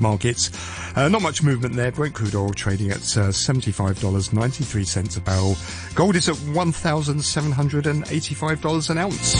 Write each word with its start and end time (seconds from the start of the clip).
markets. 0.00 0.50
Uh, 0.96 1.08
not 1.08 1.22
much 1.22 1.42
movement 1.42 1.74
there. 1.74 1.90
Brent 1.90 2.14
crude 2.14 2.34
oil 2.34 2.52
trading 2.52 2.90
at 2.90 2.98
uh, 3.16 3.28
$75.93 3.28 5.16
a 5.16 5.20
barrel. 5.20 5.56
Gold 5.94 6.16
is 6.16 6.28
at 6.28 6.34
$1,785 6.36 8.90
an 8.90 8.98
ounce. 8.98 9.36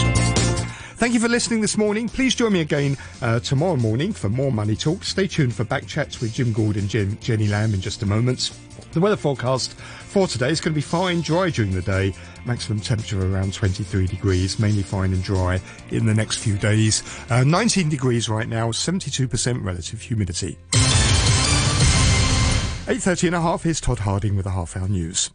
Thank 0.99 1.15
you 1.15 1.21
for 1.21 1.29
listening 1.29 1.61
this 1.61 1.79
morning. 1.79 2.09
Please 2.09 2.35
join 2.35 2.53
me 2.53 2.61
again 2.61 2.97
uh, 3.23 3.39
tomorrow 3.39 3.77
morning 3.77 4.13
for 4.13 4.29
more 4.29 4.51
money 4.51 4.75
talk. 4.75 5.05
Stay 5.05 5.29
tuned 5.29 5.55
for 5.55 5.63
back 5.63 5.87
chats 5.87 6.21
with 6.21 6.35
Jim 6.35 6.53
and 6.57 6.89
Jen- 6.89 7.17
Jenny 7.21 7.47
Lamb 7.47 7.73
in 7.73 7.81
just 7.81 8.03
a 8.03 8.07
moment. 8.07 8.51
The 8.93 9.01
weather 9.01 9.17
forecast 9.17 9.75
for 9.75 10.27
today 10.27 10.51
is 10.51 10.61
going 10.61 10.73
to 10.73 10.75
be 10.75 10.81
fine, 10.81 11.21
dry 11.21 11.51
during 11.51 11.73
the 11.73 11.83
day. 11.83 12.15
Maximum 12.47 12.81
temperature 12.81 13.21
around 13.21 13.53
23 13.53 14.07
degrees, 14.07 14.59
mainly 14.59 14.83
fine 14.83 15.13
and 15.13 15.23
dry 15.23 15.61
in 15.91 16.07
the 16.07 16.15
next 16.15 16.39
few 16.39 16.57
days. 16.57 17.03
Uh, 17.31 17.45
19 17.45 17.91
degrees 17.91 18.29
right 18.29 18.49
now, 18.49 18.71
72% 18.71 19.65
relative 19.65 20.01
humidity. 20.01 20.59
8.30 22.87 23.27
and 23.27 23.37
a 23.37 23.41
half, 23.43 23.65
here's 23.65 23.83
Todd 23.83 23.99
Harding 23.99 24.35
with 24.35 24.47
a 24.47 24.51
half 24.51 24.75
hour 24.75 24.89
news. 24.89 25.31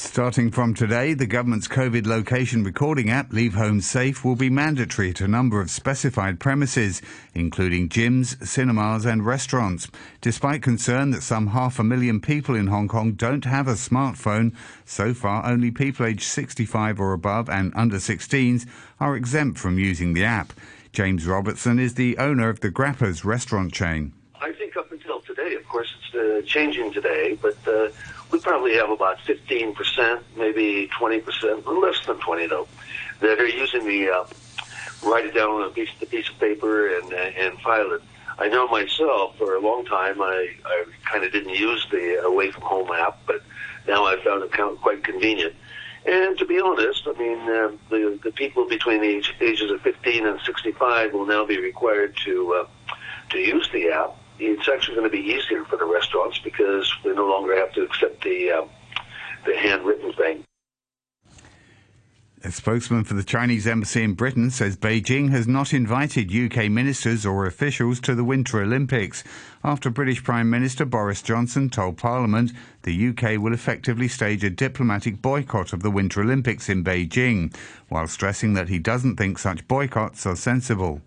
Starting 0.00 0.48
from 0.48 0.74
today, 0.74 1.12
the 1.12 1.26
government's 1.26 1.66
COVID 1.66 2.06
location 2.06 2.62
recording 2.62 3.10
app, 3.10 3.32
Leave 3.32 3.54
Home 3.54 3.80
Safe, 3.80 4.24
will 4.24 4.36
be 4.36 4.48
mandatory 4.48 5.10
at 5.10 5.20
a 5.20 5.26
number 5.26 5.60
of 5.60 5.72
specified 5.72 6.38
premises, 6.38 7.02
including 7.34 7.88
gyms, 7.88 8.40
cinemas, 8.46 9.04
and 9.04 9.26
restaurants. 9.26 9.88
Despite 10.20 10.62
concern 10.62 11.10
that 11.10 11.24
some 11.24 11.48
half 11.48 11.80
a 11.80 11.84
million 11.84 12.20
people 12.20 12.54
in 12.54 12.68
Hong 12.68 12.86
Kong 12.86 13.14
don't 13.14 13.44
have 13.44 13.66
a 13.66 13.72
smartphone, 13.72 14.54
so 14.84 15.12
far 15.12 15.44
only 15.44 15.72
people 15.72 16.06
aged 16.06 16.22
65 16.22 17.00
or 17.00 17.12
above 17.12 17.50
and 17.50 17.72
under 17.74 17.96
16s 17.96 18.66
are 19.00 19.16
exempt 19.16 19.58
from 19.58 19.80
using 19.80 20.12
the 20.14 20.24
app. 20.24 20.52
James 20.92 21.26
Robertson 21.26 21.80
is 21.80 21.94
the 21.94 22.16
owner 22.18 22.48
of 22.48 22.60
the 22.60 22.70
Grappa's 22.70 23.24
restaurant 23.24 23.72
chain. 23.72 24.12
I 24.40 24.52
think 24.52 24.76
up 24.76 24.92
until 24.92 25.20
today, 25.22 25.56
of 25.56 25.68
course, 25.68 25.92
it's 25.98 26.14
uh, 26.14 26.46
changing 26.46 26.92
today, 26.92 27.36
but 27.42 27.56
uh, 27.66 27.88
we 28.30 28.40
probably 28.40 28.74
have 28.74 28.90
about 28.90 29.18
15%, 29.18 30.22
maybe 30.36 30.88
20%, 30.98 31.82
less 31.82 32.06
than 32.06 32.18
20 32.18 32.46
though, 32.46 32.68
that 33.20 33.38
are 33.38 33.48
using 33.48 33.84
the, 33.84 34.10
uh, 34.10 34.24
write 35.02 35.26
it 35.26 35.34
down 35.34 35.50
on 35.50 35.62
a 35.62 35.70
piece, 35.70 35.88
a 36.02 36.06
piece 36.06 36.28
of 36.28 36.38
paper 36.38 36.96
and, 36.96 37.12
uh, 37.12 37.16
and 37.16 37.58
file 37.60 37.92
it. 37.92 38.02
I 38.38 38.48
know 38.48 38.68
myself 38.68 39.36
for 39.36 39.56
a 39.56 39.60
long 39.60 39.84
time 39.84 40.20
I, 40.20 40.48
I 40.64 40.84
kind 41.04 41.24
of 41.24 41.32
didn't 41.32 41.54
use 41.54 41.86
the 41.90 42.22
away 42.24 42.50
from 42.50 42.62
home 42.62 42.90
app, 42.92 43.18
but 43.26 43.42
now 43.86 44.04
I've 44.04 44.20
found 44.20 44.44
it 44.44 44.52
quite 44.52 45.02
convenient. 45.02 45.54
And 46.06 46.38
to 46.38 46.44
be 46.44 46.60
honest, 46.60 47.06
I 47.06 47.18
mean, 47.18 47.40
uh, 47.40 47.72
the, 47.90 48.18
the 48.22 48.30
people 48.30 48.68
between 48.68 49.00
the 49.00 49.08
age, 49.08 49.34
ages 49.40 49.70
of 49.70 49.80
15 49.82 50.26
and 50.26 50.40
65 50.40 51.12
will 51.12 51.26
now 51.26 51.44
be 51.44 51.58
required 51.58 52.16
to, 52.24 52.54
uh, 52.54 52.94
to 53.30 53.38
use 53.38 53.68
the 53.72 53.88
app 53.90 54.17
it's 54.38 54.68
actually 54.68 54.96
going 54.96 55.10
to 55.10 55.16
be 55.16 55.24
easier 55.24 55.64
for 55.64 55.76
the 55.76 55.84
restaurants 55.84 56.38
because 56.38 56.90
we 57.04 57.12
no 57.14 57.28
longer 57.28 57.56
have 57.56 57.72
to 57.74 57.82
accept 57.82 58.22
the 58.22 58.50
uh, 58.50 58.64
the 59.46 59.56
handwritten 59.56 60.12
thing. 60.12 60.44
A 62.44 62.52
spokesman 62.52 63.02
for 63.02 63.14
the 63.14 63.24
Chinese 63.24 63.66
embassy 63.66 64.04
in 64.04 64.14
Britain 64.14 64.50
says 64.50 64.76
Beijing 64.76 65.30
has 65.30 65.48
not 65.48 65.72
invited 65.72 66.32
UK 66.32 66.70
ministers 66.70 67.26
or 67.26 67.46
officials 67.46 67.98
to 68.00 68.14
the 68.14 68.22
Winter 68.22 68.62
Olympics 68.62 69.24
after 69.64 69.90
British 69.90 70.22
Prime 70.22 70.48
Minister 70.48 70.84
Boris 70.84 71.20
Johnson 71.20 71.68
told 71.68 71.96
Parliament 71.96 72.52
the 72.82 73.08
UK 73.08 73.40
will 73.40 73.52
effectively 73.52 74.06
stage 74.06 74.44
a 74.44 74.50
diplomatic 74.50 75.20
boycott 75.20 75.72
of 75.72 75.82
the 75.82 75.90
Winter 75.90 76.20
Olympics 76.20 76.68
in 76.68 76.84
Beijing, 76.84 77.52
while 77.88 78.06
stressing 78.06 78.54
that 78.54 78.68
he 78.68 78.78
doesn't 78.78 79.16
think 79.16 79.36
such 79.36 79.66
boycotts 79.66 80.24
are 80.24 80.36
sensible. 80.36 81.02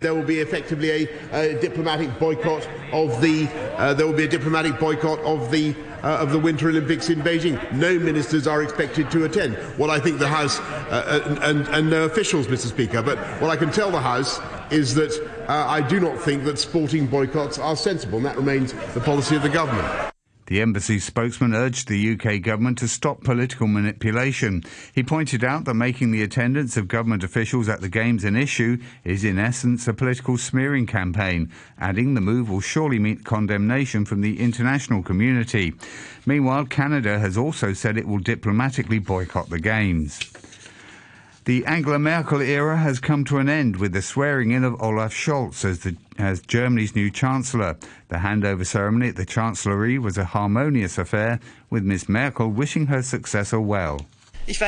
There 0.00 0.14
will 0.14 0.24
be 0.24 0.40
effectively 0.40 0.90
a, 0.90 1.08
a 1.30 1.60
diplomatic 1.60 2.18
boycott 2.18 2.66
of 2.90 3.20
the. 3.20 3.46
Uh, 3.76 3.92
there 3.92 4.06
will 4.06 4.14
be 4.14 4.24
a 4.24 4.28
diplomatic 4.28 4.80
boycott 4.80 5.18
of 5.18 5.50
the 5.50 5.74
uh, 6.02 6.16
of 6.16 6.32
the 6.32 6.38
Winter 6.38 6.70
Olympics 6.70 7.10
in 7.10 7.20
Beijing. 7.20 7.60
No 7.70 7.98
ministers 7.98 8.46
are 8.46 8.62
expected 8.62 9.10
to 9.10 9.26
attend. 9.26 9.56
What 9.76 9.90
I 9.90 10.00
think 10.00 10.18
the 10.18 10.26
House 10.26 10.58
uh, 10.58 11.38
and, 11.42 11.68
and 11.68 11.90
no 11.90 12.04
officials, 12.04 12.46
Mr. 12.46 12.68
Speaker, 12.68 13.02
but 13.02 13.18
what 13.42 13.50
I 13.50 13.56
can 13.56 13.70
tell 13.70 13.90
the 13.90 14.00
House 14.00 14.40
is 14.72 14.94
that 14.94 15.12
uh, 15.50 15.66
I 15.68 15.82
do 15.82 16.00
not 16.00 16.18
think 16.18 16.44
that 16.44 16.58
sporting 16.58 17.06
boycotts 17.06 17.58
are 17.58 17.76
sensible, 17.76 18.16
and 18.16 18.24
that 18.24 18.36
remains 18.36 18.72
the 18.94 19.00
policy 19.00 19.36
of 19.36 19.42
the 19.42 19.50
government. 19.50 20.09
The 20.50 20.60
embassy 20.60 20.98
spokesman 20.98 21.54
urged 21.54 21.86
the 21.86 22.14
UK 22.14 22.42
government 22.42 22.78
to 22.78 22.88
stop 22.88 23.22
political 23.22 23.68
manipulation. 23.68 24.64
He 24.92 25.04
pointed 25.04 25.44
out 25.44 25.64
that 25.64 25.74
making 25.74 26.10
the 26.10 26.24
attendance 26.24 26.76
of 26.76 26.88
government 26.88 27.22
officials 27.22 27.68
at 27.68 27.80
the 27.80 27.88
Games 27.88 28.24
an 28.24 28.34
issue 28.34 28.78
is 29.04 29.22
in 29.22 29.38
essence 29.38 29.86
a 29.86 29.94
political 29.94 30.36
smearing 30.36 30.86
campaign, 30.86 31.52
adding 31.78 32.14
the 32.14 32.20
move 32.20 32.50
will 32.50 32.60
surely 32.60 32.98
meet 32.98 33.24
condemnation 33.24 34.04
from 34.04 34.22
the 34.22 34.40
international 34.40 35.04
community. 35.04 35.72
Meanwhile, 36.26 36.64
Canada 36.64 37.20
has 37.20 37.38
also 37.38 37.72
said 37.72 37.96
it 37.96 38.08
will 38.08 38.18
diplomatically 38.18 38.98
boycott 38.98 39.50
the 39.50 39.60
Games. 39.60 40.18
The 41.50 41.66
Angela 41.66 41.98
Merkel 41.98 42.40
era 42.40 42.76
has 42.76 43.00
come 43.00 43.24
to 43.24 43.38
an 43.38 43.48
end 43.48 43.74
with 43.74 43.92
the 43.92 44.02
swearing 44.02 44.52
in 44.52 44.62
of 44.62 44.80
Olaf 44.80 45.12
Scholz 45.12 45.64
as, 45.64 45.80
the, 45.80 45.96
as 46.16 46.40
Germany's 46.42 46.94
new 46.94 47.10
Chancellor. 47.10 47.76
The 48.06 48.18
handover 48.18 48.64
ceremony 48.64 49.08
at 49.08 49.16
the 49.16 49.26
Chancellery 49.26 49.98
was 49.98 50.16
a 50.16 50.24
harmonious 50.24 50.96
affair, 50.96 51.40
with 51.68 51.82
Miss 51.82 52.08
Merkel 52.08 52.50
wishing 52.50 52.86
her 52.86 53.02
successor 53.02 53.60
well. 53.60 54.06
I 54.46 54.62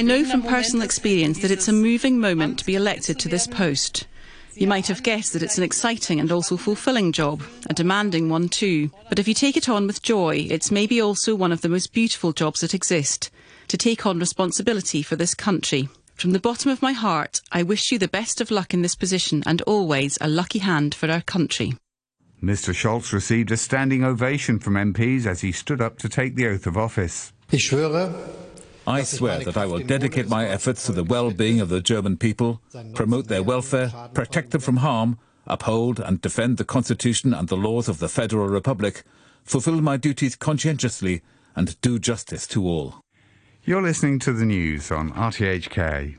know 0.00 0.24
from 0.24 0.44
personal 0.44 0.84
experience 0.84 1.40
that 1.40 1.50
it's 1.50 1.66
a 1.66 1.72
moving 1.72 2.20
moment 2.20 2.60
to 2.60 2.64
be 2.64 2.76
elected 2.76 3.18
to 3.18 3.28
this 3.28 3.48
post. 3.48 4.06
You 4.54 4.68
might 4.68 4.86
have 4.86 5.02
guessed 5.02 5.32
that 5.32 5.42
it's 5.42 5.58
an 5.58 5.64
exciting 5.64 6.20
and 6.20 6.30
also 6.30 6.56
fulfilling 6.56 7.10
job, 7.10 7.42
a 7.68 7.74
demanding 7.74 8.28
one 8.28 8.48
too. 8.48 8.92
But 9.08 9.18
if 9.18 9.26
you 9.26 9.34
take 9.34 9.56
it 9.56 9.68
on 9.68 9.88
with 9.88 10.02
joy, 10.02 10.46
it's 10.48 10.70
maybe 10.70 11.00
also 11.00 11.34
one 11.34 11.50
of 11.50 11.62
the 11.62 11.68
most 11.68 11.92
beautiful 11.92 12.32
jobs 12.32 12.60
that 12.60 12.74
exist 12.74 13.32
to 13.68 13.76
take 13.76 14.06
on 14.06 14.18
responsibility 14.18 15.02
for 15.02 15.16
this 15.16 15.34
country. 15.34 15.88
From 16.14 16.32
the 16.32 16.40
bottom 16.40 16.70
of 16.70 16.82
my 16.82 16.92
heart, 16.92 17.40
I 17.52 17.62
wish 17.62 17.92
you 17.92 17.98
the 17.98 18.08
best 18.08 18.40
of 18.40 18.50
luck 18.50 18.74
in 18.74 18.82
this 18.82 18.96
position 18.96 19.44
and 19.46 19.62
always 19.62 20.18
a 20.20 20.28
lucky 20.28 20.58
hand 20.58 20.94
for 20.94 21.10
our 21.10 21.20
country. 21.20 21.74
Mr. 22.42 22.74
Scholz 22.74 23.12
received 23.12 23.50
a 23.50 23.56
standing 23.56 24.04
ovation 24.04 24.58
from 24.58 24.74
MPs 24.74 25.26
as 25.26 25.40
he 25.40 25.52
stood 25.52 25.80
up 25.80 25.98
to 25.98 26.08
take 26.08 26.34
the 26.34 26.46
oath 26.46 26.66
of 26.66 26.76
office. 26.76 27.32
I 28.86 29.02
swear 29.02 29.40
that 29.40 29.56
I 29.56 29.66
will 29.66 29.80
dedicate 29.80 30.28
my 30.28 30.46
efforts 30.46 30.86
to 30.86 30.92
the 30.92 31.04
well-being 31.04 31.60
of 31.60 31.68
the 31.68 31.80
German 31.80 32.16
people, 32.16 32.62
promote 32.94 33.28
their 33.28 33.42
welfare, 33.42 33.92
protect 34.14 34.52
them 34.52 34.60
from 34.60 34.78
harm, 34.78 35.18
uphold 35.46 36.00
and 36.00 36.20
defend 36.20 36.56
the 36.56 36.64
Constitution 36.64 37.34
and 37.34 37.48
the 37.48 37.56
laws 37.56 37.88
of 37.88 37.98
the 37.98 38.08
Federal 38.08 38.48
Republic, 38.48 39.02
fulfill 39.44 39.80
my 39.80 39.96
duties 39.96 40.36
conscientiously, 40.36 41.22
and 41.54 41.80
do 41.80 41.98
justice 41.98 42.46
to 42.46 42.66
all. 42.66 43.02
You're 43.68 43.82
listening 43.82 44.18
to 44.20 44.32
the 44.32 44.46
news 44.46 44.90
on 44.90 45.12
RTHK. 45.12 46.16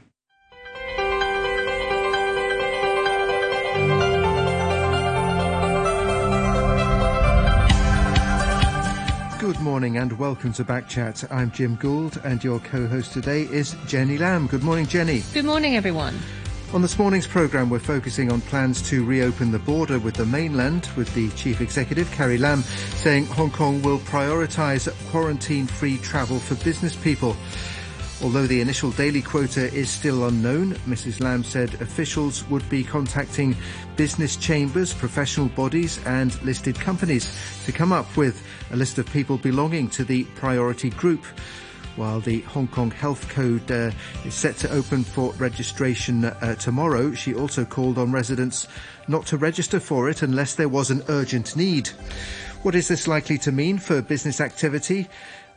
Good 9.40 9.60
morning 9.62 9.98
and 9.98 10.20
welcome 10.20 10.54
to 10.54 10.64
Backchat. 10.64 11.26
I'm 11.32 11.50
Jim 11.50 11.76
Gould 11.78 12.22
and 12.24 12.44
your 12.44 12.60
co-host 12.60 13.14
today 13.14 13.48
is 13.52 13.76
Jenny 13.88 14.20
Lamb. 14.20 14.46
Good 14.46 14.62
morning, 14.62 14.86
Jenny. 14.86 15.24
Good 15.34 15.46
morning, 15.46 15.76
everyone. 15.76 16.20
On 16.72 16.84
this 16.84 17.00
morning's 17.00 17.26
programme, 17.26 17.68
we're 17.72 17.80
focusing 17.80 18.32
on 18.32 18.42
plans 18.42 18.88
to 18.92 19.04
reopen 19.04 19.52
the 19.52 19.58
border 19.58 19.98
with 19.98 20.14
the 20.14 20.26
mainland, 20.28 20.88
with 20.96 21.12
the 21.16 21.30
Chief 21.30 21.62
Executive, 21.62 22.12
Carrie 22.12 22.38
Lam, 22.38 22.62
saying 22.62 23.26
Hong 23.26 23.50
Kong 23.50 23.82
will 23.82 23.98
prioritise 23.98 24.88
quarantine-free 25.10 25.98
travel 25.98 26.38
for 26.38 26.64
business 26.64 26.96
people. 26.96 27.36
Although 28.22 28.46
the 28.46 28.62
initial 28.62 28.92
daily 28.92 29.24
quota 29.24 29.74
is 29.74 29.90
still 29.90 30.28
unknown, 30.28 30.74
Mrs 30.86 31.20
Lam 31.22 31.44
said 31.44 31.74
officials 31.82 32.48
would 32.50 32.70
be 32.70 32.84
contacting 32.84 33.56
business 33.96 34.36
chambers, 34.36 34.94
professional 34.94 35.48
bodies 35.48 36.00
and 36.06 36.40
listed 36.44 36.80
companies 36.80 37.36
to 37.66 37.72
come 37.72 37.92
up 37.92 38.16
with 38.16 38.46
a 38.70 38.76
list 38.76 39.00
of 39.00 39.12
people 39.12 39.40
belonging 39.40 39.90
to 39.90 40.04
the 40.04 40.24
priority 40.36 40.92
group 40.92 41.24
while 41.96 42.20
the 42.20 42.42
Hong 42.42 42.68
Kong 42.68 42.92
Health 42.92 43.28
Code 43.30 43.72
uh, 43.72 43.92
is 44.26 44.34
set 44.34 44.58
to 44.58 44.72
open 44.72 45.04
for 45.04 45.34
registration 45.34 46.26
uh, 46.26 46.56
tomorrow, 46.56 47.14
she 47.14 47.34
also 47.34 47.66
called 47.66 47.98
on 47.98 48.12
residents 48.12 48.68
not 49.08 49.26
to 49.28 49.38
register 49.38 49.80
for 49.80 50.10
it 50.10 50.22
unless 50.22 50.56
there 50.56 50.70
was 50.70 50.92
an 50.92 51.04
urgent 51.10 51.56
need. 51.56 51.88
What 52.62 52.76
is 52.76 52.88
this 52.88 53.08
likely 53.08 53.38
to 53.40 53.52
mean 53.52 53.78
for 53.78 54.02
business 54.02 54.42
activity? 54.42 55.08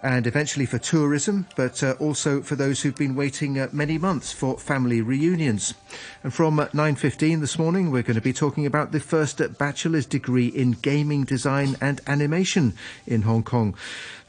and 0.03 0.27
eventually 0.27 0.67
for 0.67 0.79
tourism, 0.79 1.47
but 1.55 1.83
uh, 1.83 1.95
also 2.01 2.43
for 2.43 2.57
those 2.57 2.83
who've 2.83 2.97
been 2.97 3.15
waiting 3.15 3.59
uh, 3.59 3.69
many 3.73 3.99
months 3.99 4.33
for 4.33 4.59
family 4.59 5.01
reunions. 5.01 5.75
And 6.25 6.35
from 6.35 6.57
9.15 6.57 7.41
this 7.41 7.59
morning, 7.59 7.91
we're 7.91 8.03
going 8.03 8.17
to 8.17 8.21
be 8.21 8.33
talking 8.33 8.67
about 8.67 8.91
the 8.91 8.99
first 8.99 9.41
bachelor's 9.59 10.07
degree 10.07 10.49
in 10.49 10.73
gaming 10.73 11.25
design 11.25 11.77
and 11.81 12.01
animation 12.09 12.75
in 13.07 13.23
Hong 13.23 13.45
Kong. 13.45 13.77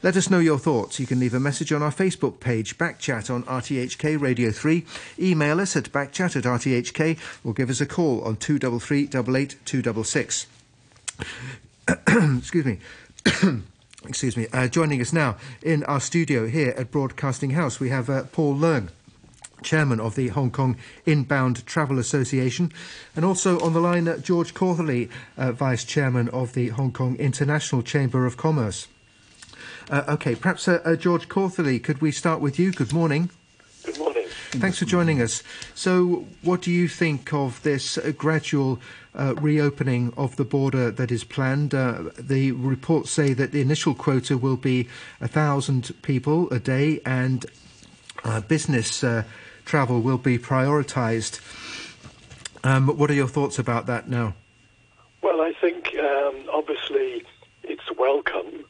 Let 0.04 0.18
us 0.18 0.28
know 0.28 0.38
your 0.38 0.58
thoughts. 0.58 1.00
You 1.00 1.06
can 1.06 1.18
leave 1.18 1.32
a 1.32 1.40
message 1.40 1.72
on 1.72 1.82
our 1.82 1.90
Facebook 1.90 2.38
page, 2.38 2.76
Backchat 2.76 3.34
on 3.34 3.42
RTHK 3.44 4.20
Radio 4.20 4.50
3. 4.50 4.84
Email 5.18 5.62
us 5.62 5.76
at 5.76 5.84
backchat 5.84 6.36
at 6.36 6.44
RTHK 6.44 7.18
or 7.42 7.54
give 7.54 7.70
us 7.70 7.80
a 7.80 7.86
call 7.86 8.22
on 8.22 8.36
233 8.36 9.04
88 9.04 9.56
266. 9.64 10.46
Excuse 12.36 12.64
me. 12.66 12.78
excuse 14.06 14.36
me, 14.36 14.46
uh, 14.52 14.68
joining 14.68 15.00
us 15.00 15.14
now 15.14 15.38
in 15.62 15.82
our 15.84 16.00
studio 16.00 16.46
here 16.46 16.74
at 16.76 16.90
Broadcasting 16.90 17.52
House, 17.52 17.80
we 17.80 17.88
have 17.88 18.10
uh, 18.10 18.24
Paul 18.24 18.56
Leung. 18.56 18.90
Chairman 19.62 20.00
of 20.00 20.16
the 20.16 20.28
Hong 20.28 20.50
Kong 20.50 20.76
Inbound 21.06 21.64
Travel 21.64 21.98
Association, 21.98 22.70
and 23.16 23.24
also 23.24 23.58
on 23.60 23.72
the 23.72 23.80
line, 23.80 24.06
uh, 24.06 24.18
George 24.18 24.52
Cautherley, 24.52 25.08
uh, 25.38 25.52
Vice 25.52 25.84
Chairman 25.84 26.28
of 26.28 26.52
the 26.52 26.68
Hong 26.68 26.92
Kong 26.92 27.16
International 27.16 27.80
Chamber 27.80 28.26
of 28.26 28.36
Commerce. 28.36 28.88
Uh, 29.90 30.02
okay, 30.08 30.34
perhaps 30.34 30.66
uh, 30.66 30.80
uh, 30.84 30.96
George 30.96 31.28
Cautherley, 31.28 31.78
could 31.78 32.00
we 32.00 32.10
start 32.10 32.40
with 32.40 32.58
you? 32.58 32.72
Good 32.72 32.92
morning. 32.92 33.30
Good 33.84 33.98
morning. 33.98 34.26
Thanks 34.50 34.78
for 34.78 34.84
joining 34.84 35.20
us. 35.20 35.42
So, 35.74 36.26
what 36.42 36.62
do 36.62 36.70
you 36.70 36.88
think 36.88 37.34
of 37.34 37.62
this 37.62 37.98
uh, 37.98 38.12
gradual 38.16 38.80
uh, 39.14 39.34
reopening 39.34 40.14
of 40.16 40.36
the 40.36 40.44
border 40.44 40.90
that 40.90 41.12
is 41.12 41.24
planned? 41.24 41.74
Uh, 41.74 42.04
the 42.18 42.52
reports 42.52 43.10
say 43.10 43.34
that 43.34 43.52
the 43.52 43.60
initial 43.60 43.94
quota 43.94 44.38
will 44.38 44.56
be 44.56 44.88
a 45.20 45.28
thousand 45.28 45.92
people 46.02 46.48
a 46.50 46.58
day, 46.58 47.00
and 47.04 47.44
uh, 48.24 48.40
business 48.40 49.04
uh, 49.04 49.24
travel 49.64 50.00
will 50.00 50.18
be 50.18 50.38
prioritised. 50.38 51.40
Um, 52.62 52.88
what 52.88 53.10
are 53.10 53.14
your 53.14 53.28
thoughts 53.28 53.58
about 53.58 53.86
that 53.86 54.08
now? 54.08 54.34
Well, 55.20 55.42
I 55.42 55.52
think 55.60 55.94
um, 55.98 56.48
obviously 56.52 57.24
it's 57.64 57.96
welcome, 57.98 58.63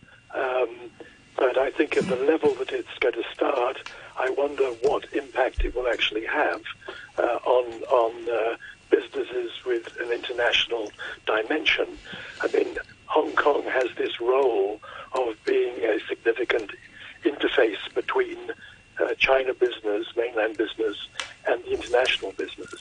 think 1.77 1.97
at 1.97 2.07
the 2.07 2.17
level 2.17 2.55
that 2.55 2.73
it's 2.73 2.99
going 3.01 3.15
to 3.15 3.25
start, 3.33 3.77
I 4.17 4.31
wonder 4.31 4.65
what 4.83 5.13
impact 5.13 5.65
it 5.65 5.75
will 5.75 5.89
actually 5.89 6.27
have 6.27 6.63
uh, 7.19 7.39
on 7.45 7.67
on 7.85 8.13
uh, 8.29 8.57
businesses 8.91 9.51
with 9.67 9.85
an 10.01 10.13
international 10.13 10.93
dimension. 11.27 11.89
I 12.41 12.49
mean, 12.49 12.79
Hong 13.07 13.33
Kong 13.33 13.63
has 13.65 13.89
this 13.97 14.21
role 14.21 14.81
of 15.13 15.37
being 15.45 15.77
a 15.85 15.99
significant 16.09 16.71
interface 17.25 17.83
between 17.95 18.39
uh, 19.01 19.15
China 19.19 19.55
business, 19.55 20.07
mainland 20.17 20.57
business, 20.57 20.97
and 21.49 21.63
the 21.65 21.73
international 21.73 22.33
business. 22.33 22.75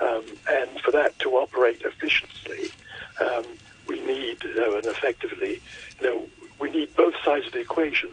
Um, 0.00 0.24
and 0.50 0.80
for 0.80 0.90
that 0.90 1.18
to 1.20 1.30
operate 1.36 1.82
efficiently, 1.82 2.70
um, 3.20 3.44
we 3.86 4.00
need, 4.00 4.38
uh, 4.44 4.76
and 4.76 4.86
effectively, 4.86 5.60
you 6.00 6.06
know, 6.06 6.28
we 6.58 6.70
need 6.70 6.94
both 6.96 7.14
sides 7.24 7.46
of 7.46 7.52
the 7.52 7.60
equation. 7.60 8.10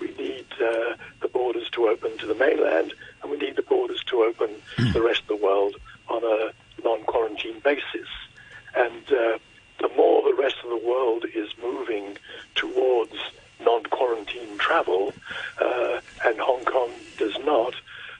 We 0.00 0.08
need 0.16 0.46
uh, 0.60 0.96
the 1.20 1.28
borders 1.28 1.68
to 1.70 1.88
open 1.88 2.18
to 2.18 2.26
the 2.26 2.34
mainland, 2.34 2.92
and 3.22 3.30
we 3.30 3.38
need 3.38 3.56
the 3.56 3.62
borders 3.62 4.02
to 4.04 4.22
open 4.22 4.50
to 4.78 4.92
the 4.92 5.02
rest 5.02 5.22
of 5.22 5.28
the 5.28 5.36
world 5.36 5.76
on 6.08 6.22
a 6.24 6.52
non-quarantine 6.84 7.60
basis. 7.60 8.08
And 8.74 9.04
uh, 9.12 9.38
the 9.80 9.90
more 9.96 10.22
the 10.22 10.34
rest 10.40 10.56
of 10.64 10.70
the 10.70 10.86
world 10.86 11.24
is 11.34 11.48
moving 11.62 12.16
towards 12.54 13.14
non-quarantine 13.60 14.58
travel, 14.58 15.12
uh, 15.60 16.00
and 16.24 16.38
Hong 16.38 16.64
Kong 16.64 16.90
does 17.18 17.36
not, 17.44 17.74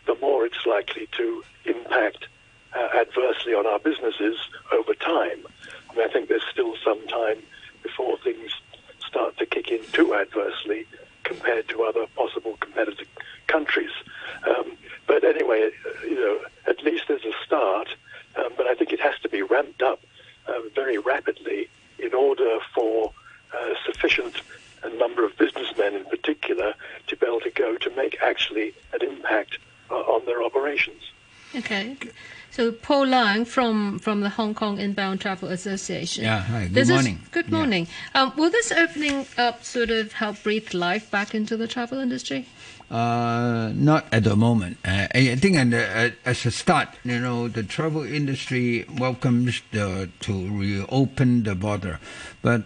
the 0.06 0.14
more 0.20 0.46
it's 0.46 0.64
likely 0.66 1.08
to 1.12 1.44
impact 1.64 2.26
uh, 2.74 2.88
adversely 3.00 3.54
on 3.54 3.66
our 3.66 3.78
businesses 3.78 4.36
over 4.72 4.94
time. 4.94 5.44
I 5.90 5.96
mean, 5.96 6.08
I 6.08 6.12
think 6.12 6.28
there's 6.28 6.46
still 6.50 6.74
some 6.84 7.06
time 7.08 7.38
before 7.82 8.16
things 8.18 8.50
start 9.06 9.36
to 9.38 9.46
kick 9.46 9.70
in 9.70 9.80
too 9.92 10.14
adversely 10.14 10.86
compared 11.24 11.68
to 11.68 11.82
other 11.82 12.06
possible 12.16 12.56
competitive 12.60 13.08
countries. 13.46 13.90
Um, 14.48 14.72
but 15.06 15.24
anyway, 15.24 15.70
uh, 15.84 16.06
you 16.06 16.14
know, 16.14 16.38
at 16.66 16.82
least 16.82 17.04
there's 17.08 17.24
a 17.24 17.32
start. 17.44 17.88
Um, 18.36 18.52
but 18.56 18.66
I 18.66 18.74
think 18.74 18.92
it 18.92 19.00
has 19.00 19.18
to 19.22 19.28
be 19.28 19.42
ramped 19.42 19.82
up 19.82 20.00
uh, 20.46 20.60
very 20.74 20.98
rapidly 20.98 21.68
in 21.98 22.14
order 22.14 22.58
for 22.74 23.12
uh, 23.54 23.74
sufficient 23.84 24.36
a 24.82 24.88
number 24.96 25.24
of 25.24 25.36
businessmen 25.36 25.94
in 25.94 26.04
particular 26.06 26.74
to 27.06 27.16
be 27.16 27.26
able 27.26 27.40
to 27.40 27.50
go 27.50 27.76
to 27.76 27.90
make 27.90 28.16
actually 28.20 28.74
an 28.92 29.02
impact 29.02 29.58
uh, 29.90 29.94
on 29.94 30.24
their 30.26 30.42
operations. 30.42 31.02
Okay. 31.54 31.96
So 32.50 32.72
Paul 32.72 33.06
Leung 33.06 33.46
from, 33.46 33.98
from 33.98 34.11
the 34.22 34.30
Hong 34.30 34.54
Kong 34.54 34.78
Inbound 34.78 35.20
Travel 35.20 35.48
Association. 35.50 36.24
Yeah, 36.24 36.40
hi. 36.42 36.62
Good 36.64 36.74
This 36.74 36.88
is- 36.88 36.94
morning. 36.94 37.18
good 37.30 37.46
Yeah. 37.48 37.56
morning. 37.58 37.86
Um, 38.14 38.32
will 38.36 38.50
this 38.50 38.72
opening 38.72 39.26
up 39.36 39.64
sort 39.64 39.90
of 39.90 40.12
help 40.12 40.42
breathe 40.42 40.72
life 40.74 41.10
back 41.10 41.34
into 41.34 41.56
the 41.56 41.66
travel 41.66 41.98
industry? 41.98 42.46
Uh, 42.90 43.72
not 43.74 44.04
at 44.12 44.24
the 44.24 44.36
moment. 44.36 44.76
Uh, 44.84 45.06
I 45.14 45.34
think 45.36 45.56
the, 45.70 46.12
as 46.26 46.44
a 46.44 46.50
start, 46.50 46.88
you 47.04 47.18
know, 47.20 47.48
the 47.48 47.62
travel 47.62 48.02
industry 48.04 48.84
welcomes 48.98 49.62
the, 49.72 50.10
to 50.20 50.32
reopen 50.58 51.42
the 51.44 51.54
border, 51.54 51.98
but 52.42 52.64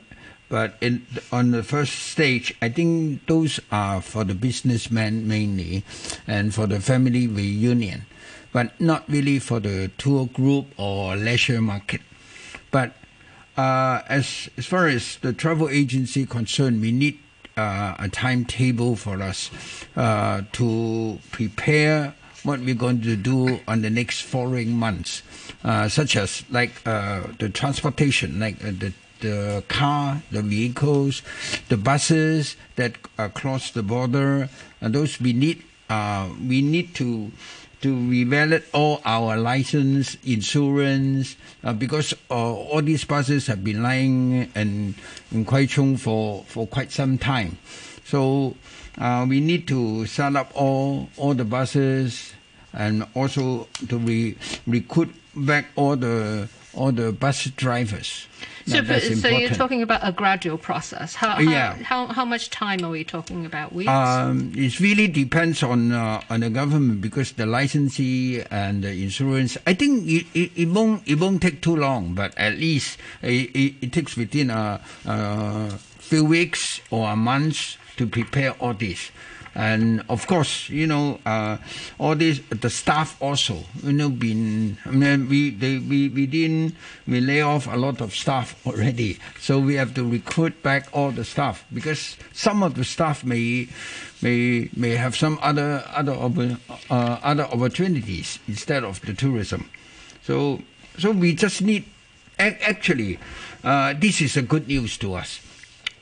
but 0.48 0.76
in, 0.80 1.04
on 1.32 1.50
the 1.50 1.64
first 1.64 1.92
stage, 1.92 2.54
I 2.62 2.68
think 2.68 3.26
those 3.26 3.58
are 3.72 4.00
for 4.00 4.22
the 4.22 4.34
businessmen 4.34 5.26
mainly, 5.26 5.82
and 6.26 6.54
for 6.54 6.68
the 6.68 6.78
family 6.78 7.26
reunion, 7.26 8.06
but 8.56 8.80
not 8.80 9.04
really 9.06 9.38
for 9.38 9.60
the 9.60 9.90
tour 9.98 10.24
group 10.32 10.64
or 10.78 11.14
leisure 11.14 11.60
market. 11.60 12.00
But 12.70 12.96
uh, 13.54 14.00
as 14.08 14.48
as 14.56 14.64
far 14.64 14.88
as 14.88 15.18
the 15.20 15.34
travel 15.34 15.68
agency 15.68 16.24
concerned, 16.24 16.80
we 16.80 16.90
need 16.90 17.18
uh, 17.58 17.96
a 17.98 18.08
timetable 18.08 18.96
for 18.96 19.20
us 19.20 19.50
uh, 19.94 20.40
to 20.52 21.18
prepare 21.32 22.14
what 22.44 22.60
we're 22.60 22.74
going 22.74 23.02
to 23.02 23.14
do 23.14 23.60
on 23.68 23.82
the 23.82 23.90
next 23.90 24.22
following 24.22 24.72
months, 24.72 25.22
uh, 25.62 25.86
such 25.90 26.16
as 26.16 26.42
like 26.48 26.80
uh, 26.86 27.28
the 27.38 27.50
transportation, 27.50 28.40
like 28.40 28.56
uh, 28.64 28.72
the 28.72 28.94
the 29.20 29.64
car, 29.68 30.22
the 30.30 30.40
vehicles, 30.40 31.20
the 31.68 31.76
buses 31.76 32.56
that 32.76 32.96
cross 33.34 33.70
the 33.72 33.82
border, 33.82 34.48
and 34.80 34.94
those 34.94 35.20
we 35.20 35.34
need. 35.34 35.62
We 36.40 36.62
need 36.62 36.96
to 36.96 37.30
to 37.82 37.94
revalid 37.94 38.64
all 38.72 39.00
our 39.04 39.36
license, 39.36 40.16
insurance, 40.24 41.36
uh, 41.62 41.72
because 41.72 42.14
uh, 42.30 42.34
all 42.34 42.82
these 42.82 43.04
buses 43.04 43.46
have 43.46 43.62
been 43.62 43.82
lying 43.82 44.50
in, 44.54 44.94
in 45.32 45.44
Kwai 45.44 45.66
Chung 45.66 45.96
for, 45.96 46.44
for 46.44 46.66
quite 46.66 46.90
some 46.90 47.18
time. 47.18 47.58
So 48.04 48.56
uh, 48.98 49.26
we 49.28 49.40
need 49.40 49.68
to 49.68 50.06
set 50.06 50.36
up 50.36 50.50
all, 50.54 51.08
all 51.16 51.34
the 51.34 51.44
buses 51.44 52.32
and 52.72 53.06
also 53.14 53.68
to 53.88 53.98
re- 53.98 54.36
recruit 54.66 55.14
back 55.34 55.66
all 55.76 55.96
the 55.96 56.48
all 56.76 56.92
the 56.92 57.12
bus 57.12 57.44
drivers. 57.56 58.26
So, 58.66 58.80
Now, 58.80 58.98
so 58.98 59.28
you're 59.28 59.50
talking 59.50 59.80
about 59.82 60.00
a 60.02 60.10
gradual 60.10 60.58
process. 60.58 61.14
How, 61.14 61.36
how, 61.36 61.40
Yeah. 61.40 61.74
how, 61.84 62.06
how 62.08 62.24
much 62.24 62.50
time 62.50 62.84
are 62.84 62.90
we 62.90 63.04
talking 63.04 63.46
about? 63.46 63.72
Weeks? 63.72 63.88
Um, 63.88 64.50
it 64.56 64.80
really 64.80 65.06
depends 65.06 65.62
on 65.62 65.92
uh, 65.92 66.20
on 66.28 66.40
the 66.40 66.50
government 66.50 67.00
because 67.00 67.32
the 67.32 67.46
licensee 67.46 68.42
and 68.50 68.82
the 68.82 68.90
insurance. 68.90 69.56
I 69.66 69.74
think 69.74 70.08
it, 70.08 70.26
it, 70.34 70.50
it 70.56 70.68
won't 70.68 71.06
it 71.06 71.20
won't 71.20 71.42
take 71.42 71.62
too 71.62 71.76
long, 71.76 72.14
but 72.14 72.34
at 72.36 72.58
least 72.58 72.98
it, 73.22 73.54
it, 73.54 73.74
it 73.82 73.92
takes 73.92 74.16
within 74.16 74.50
a, 74.50 74.80
a 75.06 75.70
few 76.02 76.24
weeks 76.24 76.80
or 76.90 77.08
a 77.10 77.16
month 77.16 77.76
to 77.98 78.06
prepare 78.06 78.50
all 78.58 78.74
this. 78.74 79.10
And 79.56 80.04
of 80.10 80.26
course, 80.26 80.68
you 80.68 80.86
know, 80.86 81.18
uh, 81.24 81.56
all 81.98 82.14
this 82.14 82.40
the 82.50 82.68
staff 82.68 83.16
also, 83.22 83.64
you 83.82 83.92
know, 83.92 84.10
been. 84.10 84.76
I 84.84 84.90
mean, 84.90 85.28
we 85.30 85.48
they, 85.48 85.78
we 85.78 86.10
we 86.10 86.26
didn't 86.26 86.76
we 87.08 87.20
lay 87.20 87.40
off 87.40 87.66
a 87.66 87.76
lot 87.76 88.02
of 88.02 88.14
staff 88.14 88.54
already, 88.66 89.18
so 89.40 89.58
we 89.58 89.76
have 89.76 89.94
to 89.94 90.04
recruit 90.04 90.62
back 90.62 90.88
all 90.92 91.10
the 91.10 91.24
staff 91.24 91.64
because 91.72 92.18
some 92.34 92.62
of 92.62 92.74
the 92.74 92.84
staff 92.84 93.24
may 93.24 93.68
may 94.20 94.68
may 94.76 94.90
have 94.90 95.16
some 95.16 95.38
other 95.40 95.82
other 95.88 96.12
uh, 96.92 97.18
other 97.24 97.44
opportunities 97.44 98.38
instead 98.46 98.84
of 98.84 99.00
the 99.08 99.14
tourism. 99.14 99.70
So 100.22 100.60
so 100.98 101.12
we 101.12 101.34
just 101.34 101.62
need 101.62 101.86
actually, 102.38 103.18
uh, 103.64 103.94
this 103.96 104.20
is 104.20 104.36
a 104.36 104.42
good 104.42 104.68
news 104.68 104.98
to 104.98 105.14
us 105.14 105.40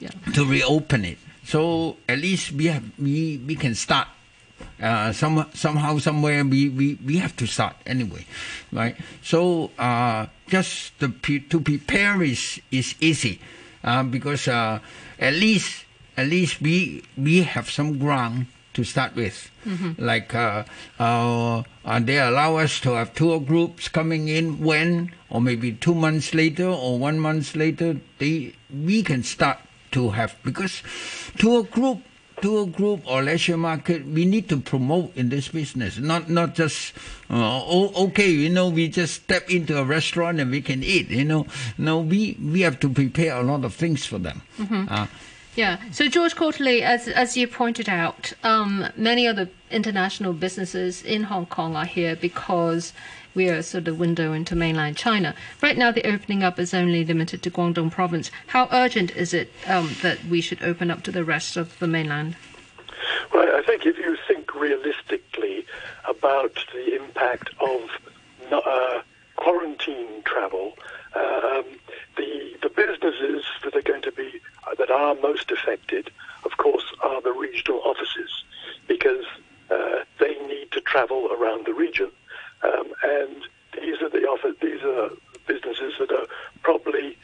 yeah. 0.01 0.11
to 0.35 0.45
reopen 0.45 1.05
it. 1.05 1.19
So 1.45 1.97
at 2.09 2.19
least 2.19 2.53
we 2.53 2.67
have 2.67 2.85
we, 2.99 3.41
we 3.47 3.55
can 3.55 3.75
start. 3.75 4.09
Uh, 4.81 5.13
some 5.13 5.47
somehow 5.53 5.99
somewhere 5.99 6.45
we, 6.45 6.69
we, 6.69 6.99
we 7.05 7.19
have 7.19 7.37
to 7.37 7.47
start 7.47 7.77
anyway, 7.87 8.25
right? 8.73 8.97
So 9.23 9.71
uh, 9.79 10.27
just 10.49 10.99
to, 11.01 11.09
to 11.09 11.61
prepare 11.61 12.23
is 12.23 12.61
is 12.71 12.95
easy, 13.01 13.41
uh, 13.83 14.03
because 14.05 14.49
uh, 14.49 14.79
at 15.19 15.35
least 15.35 15.85
at 16.17 16.29
least 16.29 16.63
we 16.63 17.03
we 17.17 17.43
have 17.43 17.71
some 17.71 17.99
ground 17.99 18.47
to 18.75 18.85
start 18.85 19.15
with. 19.15 19.51
Mm-hmm. 19.67 20.05
Like, 20.05 20.35
uh, 20.35 20.65
uh, 20.99 21.63
they 22.01 22.19
allow 22.19 22.57
us 22.57 22.81
to 22.81 22.95
have 22.95 23.15
tour 23.15 23.41
groups 23.41 23.89
coming 23.89 24.29
in 24.29 24.61
when, 24.63 25.13
or 25.31 25.41
maybe 25.41 25.73
two 25.73 25.95
months 25.95 26.35
later, 26.35 26.67
or 26.67 26.99
one 26.99 27.19
month 27.19 27.57
later, 27.57 28.01
they 28.19 28.55
we 28.71 29.03
can 29.03 29.23
start 29.23 29.59
to 29.95 30.11
have 30.11 30.37
because 30.45 30.83
to 31.39 31.59
a 31.59 31.63
group 31.63 32.03
to 32.43 32.61
a 32.61 32.67
group 32.67 33.01
or 33.07 33.23
leisure 33.23 33.57
market, 33.57 34.05
we 34.05 34.27
need 34.27 34.49
to 34.49 34.59
promote 34.59 35.17
in 35.17 35.29
this 35.31 35.49
business. 35.49 35.99
Not 35.99 36.29
not 36.29 36.55
just 36.55 36.93
uh, 37.31 37.63
oh, 37.65 37.93
okay, 38.09 38.29
you 38.29 38.51
know, 38.51 38.69
we 38.69 38.89
just 38.89 39.15
step 39.15 39.49
into 39.49 39.79
a 39.79 39.85
restaurant 39.85 40.41
and 40.41 40.51
we 40.51 40.61
can 40.61 40.83
eat. 40.83 41.09
You 41.11 41.25
know, 41.25 41.47
no, 41.79 42.01
we 42.01 42.37
we 42.43 42.61
have 42.61 42.79
to 42.81 42.89
prepare 42.89 43.37
a 43.37 43.43
lot 43.43 43.65
of 43.65 43.75
things 43.75 44.05
for 44.05 44.19
them. 44.19 44.43
Mm-hmm. 44.59 44.87
Uh, 44.89 45.07
yeah. 45.57 45.79
So 45.93 46.09
George 46.09 46.35
Cautherley, 46.35 46.83
as 46.83 47.09
as 47.09 47.37
you 47.37 47.47
pointed 47.47 47.89
out, 47.89 48.33
um, 48.43 48.89
many 48.97 49.27
other 49.27 49.49
international 49.71 50.33
businesses 50.33 51.03
in 51.03 51.25
Hong 51.25 51.47
Kong 51.47 51.77
are 51.77 51.87
here 51.87 52.17
because 52.17 52.93
we 53.35 53.49
are 53.49 53.63
sort 53.63 53.89
of 53.89 53.99
window 53.99 54.33
into 54.33 54.55
mainland 54.55 54.97
China. 54.97 55.35
Right 55.63 55.77
now, 55.77 55.91
the 55.91 56.07
opening 56.07 56.43
up 56.43 56.59
is 56.59 56.73
only 56.73 57.05
limited 57.05 57.43
to 57.43 57.51
Guangdong 57.51 57.91
province. 57.91 58.31
How 58.49 58.69
urgent 58.71 59.11
is 59.17 59.35
it 59.35 59.53
um, 59.67 59.97
that 60.03 60.25
we 60.25 60.41
should 60.41 60.63
open 60.63 60.91
up 60.91 61.03
to 61.05 61.13
the 61.13 61.25
rest 61.25 61.57
of 61.57 61.79
the 61.79 61.87
mainland? 61.87 62.37
Well, 63.33 63.55
I 63.55 63.63
think 63.63 63.85
if 63.87 63.99
you 63.99 64.17
think 64.27 64.55
realistically 64.55 65.67
about 66.09 66.59
the 66.73 66.95
impact 66.95 67.51
of 67.61 67.91
uh, 68.53 69.03
quarantine 69.37 70.23
travel, 70.25 70.75
um, 71.15 71.65
the 72.17 72.57
the 72.63 72.69
businesses 72.69 73.45
that 73.63 73.75
are 73.75 73.83
going 73.83 74.03
to 74.03 74.13
be 74.13 74.41
uh, 74.67 74.75
that 74.77 74.91
are 74.91 75.15
most 75.17 75.51
affected, 75.51 76.11
of 76.45 76.57
course, 76.57 76.85
are 77.03 77.21
the 77.21 77.33
regional 77.33 77.81
offices 77.85 78.45
because 78.87 79.25
uh, 79.71 80.05
they 80.19 80.35
need 80.47 80.71
to 80.73 80.81
travel 80.81 81.29
around 81.33 81.67
the 81.67 81.75
region. 81.75 82.11
Um, 82.65 82.93
and 83.03 83.43
these 83.81 84.01
are 84.03 84.09
the 84.09 84.27
offer, 84.27 84.53
these 84.61 84.83
are 84.83 85.11
businesses 85.47 85.95
that 85.99 86.11
are 86.11 86.27
probably 86.63 87.17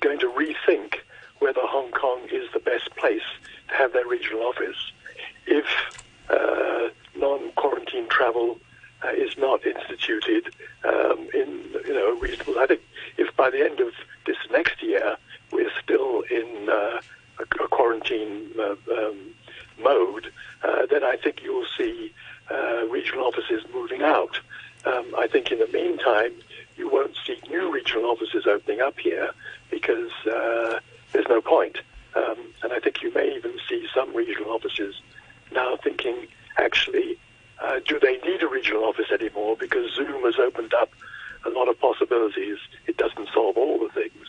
going 0.00 0.18
to 0.18 0.28
rethink 0.30 0.96
whether 1.38 1.60
Hong 1.62 1.90
Kong 1.92 2.20
is 2.30 2.48
the 2.52 2.60
best 2.60 2.94
place 2.96 3.22
to 3.68 3.74
have 3.74 3.92
their 3.92 4.06
regional 4.06 4.42
office 4.42 4.92
if 5.46 5.66
uh, 6.30 6.88
non-quarantine 7.16 8.08
travel 8.08 8.58
uh, 9.04 9.08
is 9.08 9.36
not 9.36 9.66
instituted 9.66 10.54
um, 10.84 11.28
in 11.34 11.64
you 11.86 11.94
know 11.94 12.16
reasonable. 12.20 12.58
I 12.58 12.66
think 12.66 12.82
if 13.16 13.34
by 13.36 13.50
the 13.50 13.64
end 13.64 13.80
of 13.80 13.92
this 14.26 14.36
next 14.50 14.82
year 14.82 15.16
we're 15.50 15.72
still 15.82 16.22
in 16.22 16.68
uh, 16.68 17.00
a, 17.40 17.64
a, 17.64 17.68
quarantine 17.68 18.50
uh, 18.58 18.76
um, 18.96 19.34
mode, 19.82 20.32
uh, 20.62 20.86
then 20.86 21.02
I 21.02 21.16
think 21.16 21.42
you'll 21.42 21.66
see 21.76 22.12
uh, 22.50 22.86
regional 22.88 23.24
offices 23.24 23.64
moving 23.74 24.02
out. 24.02 24.38
Um, 24.84 25.14
I 25.16 25.26
think 25.26 25.52
in 25.52 25.58
the 25.58 25.68
meantime, 25.68 26.32
you 26.76 26.90
won't 26.90 27.16
see 27.26 27.38
new 27.48 27.72
regional 27.72 28.06
offices 28.06 28.46
opening 28.46 28.80
up 28.80 28.98
here 28.98 29.30
because 29.70 30.10
uh, 30.26 30.80
there's 31.12 31.28
no 31.28 31.40
point. 31.40 31.78
Um, 32.14 32.38
and 32.62 32.72
I 32.72 32.80
think 32.80 33.02
you 33.02 33.12
may 33.12 33.34
even 33.36 33.58
see 33.68 33.86
some 33.94 34.14
regional 34.14 34.50
offices 34.50 35.00
now 35.52 35.76
thinking, 35.76 36.26
actually, 36.58 37.18
uh, 37.62 37.80
do 37.86 37.98
they 38.00 38.18
need 38.18 38.42
a 38.42 38.48
regional 38.48 38.84
office 38.84 39.10
anymore? 39.12 39.56
Because 39.58 39.92
Zoom 39.94 40.22
has 40.24 40.38
opened 40.38 40.74
up 40.74 40.90
a 41.44 41.50
lot 41.50 41.68
of 41.68 41.78
possibilities. 41.80 42.58
It 42.86 42.96
doesn't 42.96 43.28
solve 43.32 43.56
all 43.56 43.78
the 43.78 43.92
things, 43.92 44.26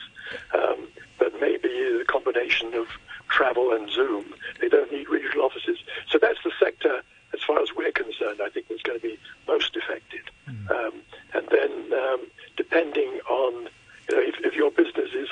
um, 0.54 0.88
but 1.18 1.34
maybe 1.42 1.70
a 2.02 2.06
combination 2.06 2.74
of 2.74 2.88
travel 3.28 3.74
and 3.74 3.90
Zoom, 3.90 4.26
they 4.62 4.70
don't 4.70 4.92
need 4.92 5.10
regional 5.10 5.46
offices. 5.46 5.78
So 6.10 6.20
that's 6.20 6.40
the 6.44 6.52
sector 6.60 7.02
as 7.34 7.42
far 7.42 7.62
as 7.62 7.70
we're 7.76 7.92
concerned, 7.92 8.40
I 8.44 8.50
think 8.50 8.68
it's 8.70 8.84
going 8.84 9.00
to 9.00 9.08
be 9.08 9.18
most 9.48 9.76
affected. 9.76 10.23
Um, 10.70 11.01
and 11.34 11.48
then, 11.50 12.00
um, 12.00 12.27
depending 12.55 13.20
on, 13.29 13.70
you 14.10 14.15
know, 14.15 14.22
if, 14.22 14.36
if, 14.43 14.53
your 14.53 14.72
business 14.72 15.10
is 15.13 15.29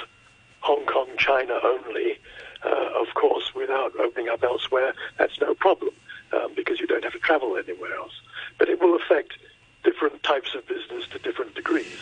Hong 0.61 0.85
Kong, 0.85 1.07
China 1.17 1.59
only, 1.63 2.19
uh, 2.65 2.89
of 2.99 3.13
course, 3.15 3.53
without 3.55 3.95
opening 3.99 4.29
up 4.29 4.43
elsewhere, 4.43 4.93
that's 5.17 5.39
no 5.39 5.53
problem 5.53 5.93
um, 6.33 6.53
because 6.55 6.79
you 6.79 6.87
don't 6.87 7.03
have 7.03 7.13
to 7.13 7.19
travel 7.19 7.57
anywhere 7.57 7.95
else. 7.95 8.13
But 8.57 8.69
it 8.69 8.81
will 8.81 8.95
affect 8.95 9.37
different 9.83 10.21
types 10.23 10.53
of 10.55 10.67
business 10.67 11.07
to 11.11 11.19
different 11.19 11.55
degrees. 11.55 11.99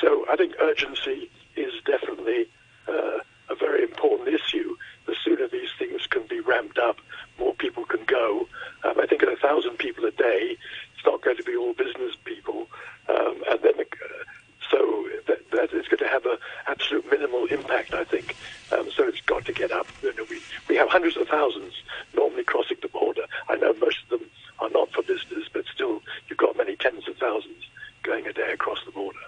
So 0.00 0.26
I 0.30 0.36
think 0.36 0.54
urgency 0.60 1.30
is 1.56 1.72
definitely 1.84 2.46
uh, 2.88 3.18
a 3.48 3.54
very 3.58 3.82
important 3.82 4.28
issue. 4.28 4.76
The 5.06 5.14
sooner 5.24 5.48
these 5.48 5.70
things 5.78 6.06
can 6.06 6.26
be 6.26 6.40
ramped 6.40 6.78
up, 6.78 6.98
more 7.38 7.54
people 7.54 7.84
can 7.84 8.04
go. 8.04 8.48
Um, 8.84 9.00
I 9.00 9.06
think 9.06 9.22
at 9.22 9.32
a 9.32 9.36
thousand 9.36 9.78
people 9.78 10.04
a 10.04 10.10
day, 10.10 10.56
it's 10.94 11.04
not 11.04 11.22
going 11.22 11.36
to 11.36 11.42
be 11.42 11.56
all 11.56 11.72
business 11.74 12.14
people, 12.24 12.68
um, 13.08 13.42
and 13.50 13.60
then 13.62 13.74
uh, 13.80 14.24
so 14.70 15.08
that, 15.26 15.50
that 15.52 15.72
is 15.72 15.86
going 15.86 15.98
to 15.98 16.08
have 16.08 16.26
an 16.26 16.38
absolute 16.66 17.08
minimal 17.10 17.46
impact. 17.46 17.94
I 17.94 18.04
think 18.04 18.36
um, 18.72 18.90
so. 18.90 19.04
It's 19.04 19.20
got 19.20 19.44
to 19.44 19.52
get 19.52 19.70
up. 19.70 19.86
You 20.02 20.14
know, 20.14 20.24
we 20.28 20.40
we 20.68 20.76
have 20.76 20.88
hundreds 20.88 21.16
of 21.16 21.28
thousands 21.28 21.74
normally 22.14 22.44
crossing 22.44 22.78
the 22.82 22.88
border. 22.88 23.22
I 23.48 23.56
know 23.56 23.72
most 23.74 23.98
of 24.04 24.20
them 24.20 24.28
are 24.58 24.70
not 24.70 24.90
for 24.92 25.02
business, 25.02 25.48
but 25.52 25.64
still, 25.72 26.02
you've 26.28 26.38
got 26.38 26.56
many 26.56 26.76
tens 26.76 27.06
of 27.08 27.16
thousands 27.18 27.64
going 28.02 28.26
a 28.26 28.32
day 28.32 28.52
across 28.52 28.84
the 28.84 28.90
border. 28.90 29.18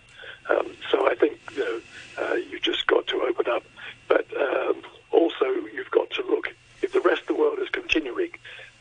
Um, 0.48 0.70
so 0.90 1.08
I 1.08 1.14
think 1.14 1.38
you 1.54 1.58
know, 1.58 1.80
uh, 2.22 2.34
you've 2.34 2.62
just 2.62 2.86
got 2.86 3.06
to 3.08 3.22
open 3.22 3.48
up, 3.48 3.64
but 4.08 4.26
um, 4.36 4.82
also 5.10 5.46
you've 5.74 5.90
got 5.90 6.10
to 6.10 6.22
look 6.22 6.54
if 6.82 6.92
the 6.92 7.00
rest 7.00 7.22
of 7.22 7.28
the 7.28 7.34
world 7.34 7.58
is 7.58 7.68
continuing 7.68 8.30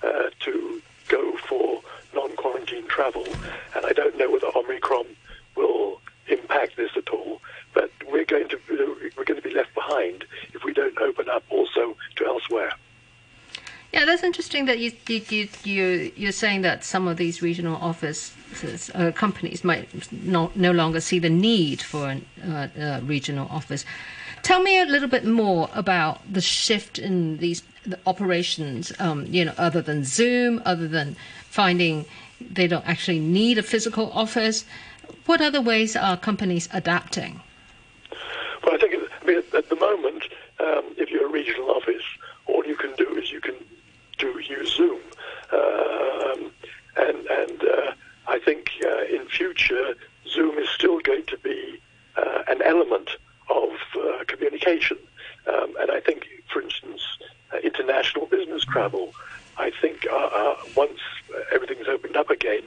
uh, 0.03 0.29
to 0.41 0.81
go 1.07 1.37
for 1.47 1.81
non-quarantine 2.13 2.87
travel, 2.87 3.25
and 3.75 3.85
I 3.85 3.91
don't 3.91 4.17
know 4.17 4.31
whether 4.31 4.47
Omicron 4.55 5.07
will 5.55 6.01
impact 6.27 6.77
this 6.77 6.91
at 6.95 7.09
all. 7.09 7.41
But 7.73 7.91
we're 8.09 8.25
going 8.25 8.49
to 8.49 8.59
we're 9.17 9.25
going 9.25 9.41
to 9.41 9.47
be 9.47 9.53
left 9.53 9.73
behind 9.73 10.25
if 10.53 10.63
we 10.63 10.73
don't 10.73 10.97
open 10.99 11.29
up 11.29 11.43
also 11.49 11.95
to 12.17 12.25
elsewhere. 12.25 12.71
Yeah, 13.93 14.05
that's 14.05 14.23
interesting 14.23 14.65
that 14.65 14.79
you 15.09 15.21
you 15.29 15.47
you, 15.63 15.73
you 15.73 16.11
you're 16.15 16.31
saying 16.31 16.61
that 16.61 16.83
some 16.83 17.07
of 17.07 17.17
these 17.17 17.41
regional 17.41 17.75
offices 17.77 18.91
uh, 18.93 19.11
companies 19.11 19.63
might 19.63 20.11
no, 20.11 20.51
no 20.55 20.71
longer 20.71 20.99
see 20.99 21.19
the 21.19 21.29
need 21.29 21.81
for 21.81 22.09
a 22.09 22.21
uh, 22.47 22.67
uh, 22.79 22.99
regional 23.03 23.47
office. 23.49 23.85
Tell 24.43 24.61
me 24.61 24.79
a 24.79 24.85
little 24.85 25.09
bit 25.09 25.25
more 25.25 25.69
about 25.73 26.21
the 26.31 26.41
shift 26.41 26.99
in 26.99 27.37
these 27.37 27.63
the 27.85 27.99
operations. 28.05 28.91
Um, 28.99 29.25
you 29.27 29.45
know, 29.45 29.53
other 29.57 29.81
than 29.81 30.03
Zoom, 30.03 30.61
other 30.65 30.87
than 30.87 31.15
finding 31.49 32.05
they 32.39 32.67
don't 32.67 32.87
actually 32.87 33.19
need 33.19 33.57
a 33.57 33.63
physical 33.63 34.11
office. 34.11 34.65
What 35.25 35.41
other 35.41 35.61
ways 35.61 35.95
are 35.95 36.17
companies 36.17 36.69
adapting? 36.71 37.41
Well, 38.63 38.75
I 38.75 38.77
think 38.77 38.95
I 39.21 39.25
mean, 39.25 39.43
at 39.55 39.69
the 39.69 39.75
moment, 39.75 40.23
um, 40.59 40.83
if 40.97 41.09
you're 41.09 41.27
a 41.27 41.31
regional 41.31 41.71
office, 41.71 42.03
all 42.45 42.65
you 42.65 42.75
can 42.75 42.93
do 42.95 43.17
is 43.17 43.31
you 43.31 43.41
can 43.41 43.55
do 44.17 44.39
use 44.47 44.75
Zoom, 44.75 44.99
um, 45.51 46.51
and 46.97 47.25
and 47.27 47.63
uh, 47.63 47.93
I 48.27 48.39
think 48.39 48.71
uh, 48.83 49.03
in 49.05 49.27
future 49.27 49.95
Zoom 50.27 50.57
is 50.57 50.69
still 50.69 50.99
going 50.99 51.25
to 51.27 51.37
be 51.37 51.79
uh, 52.15 52.43
an 52.47 52.61
element 52.61 53.09
of 53.49 53.69
uh, 53.95 54.23
communication, 54.27 54.97
um, 55.47 55.75
and 55.79 55.91
I 55.91 55.99
think, 55.99 56.27
for 56.51 56.61
instance, 56.61 57.01
uh, 57.53 57.57
international 57.59 58.25
business 58.25 58.56
travel, 58.67 59.13
I 59.57 59.71
think 59.81 60.05
uh, 60.11 60.55
once 60.75 60.99
everything's 61.51 61.87
opened 61.87 62.15
up 62.15 62.29
again, 62.29 62.63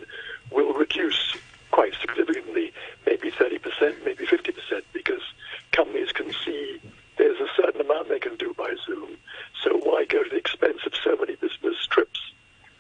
will 0.51 0.73
reduce 0.73 1.37
quite 1.71 1.93
significantly, 2.01 2.73
maybe 3.07 3.31
30%, 3.31 4.05
maybe 4.05 4.27
50%, 4.27 4.83
because 4.93 5.23
companies 5.73 6.13
can 6.13 6.33
see 6.45 6.81
there's 7.17 7.39
a 7.41 7.49
certain 7.57 7.81
amount 7.81 8.09
they 8.09 8.19
can 8.19 8.37
do 8.37 8.55
by 8.57 8.75
Zoom. 8.87 9.11
So 9.63 9.77
why 9.79 10.05
go 10.09 10.23
to 10.23 10.31
the 10.31 10.37
expense 10.37 10.81
of 10.87 10.93
so 11.03 11.17
many 11.17 11.37
business 11.37 11.87
trips 11.89 12.21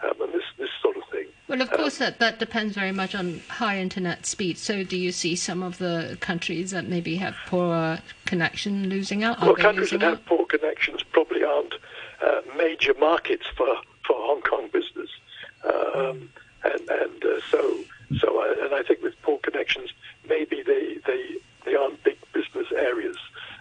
um, 0.02 0.20
and 0.20 0.32
this, 0.32 0.44
this 0.58 0.70
sort 0.82 0.96
of 0.96 1.02
thing? 1.12 1.26
Well, 1.46 1.60
of 1.60 1.70
course, 1.70 2.00
um, 2.00 2.06
that, 2.06 2.18
that 2.20 2.38
depends 2.38 2.74
very 2.74 2.92
much 2.92 3.14
on 3.14 3.42
high 3.48 3.78
internet 3.78 4.26
speed. 4.26 4.58
So 4.58 4.82
do 4.82 4.96
you 4.96 5.12
see 5.12 5.36
some 5.36 5.62
of 5.62 5.78
the 5.78 6.16
countries 6.20 6.70
that 6.70 6.86
maybe 6.86 7.16
have 7.16 7.36
poor 7.46 7.98
connection 8.24 8.88
losing 8.88 9.22
out? 9.24 9.40
well, 9.40 9.54
countries 9.54 9.90
that 9.90 10.02
out? 10.02 10.16
have 10.16 10.26
poor 10.26 10.46
connections 10.46 11.02
probably 11.02 11.44
aren't 11.44 11.74
uh, 12.24 12.40
major 12.56 12.89
markets 13.00 13.46
for, 13.56 13.66
for 14.06 14.14
Hong 14.16 14.42
Kong 14.42 14.68
business. 14.72 15.10
Um, 15.64 16.30
and 16.62 16.88
and 16.90 17.24
uh, 17.24 17.40
so 17.50 17.78
so 18.18 18.42
uh, 18.42 18.64
and 18.64 18.74
I 18.74 18.82
think 18.82 19.02
with 19.02 19.14
poor 19.22 19.38
connections, 19.38 19.90
maybe 20.28 20.62
they 20.62 20.98
they, 21.06 21.36
they 21.64 21.74
aren't 21.74 22.02
big 22.04 22.18
business 22.32 22.66
areas. 22.76 23.16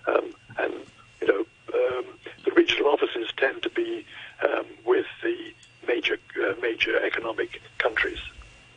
Um, 0.07 0.33
and 0.57 0.73
you 1.21 1.27
know, 1.27 1.39
um, 1.73 2.05
the 2.45 2.51
regional 2.51 2.91
offices 2.91 3.29
tend 3.37 3.63
to 3.63 3.69
be 3.69 4.05
um, 4.43 4.65
with 4.85 5.05
the 5.23 5.53
major 5.87 6.17
uh, 6.41 6.53
major 6.61 7.01
economic 7.03 7.61
countries. 7.77 8.19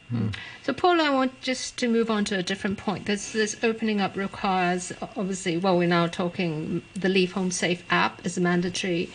Hmm. 0.09 0.28
So, 0.62 0.73
Paul, 0.73 1.00
I 1.00 1.11
want 1.11 1.40
just 1.40 1.78
to 1.78 1.88
move 1.88 2.11
on 2.11 2.25
to 2.26 2.38
a 2.38 2.42
different 2.42 2.78
point. 2.78 3.07
This 3.07 3.33
this 3.33 3.57
opening 3.62 4.00
up 4.00 4.16
requires 4.16 4.92
obviously. 5.16 5.57
Well, 5.57 5.78
we're 5.78 5.88
now 5.88 6.07
talking 6.07 6.83
the 6.95 7.09
Leave 7.09 7.33
Home 7.33 7.50
Safe 7.50 7.85
app 7.90 8.25
is 8.26 8.38
mandatory 8.38 9.11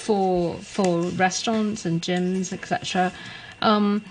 for 0.00 0.54
for 0.62 1.02
restaurants 1.10 1.84
and 1.84 2.00
gyms, 2.00 2.52
etc. 2.52 3.12
Um, 3.62 4.04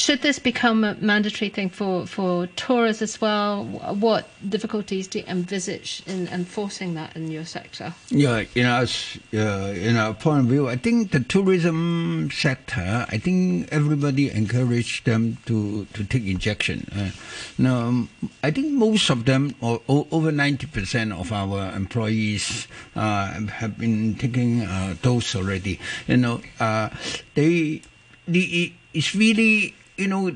should 0.00 0.22
this 0.22 0.38
become 0.38 0.82
a 0.82 0.94
mandatory 0.94 1.50
thing 1.50 1.68
for, 1.68 2.06
for 2.06 2.46
tourists 2.56 3.02
as 3.02 3.20
well? 3.20 3.64
What 3.64 4.26
difficulties 4.48 5.06
do 5.06 5.18
you 5.18 5.24
envisage 5.28 6.02
in 6.06 6.26
enforcing 6.28 6.94
that 6.94 7.14
in 7.14 7.30
your 7.30 7.44
sector? 7.44 7.94
Yeah, 8.08 8.44
know, 8.56 8.76
as, 8.76 9.18
uh, 9.34 9.74
in 9.76 9.96
our 9.96 10.14
point 10.14 10.40
of 10.40 10.46
view, 10.46 10.68
I 10.68 10.76
think 10.76 11.10
the 11.10 11.20
tourism 11.20 12.30
sector, 12.32 13.06
I 13.10 13.18
think 13.18 13.68
everybody 13.70 14.30
encouraged 14.30 15.04
them 15.04 15.36
to, 15.44 15.84
to 15.92 16.04
take 16.04 16.24
injection. 16.26 16.88
Uh, 16.96 17.10
now, 17.58 18.08
I 18.42 18.50
think 18.50 18.72
most 18.72 19.10
of 19.10 19.26
them, 19.26 19.54
or, 19.60 19.82
or 19.86 20.06
over 20.10 20.32
90% 20.32 21.12
of 21.12 21.30
our 21.30 21.76
employees 21.76 22.66
uh, 22.96 23.38
have 23.48 23.76
been 23.76 24.14
taking 24.14 24.62
uh, 24.62 24.96
dose 25.02 25.36
already. 25.36 25.78
You 26.06 26.16
know, 26.16 26.40
uh, 26.58 26.88
they, 27.34 27.82
the, 28.26 28.72
it's 28.94 29.14
really 29.14 29.74
you 30.00 30.08
know 30.08 30.32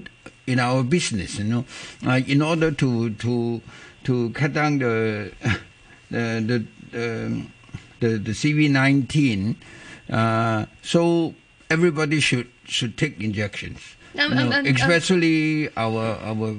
in 0.46 0.60
our 0.60 0.82
business 0.82 1.38
you 1.38 1.44
know 1.44 1.64
uh, 2.06 2.20
in 2.26 2.42
order 2.42 2.70
to 2.70 3.10
to 3.14 3.60
to 4.04 4.30
cut 4.30 4.52
down 4.52 4.78
the 4.78 5.32
the 6.10 6.66
the 6.92 7.42
the, 8.00 8.18
the 8.18 8.32
CV19 8.32 9.56
uh, 10.10 10.66
so 10.82 11.34
everybody 11.70 12.20
should 12.20 12.48
should 12.64 12.96
take 12.98 13.20
injections 13.20 13.80
um, 14.18 14.30
you 14.30 14.36
know, 14.36 14.46
um, 14.46 14.52
um, 14.52 14.66
especially 14.66 15.74
our 15.76 16.18
our 16.22 16.54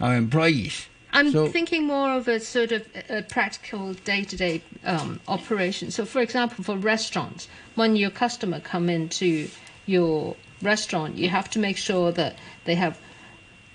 our 0.00 0.14
employees 0.14 0.86
I'm 1.14 1.30
so, 1.30 1.48
thinking 1.48 1.86
more 1.86 2.10
of 2.12 2.26
a 2.26 2.40
sort 2.40 2.72
of 2.72 2.86
a 3.10 3.20
practical 3.20 3.92
day-to-day 3.92 4.62
um, 4.84 5.20
operation. 5.28 5.90
So, 5.90 6.06
for 6.06 6.22
example, 6.22 6.64
for 6.64 6.78
restaurants, 6.78 7.48
when 7.74 7.96
your 7.96 8.08
customer 8.08 8.60
come 8.60 8.88
into 8.88 9.50
your 9.84 10.36
restaurant, 10.62 11.16
you 11.16 11.28
have 11.28 11.50
to 11.50 11.58
make 11.58 11.76
sure 11.76 12.12
that 12.12 12.36
they 12.64 12.74
have 12.74 12.98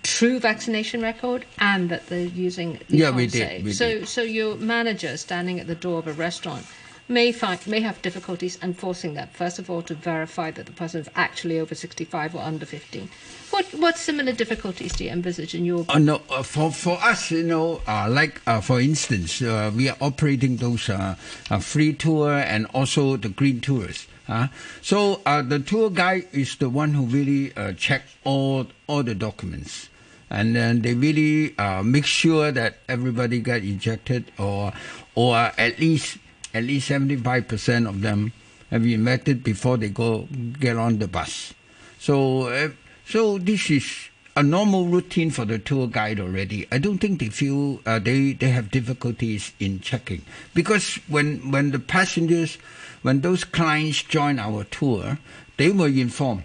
true 0.03 0.39
vaccination 0.39 1.01
record 1.01 1.45
and 1.59 1.89
that 1.89 2.07
they're 2.07 2.21
using 2.21 2.79
the 2.87 2.97
yeah, 2.97 3.11
we 3.11 3.27
did, 3.27 3.63
we 3.63 3.73
so 3.73 3.99
did. 3.99 4.07
so 4.07 4.21
your 4.21 4.55
manager 4.55 5.17
standing 5.17 5.59
at 5.59 5.67
the 5.67 5.75
door 5.75 5.99
of 5.99 6.07
a 6.07 6.13
restaurant 6.13 6.65
may 7.09 7.31
find 7.31 7.65
may 7.67 7.81
have 7.81 8.01
difficulties 8.01 8.57
enforcing 8.61 9.13
that 9.15 9.33
first 9.33 9.59
of 9.59 9.69
all 9.69 9.81
to 9.81 9.93
verify 9.93 10.51
that 10.51 10.65
the 10.65 10.71
person 10.71 11.01
is 11.01 11.09
actually 11.15 11.59
over 11.59 11.75
65 11.75 12.35
or 12.35 12.41
under 12.41 12.65
15 12.65 13.09
what 13.51 13.65
what 13.75 13.97
similar 13.97 14.31
difficulties 14.31 14.93
do 14.93 15.05
you 15.05 15.09
envisage 15.09 15.53
in 15.55 15.65
your 15.65 15.85
uh, 15.89 15.99
no 15.99 16.21
uh, 16.29 16.43
for 16.43 16.71
for 16.71 16.97
us 17.01 17.31
you 17.31 17.43
know 17.43 17.81
uh, 17.87 18.07
like 18.09 18.41
uh, 18.47 18.61
for 18.61 18.79
instance 18.79 19.41
uh, 19.41 19.71
we 19.75 19.89
are 19.89 19.97
operating 20.01 20.57
those 20.57 20.89
uh, 20.89 21.15
free 21.59 21.93
tour 21.93 22.31
and 22.31 22.65
also 22.73 23.17
the 23.17 23.29
green 23.29 23.61
tours 23.61 24.07
uh, 24.27 24.47
so 24.81 25.21
uh, 25.25 25.41
the 25.41 25.59
tour 25.59 25.89
guide 25.89 26.27
is 26.31 26.55
the 26.57 26.69
one 26.69 26.93
who 26.93 27.03
really 27.05 27.55
uh, 27.55 27.73
check 27.73 28.03
all 28.23 28.67
all 28.87 29.03
the 29.03 29.15
documents, 29.15 29.89
and 30.29 30.55
then 30.55 30.81
they 30.81 30.93
really 30.93 31.57
uh, 31.57 31.81
make 31.83 32.05
sure 32.05 32.51
that 32.51 32.77
everybody 32.87 33.39
got 33.39 33.61
injected, 33.61 34.31
or 34.37 34.73
or 35.15 35.35
at 35.35 35.79
least 35.79 36.17
at 36.53 36.63
least 36.63 36.87
seventy 36.87 37.15
five 37.15 37.47
percent 37.47 37.87
of 37.87 38.01
them 38.01 38.33
have 38.69 38.83
been 38.83 38.99
injected 38.99 39.43
before 39.43 39.77
they 39.77 39.89
go 39.89 40.27
get 40.59 40.75
on 40.75 40.99
the 40.99 41.07
bus. 41.07 41.53
So 41.99 42.47
uh, 42.47 42.69
so 43.05 43.37
this 43.37 43.71
is 43.71 44.09
a 44.35 44.43
normal 44.43 44.85
routine 44.85 45.31
for 45.31 45.45
the 45.45 45.57
tour 45.57 45.87
guide 45.87 46.19
already. 46.19 46.67
I 46.71 46.77
don't 46.77 46.99
think 46.99 47.19
they 47.19 47.29
feel 47.29 47.81
uh, 47.85 47.97
they 47.97 48.33
they 48.33 48.49
have 48.49 48.69
difficulties 48.69 49.51
in 49.59 49.79
checking 49.79 50.21
because 50.53 50.99
when 51.07 51.49
when 51.49 51.71
the 51.71 51.79
passengers 51.79 52.59
when 53.07 53.21
those 53.21 53.45
clients 53.45 54.03
join 54.03 54.37
our 54.37 54.65
tour, 54.65 55.17
they 55.55 55.69
were 55.71 55.87
informed 55.87 56.43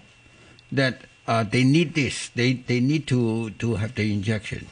that 0.71 1.01
uh, 1.27 1.43
they 1.43 1.65
need 1.65 1.93
this. 1.93 2.29
They 2.29 2.53
they 2.53 2.79
need 2.79 3.05
to 3.07 3.49
to 3.59 3.75
have 3.75 3.95
the 3.95 4.07
injection. 4.13 4.67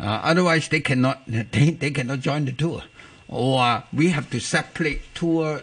Uh, 0.00 0.24
otherwise, 0.24 0.68
they 0.68 0.80
cannot 0.80 1.20
they, 1.28 1.76
they 1.76 1.90
cannot 1.90 2.20
join 2.20 2.46
the 2.46 2.52
tour, 2.52 2.82
or 3.28 3.60
uh, 3.60 3.82
we 3.92 4.08
have 4.08 4.30
to 4.30 4.40
separate 4.40 5.02
tour 5.14 5.60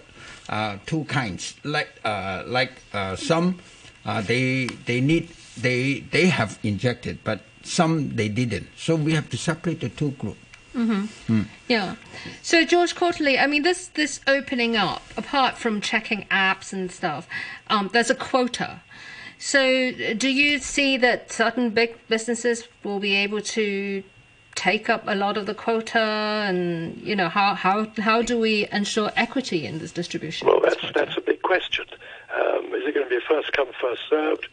uh, 0.50 0.78
two 0.86 1.04
kinds. 1.06 1.56
Like 1.64 1.90
uh, 2.06 2.44
like 2.46 2.74
uh, 2.94 3.16
some 3.16 3.58
they 4.06 4.70
they 4.86 5.02
need 5.02 5.34
they 5.58 6.06
they 6.14 6.28
have 6.28 6.60
injected, 6.62 7.24
but 7.24 7.42
some 7.64 8.16
they 8.16 8.30
didn't. 8.30 8.68
So 8.78 8.94
we 8.94 9.14
have 9.14 9.32
to 9.32 9.38
separate 9.38 9.80
the 9.82 9.90
two 9.90 10.12
groups. 10.22 10.41
Mm-hmm. 10.76 11.34
Mm. 11.34 11.46
Yeah. 11.68 11.96
So 12.42 12.66
George 12.66 12.96
Cautherley, 12.96 13.38
I 13.38 13.48
mean, 13.48 13.64
this 13.64 13.88
this 13.88 14.22
opening 14.28 14.76
up, 14.76 15.04
apart 15.18 15.58
from 15.58 15.82
checking 15.82 16.24
apps 16.32 16.72
and 16.72 16.92
stuff, 16.92 17.28
um, 17.68 17.90
there's 17.92 18.10
a 18.10 18.16
quota. 18.16 18.82
So 19.38 19.92
do 20.16 20.30
you 20.30 20.60
see 20.60 20.98
that 20.98 21.32
certain 21.32 21.72
big 21.72 21.98
businesses 22.08 22.68
will 22.84 23.00
be 23.00 23.16
able 23.16 23.42
to 23.42 24.04
take 24.56 24.90
up 24.90 25.04
a 25.08 25.16
lot 25.16 25.38
of 25.38 25.46
the 25.46 25.56
quota, 25.56 26.00
and 26.00 26.98
you 27.02 27.16
know 27.16 27.30
how 27.30 27.56
how 27.56 27.88
how 27.98 28.22
do 28.22 28.40
we 28.40 28.68
ensure 28.72 29.12
equity 29.16 29.66
in 29.66 29.80
this 29.80 29.92
distribution? 29.92 30.48
Well, 30.48 30.62
that's 30.62 30.92
that's 30.94 31.18
a 31.18 31.22
big 31.22 31.42
question. 31.42 31.86
Um, 32.34 32.66
is 32.74 32.86
it 32.86 32.94
going 32.94 33.08
to 33.08 33.10
be 33.10 33.20
first 33.28 33.52
come 33.54 33.68
first 33.82 34.02
served, 34.10 34.48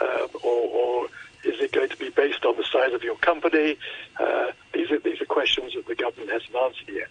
um, 0.00 0.28
or, 0.42 0.62
or 0.68 1.06
is 1.44 1.60
it 1.60 1.72
going 1.72 1.88
to 1.88 1.96
be 1.96 2.10
based 2.10 2.44
on 2.44 2.56
the 2.56 2.64
size 2.64 2.92
of 2.92 3.02
your 3.02 3.16
company? 3.16 3.76
Uh, 4.18 4.52
these 4.72 4.90
are 4.90 4.98
these 4.98 5.20
are 5.20 5.26
questions 5.42 5.74
that 5.74 5.86
the 5.88 5.96
government 5.96 6.30
hasn't 6.30 6.54
answered 6.54 6.88
yet. 6.88 7.08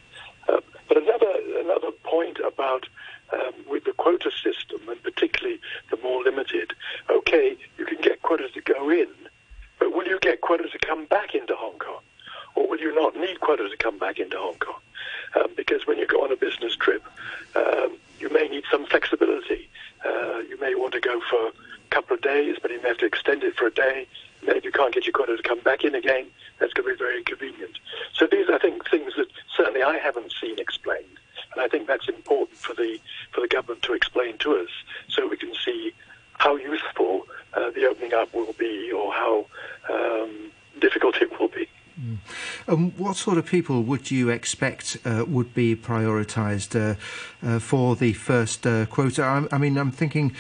Uh, 0.48 0.62
but 0.88 0.96
another 0.96 1.34
another 1.60 1.92
point 2.04 2.38
about 2.40 2.88
um, 3.34 3.54
with 3.70 3.84
the 3.84 3.92
quota 3.92 4.32
system, 4.32 4.80
and 4.88 5.04
particularly 5.04 5.60
the 5.90 5.98
more 5.98 6.24
limited. 6.24 6.72
Okay, 7.10 7.58
you 7.78 7.86
can 7.86 8.00
get 8.02 8.22
quotas 8.22 8.52
to 8.54 8.62
go 8.62 8.90
in, 8.90 9.10
but 9.80 9.94
will 9.94 10.08
you 10.08 10.18
get 10.22 10.40
quotas 10.40 10.72
to 10.72 10.80
come 10.80 11.06
back 11.08 11.36
into 11.36 11.54
Hong 11.56 11.78
Kong, 11.78 12.04
or 12.56 12.70
will 12.70 12.80
you 12.80 12.96
not 12.96 13.18
need 13.18 13.42
quotas 13.42 13.72
to 13.72 13.78
come 13.78 14.00
back 14.00 14.18
into 14.18 14.38
Hong 14.38 14.56
Kong? 14.56 14.80
Um, 15.36 15.52
because 15.58 15.86
when 15.86 15.98
you 15.98 16.08
go 16.08 16.24
on 16.24 16.32
a 16.32 16.38
business 16.38 16.78
trip, 16.78 17.04
um, 17.56 17.98
you 18.22 18.30
may 18.30 18.48
need 18.48 18.64
some 18.72 18.86
flexibility. 18.86 19.68
Uh, 20.06 20.40
you 20.50 20.58
may 20.62 20.74
want 20.76 20.94
to 20.94 21.02
go 21.02 21.20
for 21.30 21.48
a 21.48 21.52
couple 21.90 22.16
of 22.16 22.22
days, 22.22 22.56
but 22.62 22.72
you 22.72 22.82
may 22.82 22.90
have 22.90 22.98
to 23.00 23.06
extend 23.06 23.44
it 23.44 23.58
for 23.58 23.68
a 23.68 23.72
day. 23.74 24.08
Then 24.44 24.56
if 24.56 24.64
you 24.64 24.72
can't 24.72 24.94
get 24.94 25.06
your 25.06 25.14
quota 25.14 25.38
to 25.38 25.44
come 25.44 25.60
back 25.60 25.84
in 25.84 25.94
again, 25.94 26.26
that's 26.60 26.74
going 26.74 26.88
to 26.88 26.94
be 26.94 26.98
very 26.98 27.18
inconvenient. 27.18 27.78
So 28.14 28.28
these, 28.32 28.48
are, 28.50 28.56
I 28.56 28.60
think, 28.60 28.90
things 28.90 29.14
that 29.18 29.28
certainly 29.56 29.84
I 29.84 29.98
haven't 29.98 30.32
seen 30.40 30.60
explained, 30.60 31.18
and 31.54 31.62
I 31.62 31.68
think 31.68 31.88
that's 31.88 32.08
important 32.08 32.58
for 32.58 32.74
the 32.74 33.00
for 33.32 33.42
the 33.42 33.48
government 33.48 33.82
to 33.84 33.94
explain 33.94 34.38
to 34.40 34.58
us, 34.58 34.70
so 35.10 35.28
we 35.28 35.38
can 35.38 35.54
see 35.66 35.92
how 36.34 36.56
useful 36.56 37.28
uh, 37.54 37.72
the 37.72 37.86
opening 37.88 38.14
up 38.14 38.34
will 38.34 38.54
be, 38.54 38.92
or 38.92 39.12
how 39.12 39.46
um, 39.90 40.52
difficult 40.80 41.16
it 41.22 41.40
will 41.40 41.50
be. 41.50 41.68
Mm. 42.00 42.18
Um, 42.68 42.94
what 43.12 43.18
sort 43.18 43.38
of 43.38 43.46
people 43.46 43.84
would 43.84 44.10
you 44.10 44.30
expect 44.30 44.96
uh, 45.04 45.26
would 45.28 45.54
be 45.54 45.76
prioritised 45.76 46.80
uh, 46.80 46.96
uh, 47.46 47.60
for 47.60 47.98
the 47.98 48.14
first 48.14 48.66
uh, 48.66 48.86
quota? 48.86 49.22
I, 49.22 49.54
I, 49.54 49.58
mean, 49.58 49.78
I'm 49.78 49.92
thinking 49.92 50.34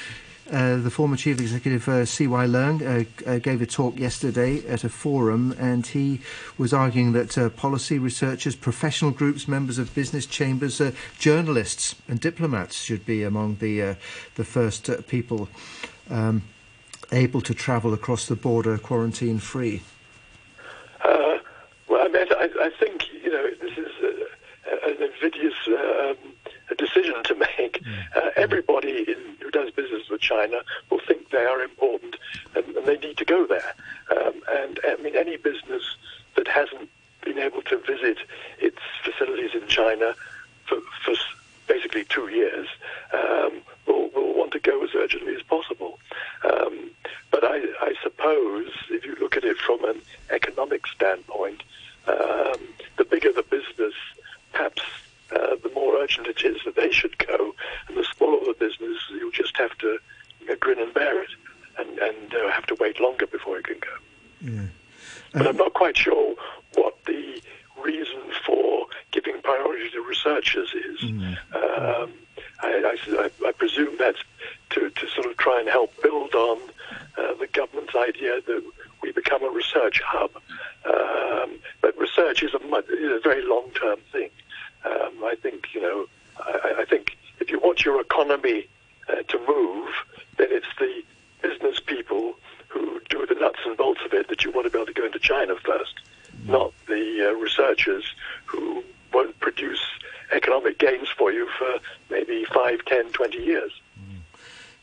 uh, 0.50 0.78
the 0.78 0.90
former 0.90 1.18
chief 1.18 1.42
executive 1.42 2.08
C.Y. 2.08 2.46
Leung 2.46 3.44
gave 3.44 3.62
a 3.62 3.66
talk 3.66 4.00
yesterday 4.00 4.66
at 4.70 4.86
a 4.86 4.90
forum, 4.90 5.54
and 5.60 5.86
he 5.86 6.22
was 6.58 6.72
arguing 6.72 7.12
that 7.12 7.58
policy 7.58 8.00
researchers, 8.00 8.56
professional 8.56 9.12
groups, 9.12 9.50
members 9.50 9.78
of 9.78 9.94
business 9.94 10.26
chambers, 10.26 10.82
journalists, 11.20 11.96
and 12.08 12.22
diplomats 12.22 12.82
should 12.82 13.06
be 13.06 13.22
among 13.22 13.58
the 13.58 13.98
the 14.36 14.46
first 14.46 14.90
people 15.08 15.50
um, 16.10 16.44
able 17.12 17.42
to 17.42 17.54
travel 17.54 17.94
across 17.94 18.28
the 18.28 18.38
border 18.38 18.78
quarantine 18.78 19.40
free. 19.40 19.82
well, 21.92 22.06
I 22.06 22.08
mean, 22.08 22.28
I, 22.32 22.50
I, 22.68 22.70
think 22.80 23.12
you 23.24 23.32
know 23.32 23.50
this 23.62 23.78
is 23.78 23.92
an 24.88 25.04
invidious 25.04 25.56
um, 25.68 26.16
decision 26.78 27.22
to 27.24 27.36
make. 27.36 27.82
Mm. 27.84 28.32
everybody 28.38 29.06
in 29.08 29.18
does 29.52 29.70
business 29.72 30.10
with 30.10 30.22
China 30.22 30.62
will 30.90 31.02
think 31.06 31.30
they 31.30 31.46
are 31.46 31.62
important 31.62 32.16
and, 32.56 32.66
and 32.76 32.86
they 32.86 32.98
need 32.98 33.18
to 33.18 33.26
go 33.26 33.46
there. 33.46 33.74
Um, 34.10 34.42
and 34.50 34.80
I 34.86 34.96
mean, 35.02 35.16
any 35.16 35.36
business 35.36 35.84
that 36.36 36.48
hasn't 36.48 36.90
been 37.24 37.38
able 37.38 37.62
to 37.64 37.78
visit 37.80 38.20
its 38.60 38.80
facilities 39.04 39.52
in 39.54 39.68
China 39.68 40.14
for, 40.66 40.78
for 41.04 41.16
basically 41.68 42.06
two 42.06 42.30
years 42.30 42.68
um, 43.14 43.62
will, 43.86 44.10
will 44.16 44.34
want 44.34 44.52
to 44.54 44.60
go 44.60 44.84
as 44.84 44.90
urgently 44.96 45.36
as 45.36 45.44
possible. 45.44 46.00
Um, 46.44 46.92
but 47.30 47.44
I, 47.44 47.58
I, 47.82 47.94
suppose 48.02 48.72
if 48.90 49.06
you 49.06 49.16
look 49.20 49.38
at 49.38 49.44
it 49.44 49.58
from 49.58 49.84
an 49.86 50.02
economic 50.32 50.88
standpoint, 50.88 51.64
um, 52.08 52.60
the 52.98 53.06
bigger 53.06 53.32
the 53.32 53.44
business, 53.44 53.94
perhaps 54.52 54.82
uh, 55.32 55.56
the 55.64 55.72
more 55.74 55.96
urgent 55.98 56.28
it 56.28 56.44
is 56.44 56.58
that 56.66 56.76
they 56.76 56.92
should 56.92 57.18
go, 57.18 57.56
and 57.88 57.98
the 57.98 58.04
smaller 58.04 58.44
the 58.46 58.56
business, 58.60 58.98
you'll 59.12 59.32
just 59.32 59.58
have 59.58 59.78
to 59.78 59.98
you 60.42 60.48
know, 60.48 60.56
grin 60.58 60.80
and 60.80 60.94
bear 60.94 61.24
it, 61.24 61.30
and, 61.78 62.00
and 62.00 62.34
uh, 62.34 62.50
have 62.50 62.66
to 62.66 62.76
before 63.32 63.58
it 63.58 63.66
can 63.66 63.80
go. 63.80 64.52
Yeah. 64.52 64.68
But 65.34 65.48
I'm 65.48 65.58
not 65.58 65.74
quite 65.74 65.98
sure 65.98 66.36
what 66.76 66.96
the 67.06 67.42
reason 67.84 68.20
for 68.46 68.88
giving 69.12 69.42
priority 69.42 69.90
to 69.92 70.02
researchers 70.02 70.74
is. 70.74 71.00
Mm. 71.02 71.38
Um, 71.54 72.12
I, 72.62 72.98
I, 73.20 73.32
I 73.48 73.52
presume 73.54 73.98
that's 73.98 74.20
to, 74.72 74.90
to 74.90 75.08
sort 75.08 75.28
of 75.28 75.38
try 75.38 75.60
and 75.60 75.70
help 75.70 75.94
build 76.02 76.34
on 76.36 76.60
uh, 77.18 77.34
the 77.40 77.48
government's 77.48 77.96
idea 77.96 78.42
that 78.42 78.64
we 79.02 79.12
become 79.12 79.44
a 79.44 79.50
research 79.50 80.02
hub. 80.06 80.32
Um, 80.86 81.60
but 81.82 81.98
research 81.98 82.44
is 82.44 82.54
a, 82.54 82.58
is 82.58 83.12
a 83.12 83.20
very 83.24 83.46
long-term 83.46 84.00
thing. 84.12 84.30
Um, 84.86 85.24
I 85.24 85.36
think, 85.42 85.68
you 85.74 85.82
know, 85.82 86.06
I, 86.40 86.76
I, 86.80 86.86
think 86.86 87.18
if 87.40 87.52
you 87.52 87.60
want 87.60 87.86
your 87.86 88.02
economy 88.02 88.68
uh, 89.10 89.22
to 89.24 89.38
move, 89.48 89.90
then 90.38 90.48
it's 90.50 90.66
the 90.80 91.04
business 91.42 91.80
people 91.80 92.36
who 92.72 93.02
do 93.10 93.26
the 93.26 93.36
nuts 93.36 93.60
and 93.66 93.78
bolts 93.78 94.02
of 94.06 94.14
it 94.14 94.30
that 94.30 94.44
you 94.44 94.52
want 94.52 94.66
to 94.66 94.72
be 94.72 94.78
able 94.78 94.88
to 94.88 94.94
go 94.94 95.06
into 95.06 95.20
China 95.20 95.56
first, 95.64 96.00
not 96.46 96.74
the 96.88 97.30
uh, 97.30 97.34
researchers 97.40 98.04
who 98.46 98.84
won't 99.14 99.38
produce 99.40 99.82
economic 100.32 100.80
gains 100.80 101.10
for 101.10 101.32
you 101.32 101.48
for 101.58 101.80
maybe 102.10 102.46
5, 102.46 102.86
10, 102.86 103.12
20 103.12 103.38
years. 103.38 103.72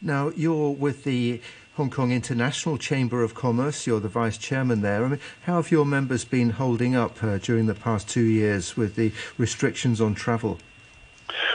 Now, 0.01 0.31
you're 0.37 0.71
with 0.71 1.05
the 1.05 1.41
Hong 1.75 1.91
Kong 1.91 2.13
International 2.13 2.79
Chamber 2.79 3.23
of 3.23 3.35
Commerce. 3.35 3.87
You're 3.87 4.01
the 4.01 4.09
vice 4.09 4.39
chairman 4.39 4.81
there. 4.83 5.05
I 5.05 5.09
mean, 5.09 5.21
how 5.43 5.57
have 5.57 5.71
your 5.71 5.85
members 5.85 6.25
been 6.25 6.51
holding 6.51 6.95
up 6.95 7.23
uh, 7.23 7.39
during 7.39 7.67
the 7.67 7.75
past 7.75 8.09
two 8.09 8.25
years 8.25 8.77
with 8.77 8.95
the 8.95 9.13
restrictions 9.39 10.01
on 10.01 10.15
travel? 10.15 10.59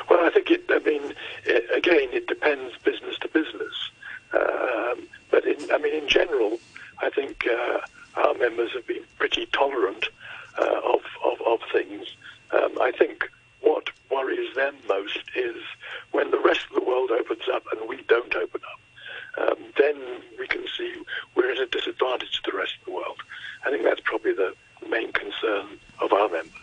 Well, 0.10 0.20
I 0.26 0.30
think 0.30 0.50
it. 0.52 0.66
I 0.70 0.80
mean, 0.80 1.14
it, 1.46 1.66
again, 1.76 2.10
it 2.12 2.28
depends 2.28 2.74
business 2.84 3.18
to 3.20 3.28
business. 3.30 3.74
Um, 4.34 4.83
but 5.34 5.48
in, 5.48 5.58
I 5.72 5.80
mean, 5.80 5.96
in 5.96 6.08
general, 6.08 6.60
I 7.02 7.10
think 7.10 7.48
uh, 7.48 7.80
our 8.16 8.36
members 8.36 8.72
have 8.74 8.86
been 8.86 9.04
pretty 9.18 9.48
tolerant 9.48 10.06
uh, 10.60 10.80
of, 10.94 11.02
of, 11.26 11.42
of 11.48 11.60
things. 11.72 12.06
Um, 12.52 12.78
I 12.80 12.92
think 12.92 13.28
what 13.62 13.90
worries 14.12 14.54
them 14.56 14.76
most 14.88 15.24
is 15.36 15.56
when 16.12 16.30
the 16.30 16.38
rest 16.38 16.62
of 16.70 16.76
the 16.76 16.88
world 16.88 17.10
opens 17.10 17.50
up 17.52 17.64
and 17.72 17.90
we 17.90 18.04
don't 18.04 18.36
open 18.36 18.62
up. 18.72 18.80
Um, 19.42 19.58
then 19.76 19.96
we 20.38 20.46
can 20.46 20.66
see 20.78 20.94
we're 21.36 21.52
at 21.52 21.58
a 21.58 21.66
disadvantage 21.66 22.40
to 22.44 22.52
the 22.52 22.58
rest 22.58 22.76
of 22.80 22.86
the 22.86 22.92
world. 22.92 23.20
I 23.66 23.72
think 23.72 23.84
that's 23.84 24.02
probably 24.06 24.34
the 24.34 24.54
main 24.88 25.12
concern 25.14 25.66
of 26.00 26.14
our 26.14 26.30
members. 26.30 26.63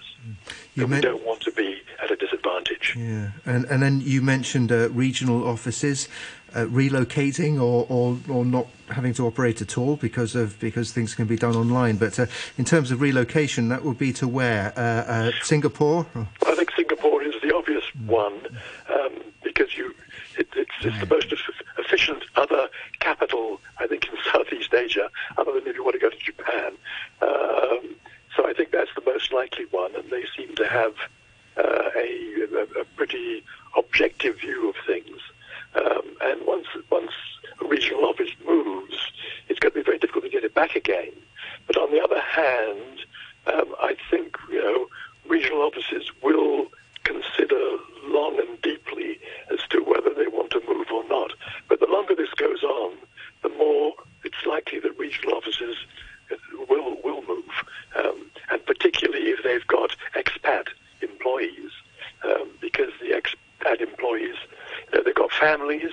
You 0.75 0.87
we 0.87 1.01
don't 1.01 1.25
want 1.25 1.41
to 1.43 1.53
be 1.53 1.83
at 2.03 2.11
a 2.11 2.17
disadvantage. 2.17 2.95
Yeah, 2.97 3.31
and 3.45 3.65
and 3.67 3.83
then 3.83 4.01
you 4.01 4.23
mentioned 4.23 4.71
uh, 4.73 4.91
regional 4.91 5.47
offices 5.47 6.09
uh, 6.55 6.65
relocating 6.67 7.61
or, 7.61 7.87
or 7.89 8.19
or 8.29 8.45
not 8.45 8.67
having 8.89 9.15
to 9.15 9.27
operate 9.27 9.61
at 9.63 9.79
all 9.79 9.97
because 9.97 10.35
of 10.35 10.59
because 10.61 10.93
things 10.93 11.15
can 11.15 11.27
be 11.27 11.37
done 11.37 11.57
online. 11.57 11.97
But 11.97 12.19
uh, 12.19 12.27
in 12.59 12.65
terms 12.65 12.91
of 12.91 13.01
relocation, 13.01 13.69
that 13.69 13.85
would 13.85 13.99
be 13.99 14.13
to 14.15 14.29
where? 14.29 14.73
Uh, 14.77 14.81
uh, 14.81 15.31
Singapore. 15.43 16.07
I 16.47 16.55
think 16.55 16.71
Singapore 16.75 17.23
is 17.23 17.35
the 17.43 17.55
obvious 17.55 17.85
mm. 17.97 18.07
one 18.07 18.41
um, 18.89 19.13
because 19.43 19.77
you 19.77 19.95
it, 20.37 20.49
it's, 20.57 20.71
it's 20.81 20.99
the 21.01 21.07
most 21.07 21.33
efficient 21.79 22.25
other 22.37 22.69
capital 22.99 23.61
I 23.79 23.87
think 23.87 24.09
in 24.09 24.17
Southeast 24.33 24.73
Asia, 24.75 25.11
other 25.37 25.53
than 25.53 25.67
if 25.67 25.77
you 25.77 25.85
want 25.85 25.95
to 25.95 26.01
go 26.01 26.11
to 26.11 26.19
Japan. 26.19 26.73
Um, 27.23 27.97
so 28.41 28.49
I 28.49 28.55
think 28.55 28.71
that's 28.71 28.91
the 28.95 29.03
most 29.05 29.33
likely 29.33 29.67
one, 29.71 29.95
and 29.95 30.09
they 30.11 30.25
seem 30.35 30.55
to 30.57 30.67
have 30.67 30.95
uh, 31.59 31.91
a, 31.95 32.81
a, 32.81 32.85
pretty 32.97 33.45
objective 33.77 34.41
view 34.41 34.71
of 34.71 34.77
things. 34.87 35.21
Um, 35.75 36.17
and 36.23 36.47
once 36.47 36.67
once 36.91 37.13
a 37.61 37.67
regional 37.67 38.07
office 38.07 38.31
moves, 38.47 38.97
it's 39.49 39.59
going 39.59 39.73
to 39.73 39.79
be 39.81 39.85
very 39.85 39.99
difficult 39.99 40.25
to 40.25 40.31
get 40.31 40.45
it 40.45 40.55
back 40.55 40.75
again. 40.75 41.13
But 41.67 41.77
on 41.77 41.91
the 41.91 42.03
other 42.03 42.21
hand, 42.21 43.05
um, 43.47 43.75
I 43.79 43.97
think 44.11 44.39
you 44.51 44.63
know 44.63 44.87
regional 45.29 45.61
offices 45.61 46.11
will 46.23 46.69
consider 47.05 47.61
long 48.05 48.39
and 48.39 48.61
deeply 48.63 49.21
as 49.53 49.61
to 49.71 49.81
whether 49.81 50.15
they 50.15 50.29
want 50.29 50.51
to 50.53 50.63
move 50.67 50.87
or 50.91 51.07
not. 51.09 51.33
But 51.69 51.81
the 51.81 51.87
longer 51.87 52.15
this 52.15 52.33
goes 52.37 52.63
on, 52.63 52.97
the 53.43 53.51
more 53.51 53.93
it's 54.25 54.47
likely 54.47 54.81
that 54.81 54.99
regional 54.99 55.35
offices 55.35 55.77
will 56.69 56.97
will 57.03 57.23
move, 57.27 57.65
um, 57.97 58.31
and 58.51 58.65
particularly 58.67 59.31
if 59.31 59.43
they've 59.43 59.67
got 59.67 59.97
expat 60.17 60.67
employees, 61.03 61.71
um, 62.25 62.49
because 62.61 62.93
the 63.01 63.11
expat 63.11 63.81
employees, 63.81 64.37
you 64.93 64.99
know, 64.99 65.05
they've 65.05 65.15
got 65.15 65.31
families, 65.33 65.93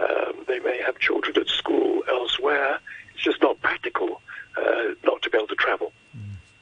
um, 0.00 0.44
they 0.46 0.58
may 0.60 0.80
have 0.82 0.98
children 0.98 1.36
at 1.38 1.48
school 1.48 2.02
elsewhere. 2.08 2.78
It's 3.14 3.22
just 3.22 3.42
not 3.42 3.60
practical 3.60 4.20
uh, 4.56 4.94
not 5.04 5.22
to 5.22 5.30
be 5.30 5.38
able 5.38 5.48
to 5.48 5.56
travel. 5.56 5.92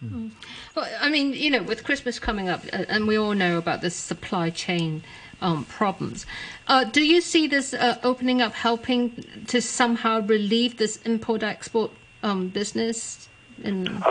Mm. 0.05 0.31
Well, 0.75 0.89
I 1.01 1.09
mean, 1.09 1.33
you 1.33 1.44
know, 1.59 1.63
with 1.65 1.85
Christmas 1.85 2.19
coming 2.19 2.49
up, 2.49 2.63
and 2.73 3.07
we 3.07 3.17
all 3.17 3.35
know 3.35 3.59
about 3.59 3.81
the 3.81 3.91
supply 3.91 4.51
chain 4.51 5.03
um, 5.41 5.65
problems. 5.65 6.27
Uh, 6.69 6.85
do 6.85 7.05
you 7.05 7.21
see 7.21 7.47
this 7.47 7.75
uh, 7.75 7.99
opening 8.03 8.41
up 8.41 8.53
helping 8.53 9.25
to 9.47 9.61
somehow 9.61 10.21
relieve 10.21 10.77
this 10.77 10.97
import-export 11.03 11.91
um, 12.23 12.49
business? 12.49 13.29
In... 13.63 14.03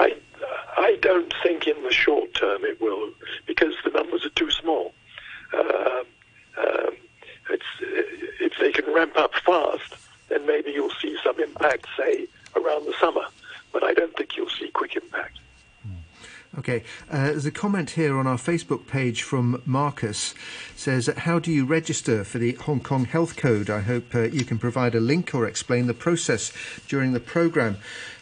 I 0.76 0.98
don't 1.02 1.34
think 1.44 1.68
in 1.68 1.82
the 1.84 1.92
short 1.92 2.34
term 2.34 2.66
it 2.66 2.82
will 2.82 3.12
because 3.46 3.74
the 3.84 3.92
numbers 3.92 4.26
are 4.26 4.30
too 4.30 4.52
small. 4.52 4.94
Um, 5.54 6.04
um, 6.58 6.96
if 7.50 8.54
they 8.60 8.72
can 8.72 8.92
ramp 8.94 9.16
up 9.16 9.34
fast, 9.36 9.96
then 10.30 10.46
maybe 10.46 10.72
you'll 10.72 10.92
see 11.02 11.16
some 11.24 11.40
impact, 11.40 11.88
say 11.98 12.28
around 12.56 12.86
the 12.86 12.94
summer. 13.00 13.26
But 13.72 13.84
I 13.84 13.94
don't 13.94 14.16
think 14.18 14.36
you'll 14.36 14.50
see 14.50 14.70
quick 14.70 14.96
impact. 14.96 15.40
Okay, 16.60 16.84
uh, 17.10 17.33
there's 17.44 17.54
a 17.54 17.60
comment 17.60 17.90
here 17.90 18.18
on 18.18 18.26
our 18.26 18.38
Facebook 18.38 18.88
page 18.88 19.22
from 19.22 19.62
Marcus. 19.66 20.34
Says, 20.78 21.08
"How 21.08 21.40
do 21.40 21.52
you 21.52 21.66
register 21.66 22.24
for 22.24 22.38
the 22.38 22.54
Hong 22.54 22.80
Kong 22.80 23.04
Health 23.04 23.36
Code?" 23.36 23.70
I 23.70 23.82
hope 23.82 24.16
uh, 24.16 24.22
you 24.22 24.46
can 24.46 24.58
provide 24.58 24.96
a 24.96 25.02
link 25.02 25.36
or 25.36 25.46
explain 25.46 25.88
the 25.88 25.94
process 25.94 26.54
during 26.88 27.12
the 27.12 27.20
program. 27.20 27.80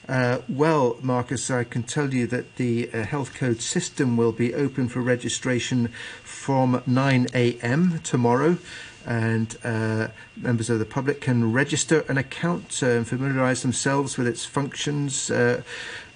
Uh, 0.09 0.39
well, 0.49 0.97
Marcus, 1.03 1.51
I 1.51 1.65
can 1.65 1.83
tell 1.83 2.11
you 2.15 2.25
that 2.27 2.55
the 2.55 2.89
uh, 2.91 3.03
health 3.03 3.35
code 3.35 3.61
system 3.61 4.17
will 4.17 4.31
be 4.31 4.55
open 4.55 4.89
for 4.89 5.01
registration 5.01 5.89
from 6.23 6.81
9 6.87 7.27
a.m. 7.35 7.99
tomorrow 8.03 8.57
and 9.05 9.55
uh, 9.63 10.07
members 10.35 10.71
of 10.71 10.79
the 10.79 10.85
public 10.85 11.21
can 11.21 11.53
register 11.53 12.03
an 12.07 12.17
account 12.17 12.81
uh, 12.81 12.87
and 12.87 13.07
familiarise 13.07 13.61
themselves 13.61 14.17
with 14.17 14.25
its 14.25 14.45
functions. 14.45 15.29
Uh, 15.29 15.61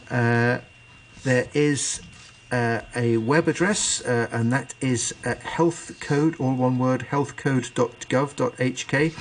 uh 0.09 0.57
there 1.23 1.47
is 1.55 2.01
uh, 2.55 2.81
a 2.95 3.17
web 3.17 3.49
address, 3.49 4.01
uh, 4.05 4.29
and 4.31 4.53
that 4.53 4.73
is 4.79 5.13
healthcode, 5.23 6.39
all 6.39 6.55
one 6.55 6.79
word, 6.79 7.07
healthcode.gov.hk. 7.11 9.13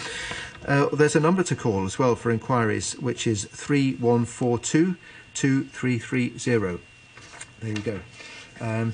Uh, 0.67 0.89
there's 0.95 1.17
a 1.17 1.21
number 1.21 1.43
to 1.43 1.55
call 1.57 1.85
as 1.85 1.99
well 1.99 2.15
for 2.15 2.31
inquiries, 2.31 2.93
which 3.01 3.27
is 3.27 3.47
3142 3.47 4.95
2330. 5.35 6.79
There 7.61 7.71
you 7.71 7.83
go. 7.83 7.99
Um, 8.61 8.93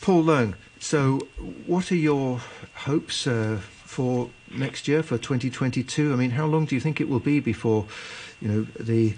Paul 0.00 0.24
Leung, 0.24 0.54
so 0.80 1.28
what 1.66 1.92
are 1.92 1.96
your 1.96 2.40
hopes 2.74 3.26
uh, 3.26 3.60
for 3.92 4.30
next 4.50 4.88
year, 4.88 5.02
for 5.02 5.18
2022? 5.18 6.12
I 6.12 6.16
mean, 6.16 6.30
how 6.30 6.46
long 6.46 6.64
do 6.64 6.74
you 6.74 6.80
think 6.80 6.98
it 7.00 7.08
will 7.10 7.20
be 7.20 7.40
before 7.40 7.86
you 8.40 8.48
know, 8.48 8.62
the 8.80 9.14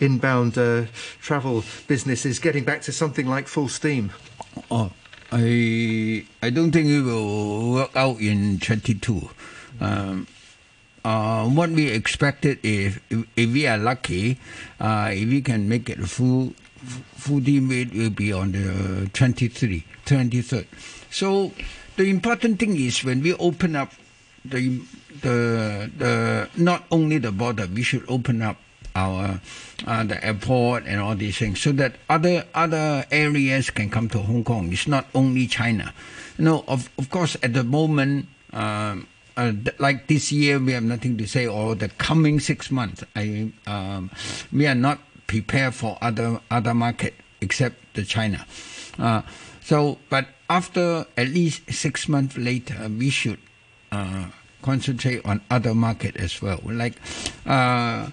inbound 0.00 0.58
uh, 0.58 0.84
travel 1.20 1.64
business 1.86 2.26
is 2.26 2.38
getting 2.38 2.62
back 2.62 2.82
to 2.82 2.92
something 2.92 3.26
like 3.26 3.48
full 3.48 3.68
steam? 3.68 4.12
Oh, 4.70 4.92
I 5.32 6.26
I 6.42 6.50
don't 6.50 6.72
think 6.72 6.88
it 6.88 7.02
will 7.02 7.72
work 7.72 7.96
out 7.96 8.20
in 8.20 8.60
22. 8.60 9.30
Um, 9.80 10.26
uh, 11.04 11.48
what 11.48 11.70
we 11.70 11.88
expected 11.88 12.58
if, 12.62 13.00
if, 13.08 13.52
we 13.52 13.66
are 13.66 13.78
lucky, 13.78 14.38
uh, 14.78 15.08
if 15.10 15.28
we 15.28 15.40
can 15.40 15.68
make 15.68 15.88
it 15.88 15.98
full 16.04 16.52
full 17.16 17.40
team, 17.40 17.72
it 17.72 17.94
will 17.94 18.10
be 18.10 18.32
on 18.32 18.52
the 18.52 19.08
23, 19.14 19.84
23rd. 20.04 20.66
So 21.10 21.52
the 21.96 22.10
important 22.10 22.58
thing 22.60 22.76
is 22.76 23.02
when 23.02 23.22
we 23.22 23.32
open 23.34 23.74
up 23.74 23.92
the 24.50 24.80
the 25.20 25.90
the 25.96 26.48
not 26.56 26.84
only 26.90 27.18
the 27.18 27.32
border, 27.32 27.66
we 27.66 27.82
should 27.82 28.04
open 28.08 28.42
up 28.42 28.56
our 28.94 29.40
uh, 29.86 30.04
the 30.04 30.22
airport 30.24 30.84
and 30.86 31.00
all 31.00 31.14
these 31.14 31.38
things, 31.38 31.60
so 31.60 31.72
that 31.72 31.96
other 32.08 32.44
other 32.54 33.04
areas 33.10 33.70
can 33.70 33.90
come 33.90 34.08
to 34.08 34.18
Hong 34.18 34.44
Kong. 34.44 34.72
It's 34.72 34.86
not 34.88 35.06
only 35.14 35.46
China. 35.46 35.94
You 36.38 36.44
know, 36.44 36.64
of 36.68 36.90
of 36.98 37.10
course, 37.10 37.36
at 37.42 37.54
the 37.54 37.64
moment. 37.64 38.26
Um, 38.52 39.06
uh, 39.36 39.52
like 39.78 40.08
this 40.08 40.32
year, 40.32 40.58
we 40.58 40.72
have 40.72 40.82
nothing 40.82 41.16
to 41.16 41.24
say, 41.24 41.46
or 41.46 41.76
the 41.76 41.88
coming 41.90 42.40
six 42.40 42.72
months, 42.72 43.04
I, 43.14 43.52
um, 43.68 44.10
we 44.50 44.66
are 44.66 44.74
not 44.74 44.98
prepared 45.28 45.74
for 45.74 45.96
other 46.02 46.40
other 46.50 46.74
market 46.74 47.14
except 47.40 47.76
the 47.94 48.04
China. 48.04 48.44
Uh, 48.98 49.22
so, 49.62 49.98
but 50.10 50.26
after 50.50 51.06
at 51.16 51.28
least 51.28 51.70
six 51.70 52.08
months 52.08 52.36
later, 52.36 52.88
we 52.88 53.10
should 53.10 53.38
uh, 53.92 54.26
concentrate 54.62 55.24
on 55.24 55.40
other 55.50 55.74
market 55.74 56.16
as 56.16 56.40
well. 56.42 56.60
Like, 56.64 56.94
uh, 57.46 58.10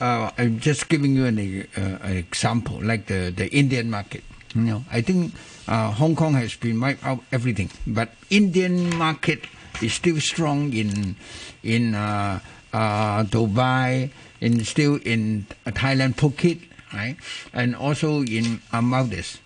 uh, 0.00 0.30
I'm 0.36 0.58
just 0.60 0.88
giving 0.88 1.14
you 1.14 1.26
an, 1.26 1.38
uh, 1.76 1.98
an, 2.02 2.16
example, 2.16 2.80
like 2.82 3.06
the, 3.06 3.32
the 3.34 3.48
Indian 3.54 3.90
market. 3.90 4.24
You 4.54 4.62
know, 4.62 4.84
I 4.90 5.00
think 5.00 5.34
uh, 5.66 5.90
Hong 5.92 6.14
Kong 6.14 6.34
has 6.34 6.54
been 6.54 6.80
wiped 6.80 7.04
out 7.04 7.20
everything, 7.32 7.70
but 7.86 8.10
Indian 8.30 8.94
market 8.96 9.46
is 9.82 9.94
still 9.94 10.20
strong 10.20 10.72
in 10.72 11.16
in 11.64 11.94
uh, 11.94 12.38
Dubai, 12.72 14.10
in 14.40 14.64
still 14.64 15.00
in 15.02 15.46
Thailand 15.66 16.14
Phuket, 16.14 16.60
right, 16.92 17.16
and 17.52 17.74
also 17.74 18.22
in 18.22 18.62
Maldives. 18.70 19.40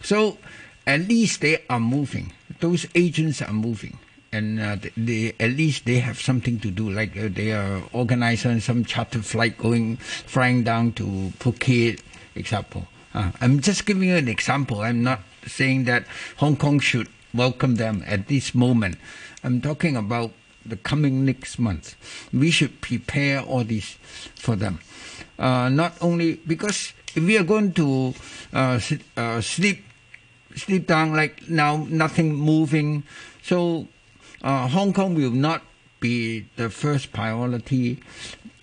So 0.00 0.38
at 0.86 1.00
least 1.08 1.42
they 1.42 1.64
are 1.68 1.80
moving. 1.80 2.32
Those 2.60 2.86
agents 2.94 3.42
are 3.42 3.52
moving 3.52 3.98
and 4.36 4.60
uh, 4.60 4.76
they 4.96 5.32
at 5.40 5.50
least 5.50 5.84
they 5.86 5.98
have 5.98 6.20
something 6.20 6.60
to 6.60 6.70
do. 6.70 6.90
Like 6.90 7.16
uh, 7.16 7.28
they 7.32 7.52
are 7.52 7.82
organizing 7.92 8.60
some 8.60 8.84
charter 8.84 9.22
flight 9.22 9.56
going 9.58 9.96
flying 9.96 10.62
down 10.62 10.92
to 11.00 11.04
Phuket, 11.40 12.00
example. 12.34 12.86
Uh, 13.14 13.32
I'm 13.40 13.60
just 13.60 13.86
giving 13.86 14.08
you 14.08 14.16
an 14.16 14.28
example. 14.28 14.80
I'm 14.82 15.02
not 15.02 15.20
saying 15.46 15.84
that 15.84 16.04
Hong 16.36 16.56
Kong 16.56 16.80
should 16.80 17.08
welcome 17.32 17.76
them 17.76 18.04
at 18.06 18.28
this 18.28 18.54
moment. 18.54 18.98
I'm 19.42 19.60
talking 19.60 19.96
about 19.96 20.32
the 20.64 20.76
coming 20.76 21.24
next 21.24 21.58
month. 21.58 21.96
We 22.32 22.50
should 22.50 22.80
prepare 22.80 23.40
all 23.40 23.64
this 23.64 23.96
for 24.34 24.56
them. 24.56 24.80
Uh, 25.38 25.68
not 25.68 25.94
only 26.00 26.36
because 26.46 26.92
if 27.14 27.24
we 27.24 27.38
are 27.38 27.44
going 27.44 27.72
to 27.72 28.14
uh, 28.52 28.80
uh, 29.16 29.40
sleep 29.40 29.84
sleep 30.56 30.86
down 30.86 31.14
like 31.14 31.48
now, 31.48 31.86
nothing 31.88 32.34
moving, 32.34 33.04
so 33.42 33.86
uh, 34.42 34.68
Hong 34.68 34.92
Kong 34.92 35.14
will 35.14 35.30
not 35.30 35.62
be 36.00 36.46
the 36.56 36.70
first 36.70 37.12
priority 37.12 38.00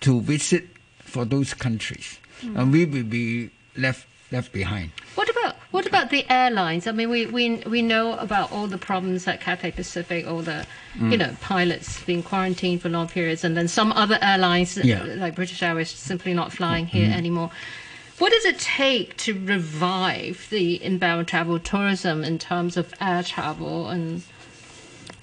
to 0.00 0.20
visit 0.20 0.64
for 1.00 1.24
those 1.24 1.54
countries, 1.54 2.18
mm. 2.40 2.58
and 2.58 2.72
we 2.72 2.84
will 2.84 3.04
be 3.04 3.50
left 3.76 4.06
left 4.32 4.52
behind. 4.52 4.90
What 5.14 5.28
about 5.30 5.56
what 5.70 5.86
about 5.86 6.10
the 6.10 6.24
airlines? 6.30 6.86
I 6.86 6.92
mean, 6.92 7.10
we 7.10 7.26
we 7.26 7.56
we 7.66 7.82
know 7.82 8.16
about 8.18 8.52
all 8.52 8.66
the 8.66 8.78
problems 8.78 9.26
at 9.26 9.40
Cathay 9.40 9.72
Pacific, 9.72 10.26
all 10.26 10.42
the 10.42 10.66
mm. 10.94 11.10
you 11.10 11.16
know 11.16 11.36
pilots 11.40 12.02
being 12.04 12.22
quarantined 12.22 12.82
for 12.82 12.88
long 12.88 13.08
periods, 13.08 13.44
and 13.44 13.56
then 13.56 13.68
some 13.68 13.92
other 13.92 14.18
airlines 14.20 14.76
yeah. 14.76 15.02
like 15.02 15.34
British 15.34 15.62
Airways 15.62 15.90
simply 15.90 16.34
not 16.34 16.52
flying 16.52 16.86
here 16.86 17.08
mm. 17.08 17.16
anymore. 17.16 17.50
What 18.18 18.30
does 18.30 18.44
it 18.44 18.60
take 18.60 19.16
to 19.18 19.34
revive 19.34 20.46
the 20.50 20.82
inbound 20.82 21.26
travel 21.26 21.58
tourism 21.58 22.22
in 22.22 22.38
terms 22.38 22.76
of 22.76 22.94
air 23.00 23.24
travel 23.24 23.88
and 23.88 24.22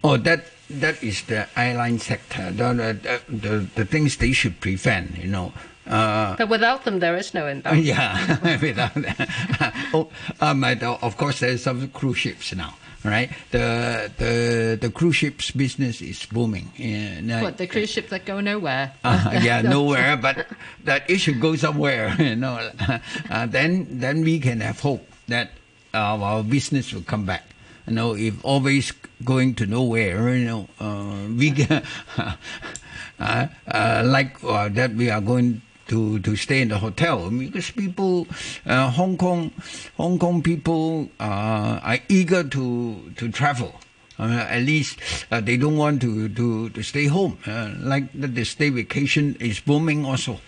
Oh, 0.04 0.18
that 0.18 0.46
that 0.70 1.04
is 1.04 1.24
the 1.24 1.48
airline 1.56 2.00
sector. 2.00 2.52
The 2.52 2.74
the, 2.74 3.22
the, 3.30 3.68
the 3.76 3.86
things 3.86 4.18
they 4.18 4.32
should 4.32 4.60
prevent, 4.60 5.18
you 5.18 5.28
know. 5.28 5.54
Uh, 5.88 6.36
but 6.38 6.50
without 6.50 6.86
them, 6.86 7.00
there 7.00 7.18
is 7.18 7.34
no 7.34 7.48
inbound. 7.48 7.84
Yeah, 7.84 8.58
without 8.62 8.94
them. 8.94 9.16
oh, 9.94 10.10
um, 10.40 10.64
of 10.64 11.18
course, 11.18 11.40
there's 11.40 11.64
some 11.64 11.88
cruise 11.90 12.18
ships 12.18 12.56
now 12.56 12.76
right? 13.04 13.30
The 13.52 14.12
the 14.18 14.78
the 14.80 14.92
cruise 14.92 15.16
ships 15.16 15.52
business 15.52 16.02
is 16.02 16.26
booming. 16.26 16.70
Uh, 16.78 17.42
what 17.42 17.58
the 17.58 17.68
cruise 17.68 17.90
ships 17.90 18.10
that 18.10 18.26
go 18.26 18.40
nowhere? 18.40 18.94
Uh, 19.04 19.40
yeah, 19.42 19.62
nowhere, 19.62 20.18
but 20.18 20.48
that 20.84 21.10
it 21.10 21.20
should 21.20 21.40
go 21.40 21.56
somewhere. 21.56 22.16
You 22.20 22.36
know, 22.36 22.70
uh, 23.30 23.46
then 23.48 23.88
then 24.00 24.22
we 24.22 24.40
can 24.40 24.62
have 24.62 24.80
hope 24.80 25.06
that 25.28 25.52
our 25.94 26.44
business 26.44 26.94
will 26.94 27.04
come 27.04 27.26
back. 27.26 27.44
You 27.92 27.96
know, 27.96 28.16
if 28.16 28.40
always 28.46 28.94
going 29.26 29.54
to 29.56 29.66
nowhere, 29.66 30.34
you 30.34 30.46
know, 30.46 30.70
uh, 30.80 31.28
we 31.28 31.52
uh, 33.20 33.48
uh, 33.68 34.04
like 34.06 34.42
uh, 34.46 34.70
that 34.70 34.96
we 34.96 35.10
are 35.10 35.20
going 35.20 35.62
to, 35.88 36.20
to 36.20 36.38
stay 36.38 36.62
in 36.62 36.70
the 36.70 36.78
hotel 36.78 37.30
because 37.30 37.70
people, 37.72 38.28
uh, 38.66 38.90
Hong 38.92 39.18
Kong, 39.18 39.52
Hong 39.98 40.18
Kong 40.18 40.42
people 40.42 41.10
uh, 41.20 41.84
are 41.84 42.00
eager 42.08 42.46
to 42.46 43.12
to 43.18 43.30
travel. 43.30 43.76
Uh, 44.18 44.48
at 44.48 44.62
least 44.62 45.00
uh, 45.30 45.42
they 45.42 45.58
don't 45.58 45.76
want 45.76 46.00
to, 46.00 46.30
to, 46.30 46.70
to 46.70 46.84
stay 46.84 47.08
home. 47.08 47.40
Uh, 47.46 47.72
like 47.80 48.08
the, 48.14 48.28
the 48.28 48.46
stay 48.46 48.70
vacation 48.70 49.36
is 49.42 49.60
booming 49.60 50.06
also, 50.06 50.40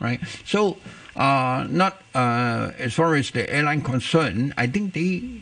right? 0.00 0.20
So, 0.44 0.76
not 1.16 2.02
as 2.12 2.92
far 2.92 3.14
as 3.14 3.30
the 3.30 3.48
airline 3.48 3.80
concern, 3.80 4.52
I 4.58 4.66
think 4.66 4.92
they 4.92 5.40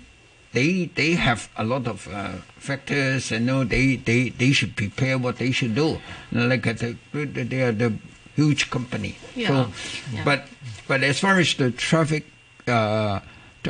they 0.53 0.87
they 0.95 1.13
have 1.13 1.49
a 1.57 1.65
lot 1.65 1.87
of 1.87 2.09
uh, 2.09 2.33
factors 2.57 3.33
and 3.33 3.47
you 3.47 3.53
know 3.53 3.65
they, 3.65 3.97
they, 3.97 4.31
they 4.31 4.53
should 4.53 4.77
prepare 4.77 5.19
what 5.19 5.37
they 5.37 5.51
should 5.51 5.75
do 5.75 5.99
like 6.33 6.67
uh, 6.67 6.75
they 7.13 7.63
are 7.63 7.73
the 7.73 7.93
huge 8.35 8.71
company 8.71 9.17
yeah. 9.35 9.49
so 9.49 9.71
yeah. 10.13 10.25
but 10.25 10.47
but 10.87 11.03
as 11.03 11.21
far 11.21 11.39
as 11.39 11.55
the 11.55 11.71
traffic 11.71 12.25
uh, 12.67 13.21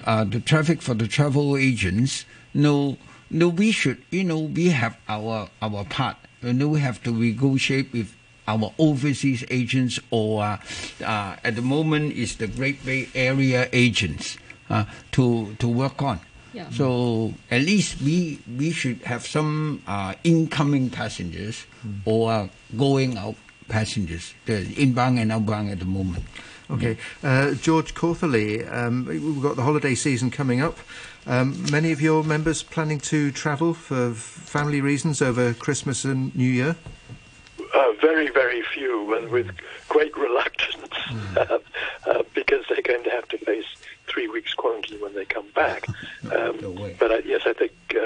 uh, 0.04 0.24
the 0.24 0.40
traffic 0.40 0.82
for 0.82 0.94
the 0.94 1.08
travel 1.08 1.56
agents 1.56 2.24
no 2.54 2.96
no 3.30 3.48
we 3.48 3.72
should 3.72 4.02
you 4.10 4.22
know 4.22 4.38
we 4.38 4.68
have 4.68 4.96
our 5.08 5.48
our 5.62 5.84
part 5.84 6.16
you 6.42 6.52
know 6.52 6.68
we 6.68 6.80
have 6.80 7.02
to 7.02 7.10
negotiate 7.10 7.92
with 7.92 8.14
our 8.46 8.72
overseas 8.78 9.44
agents 9.50 10.00
or 10.10 10.42
uh, 10.42 10.56
uh, 11.04 11.36
at 11.44 11.54
the 11.54 11.62
moment 11.62 12.12
is 12.14 12.36
the 12.36 12.46
Great 12.46 12.84
Bay 12.84 13.08
Area 13.14 13.68
agents 13.72 14.38
uh, 14.70 14.84
to 15.12 15.54
to 15.58 15.68
work 15.68 16.02
on 16.02 16.20
yeah. 16.52 16.70
So 16.70 17.34
at 17.50 17.62
least 17.62 18.00
we 18.02 18.40
we 18.56 18.70
should 18.70 19.02
have 19.02 19.26
some 19.26 19.82
uh, 19.86 20.14
incoming 20.24 20.90
passengers 20.90 21.66
mm. 21.86 22.00
or 22.04 22.50
going 22.76 23.18
out 23.18 23.36
passengers, 23.68 24.34
the 24.46 24.72
inbound 24.80 25.18
and 25.18 25.30
outbound 25.30 25.70
at 25.70 25.78
the 25.78 25.84
moment. 25.84 26.24
Okay, 26.70 26.98
uh, 27.22 27.54
George 27.54 27.94
Cautherley, 27.94 28.62
um, 28.66 29.06
we've 29.06 29.42
got 29.42 29.56
the 29.56 29.62
holiday 29.62 29.94
season 29.94 30.30
coming 30.30 30.60
up. 30.60 30.76
Um, 31.26 31.70
many 31.70 31.92
of 31.92 32.00
your 32.00 32.22
members 32.22 32.62
planning 32.62 33.00
to 33.00 33.30
travel 33.32 33.72
for 33.72 34.12
family 34.12 34.80
reasons 34.80 35.22
over 35.22 35.54
Christmas 35.54 36.04
and 36.04 36.34
New 36.34 36.48
Year? 36.48 36.76
Uh, 37.74 37.92
very, 38.00 38.30
very 38.30 38.62
few, 38.62 39.14
and 39.14 39.30
with 39.30 39.50
great 39.88 40.16
reluctance, 40.16 40.88
mm. 41.08 41.60
uh, 42.06 42.22
because 42.34 42.64
they're 42.68 42.82
going 42.82 43.04
to 43.04 43.10
have 43.10 43.28
to 43.28 43.38
face 43.38 43.66
three 44.18 44.28
weeks 44.28 44.52
quarantine 44.54 45.00
when 45.00 45.14
they 45.14 45.24
come 45.24 45.46
back. 45.54 45.86
Um, 46.24 46.58
no 46.60 46.90
but 46.98 47.10
I, 47.10 47.18
yes, 47.20 47.42
I 47.46 47.54
think 47.54 47.72
uh, 47.94 47.98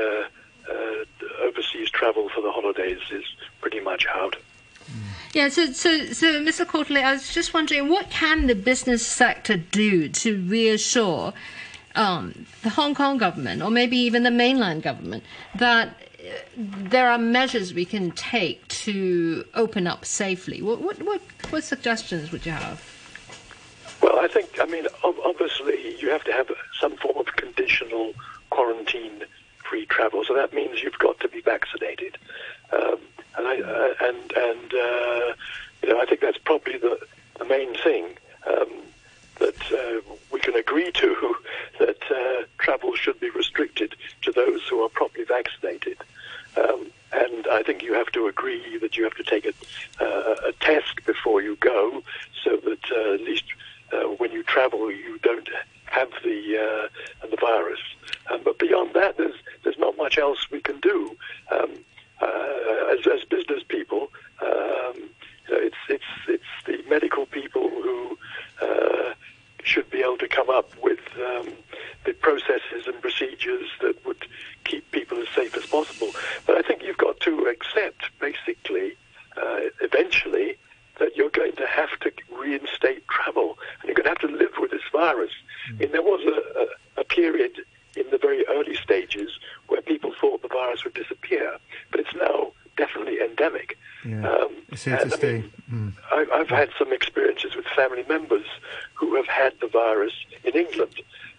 uh, 0.71 1.05
overseas 1.43 1.91
travel 1.91 2.29
for 2.29 2.41
the 2.41 2.53
holidays 2.53 3.01
is 3.11 3.25
pretty 3.61 3.81
much 3.81 4.07
out. 4.07 4.37
Yeah, 5.33 5.49
so, 5.49 5.73
so, 5.73 6.07
so, 6.13 6.41
Mr. 6.41 6.65
Cautherley, 6.65 7.03
I 7.03 7.15
was 7.15 7.35
just 7.35 7.53
wondering, 7.53 7.89
what 7.89 8.11
can 8.11 8.47
the 8.47 8.55
business 8.55 9.05
sector 9.05 9.57
do 9.57 10.09
to 10.11 10.43
reassure 10.43 11.33
um, 11.97 12.47
the 12.63 12.71
Hong 12.71 12.95
Kong 12.95 13.19
government, 13.19 13.61
or 13.61 13.71
maybe 13.71 13.97
even 13.97 14.23
the 14.23 14.31
mainland 14.31 14.83
government, 14.83 15.25
that 15.57 15.89
uh, 15.89 16.31
there 16.57 17.11
are 17.11 17.19
measures 17.19 17.75
we 17.75 17.87
can 17.87 18.13
take 18.13 18.69
to 18.69 19.45
open 19.55 19.87
up 19.89 20.05
safely? 20.05 20.63
What, 20.63 20.81
what, 20.81 21.03
what, 21.03 21.23
what 21.51 21.65
suggestions 21.65 22.31
would 22.31 22.47
you 22.47 22.53
have? 22.53 22.92
Well, 24.03 24.19
I 24.19 24.27
think, 24.27 24.59
I 24.61 24.67
mean, 24.67 24.87
obviously 25.05 25.97
you 26.01 26.11
have 26.11 26.25
to 26.25 26.33
have 26.33 26.51
some 26.81 26.97
form 26.97 27.19
of 27.19 27.27
conditional 27.37 28.13
quarantine 28.51 29.23
free 29.65 29.87
travel. 29.87 30.25
So 30.25 30.35
that 30.35 30.53
means 30.53 30.83
you've 30.83 30.99
got 30.99 31.21
to 31.21 31.29
be 31.29 31.41
vaccinated. 31.41 32.19
Um, 32.73 32.99
and, 33.37 33.47
I, 33.47 33.61
uh, 33.61 33.95
and, 34.01 34.33
and 34.33 34.75
uh, 34.75 35.35
you 35.83 35.89
know, 35.89 36.01
I 36.01 36.07
think 36.07 36.21
that's 36.21 36.39
probably 36.39 36.79
the, 36.79 36.99
the 37.39 37.45
main 37.45 37.75
thing 37.75 38.07
um, 38.47 38.71
that 39.39 39.73
uh, 39.73 40.15
we 40.33 40.41
can 40.41 40.57
agree 40.57 40.91
to 40.93 41.37
that 41.79 42.03
uh, 42.11 42.45
travel 42.59 42.95
should 42.97 43.21
be 43.21 43.31
restricted 43.31 43.95
to 44.23 44.33
those 44.33 44.67
who 44.69 44.81
are 44.81 44.89
properly 44.89 45.25
vaccinated. 45.25 45.99
Um, 46.57 46.87
and 47.13 47.47
I 47.49 47.63
think 47.63 47.83
you 47.83 47.95
have 47.95 48.11
to 48.13 48.27
agree 48.27 48.79
that 48.79 48.97
you 48.97 49.05
have 49.05 49.15
to 49.15 49.23
take 49.23 49.47
a, 49.47 50.05
uh, 50.05 50.49
a 50.49 50.53
test 50.61 51.05
before 51.07 51.41
you 51.41 51.57
go 51.57 52.03
so 52.43 52.57
that 52.57 52.81
uh, 52.91 53.15
at 53.15 53.21
least 53.21 53.45
uh, 53.93 54.05
when 54.19 54.33
you 54.33 54.43
travel, 54.43 54.91
you 54.91 55.19
don't 55.23 55.49
have 55.87 56.11
the 56.25 56.39
uh, 56.59 57.27
the 57.27 57.37
virus. 57.37 57.81
Um, 58.31 58.41
but 58.45 58.59
beyond 58.59 58.95
that, 58.95 59.17
there's 59.17 59.37
there's 59.63 59.79
not 59.79 59.97
much 59.97 60.19
else 60.19 60.51
we 60.51 60.61
can 60.61 60.79
do 60.81 61.17
um, 61.51 61.71
uh, 62.21 62.93
as, 62.93 63.07
as 63.07 63.25
business 63.25 63.63
people. 63.69 64.11
Um, 64.41 64.97
you 65.49 65.55
know, 65.55 65.61
it's 65.61 65.77
it's 65.89 66.05
it's 66.29 66.53
the 66.67 66.83
medical 66.89 67.27
people 67.27 67.69
who 67.69 68.19
uh, 68.61 69.15
should 69.65 69.91
be 69.91 70.01
able 70.01 70.19
to 70.19 70.29
come 70.29 70.51
up 70.51 70.71
with 70.83 71.01
um, 71.17 71.49
the 72.05 72.13
processes 72.15 72.87
and 72.87 73.01
procedures 73.01 73.69
that 73.81 74.05
would 74.05 74.25
keep 74.65 74.91
people 74.91 75.19
as 75.19 75.29
safe 75.35 75.57
as 75.57 75.67
possible. 75.67 76.11
But 76.47 76.57
I 76.57 76.63
think 76.63 76.83
you've 76.83 76.99
got 76.99 77.21
to 77.21 77.47
accept, 77.47 78.11
basically, 78.21 78.97
uh, 79.37 79.61
eventually, 79.81 80.57
that 80.99 81.17
you're 81.17 81.31
going 81.31 81.57
to 81.57 81.67
have 81.67 81.99
to 82.01 82.13
reinstate 82.37 83.07
travel 83.09 83.59
and 83.81 83.89
you're 83.89 83.95
going 83.95 84.05
to 84.05 84.11
have 84.11 84.19
to 84.31 84.37
live 84.37 84.53
with 84.61 84.71
this 84.71 84.83
virus. 84.93 85.33
Mm. 85.71 85.85
And 85.85 85.95
there 85.95 86.03
was 86.03 86.21
a, 86.27 86.61
a, 86.61 87.03
a 87.03 87.05
period 87.05 87.53
in 87.97 88.05
the 88.11 88.19
very 88.19 88.45
early 88.47 88.77
stages 88.77 89.31
where 89.69 89.83
people 89.83 90.13
thought 90.21 90.43
the 90.43 90.49
virus 90.49 90.85
would 90.85 90.95
disappear, 90.95 91.57
but 91.91 92.01
it's 92.01 92.15
now 92.15 92.53
definitely 92.77 93.21
endemic. 93.21 93.77
Yeah. 94.05 94.29
Um, 94.29 94.57
it's 94.87 95.03
here 95.03 95.11
to 95.11 95.17
stay. 95.17 95.29
I 95.29 95.33
mean, 95.73 95.93
mm. 96.13 96.29
I, 96.33 96.39
have 96.39 96.49
had 96.49 96.71
some 96.79 96.93
experiences 96.93 97.55
with 97.57 97.67
family 97.67 98.05
members 98.09 98.47
who 98.95 99.15
have 99.17 99.27
had 99.27 99.53
the 99.61 99.69
virus 99.69 100.13
in 100.45 100.55
England, 100.55 100.95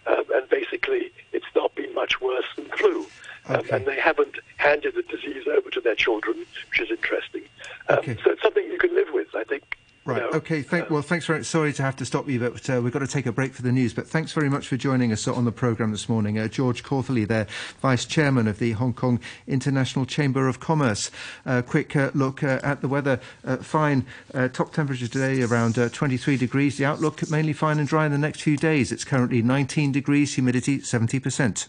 um, 0.06 0.24
and 0.34 0.48
basically 0.48 1.10
it's 1.32 1.46
not 1.54 1.74
been 1.74 1.92
much 1.94 2.20
worse 2.20 2.46
than 2.56 2.66
flu. 2.66 3.06
um, 3.46 3.56
Okay. 3.56 3.76
and 3.76 3.84
they 3.86 4.00
haven't 4.00 4.36
handed 4.56 4.94
the 4.94 5.02
disease 5.02 5.46
over 5.46 5.68
to 5.70 5.80
their 5.80 5.94
children, 5.94 6.36
which 6.70 6.80
is 6.80 6.90
interesting. 6.90 7.42
Um, 7.90 7.98
Okay. 7.98 8.16
So 8.24 8.30
it's 8.30 8.42
something 8.42 8.64
you 8.66 8.78
can 8.78 8.94
live 8.94 9.08
with, 9.12 9.28
I 9.34 9.44
think. 9.44 9.76
you 10.06 10.12
Right. 10.12 10.22
know. 10.22 10.33
Okay. 10.44 10.60
Thank, 10.60 10.90
well, 10.90 11.00
thanks 11.00 11.24
very. 11.24 11.42
Sorry 11.42 11.72
to 11.72 11.82
have 11.82 11.96
to 11.96 12.04
stop 12.04 12.28
you, 12.28 12.38
but 12.38 12.68
uh, 12.68 12.78
we've 12.82 12.92
got 12.92 12.98
to 12.98 13.06
take 13.06 13.24
a 13.24 13.32
break 13.32 13.54
for 13.54 13.62
the 13.62 13.72
news. 13.72 13.94
But 13.94 14.06
thanks 14.06 14.32
very 14.32 14.50
much 14.50 14.68
for 14.68 14.76
joining 14.76 15.10
us 15.10 15.26
on 15.26 15.46
the 15.46 15.52
programme 15.52 15.90
this 15.90 16.06
morning. 16.06 16.38
Uh, 16.38 16.48
George 16.48 16.82
Cautherley, 16.82 17.24
there, 17.24 17.46
Vice 17.80 18.04
Chairman 18.04 18.46
of 18.46 18.58
the 18.58 18.72
Hong 18.72 18.92
Kong 18.92 19.20
International 19.46 20.04
Chamber 20.04 20.46
of 20.46 20.60
Commerce. 20.60 21.10
Uh, 21.46 21.62
quick 21.62 21.96
uh, 21.96 22.10
look 22.12 22.44
uh, 22.44 22.60
at 22.62 22.82
the 22.82 22.88
weather. 22.88 23.20
Uh, 23.42 23.56
fine. 23.56 24.04
Uh, 24.34 24.48
top 24.48 24.74
temperature 24.74 25.08
today 25.08 25.40
around 25.40 25.78
uh, 25.78 25.88
23 25.88 26.36
degrees. 26.36 26.76
The 26.76 26.84
outlook 26.84 27.30
mainly 27.30 27.54
fine 27.54 27.78
and 27.78 27.88
dry 27.88 28.04
in 28.04 28.12
the 28.12 28.18
next 28.18 28.42
few 28.42 28.58
days. 28.58 28.92
It's 28.92 29.04
currently 29.04 29.40
19 29.40 29.92
degrees. 29.92 30.34
Humidity 30.34 30.80
70 30.80 31.20
percent. 31.20 31.68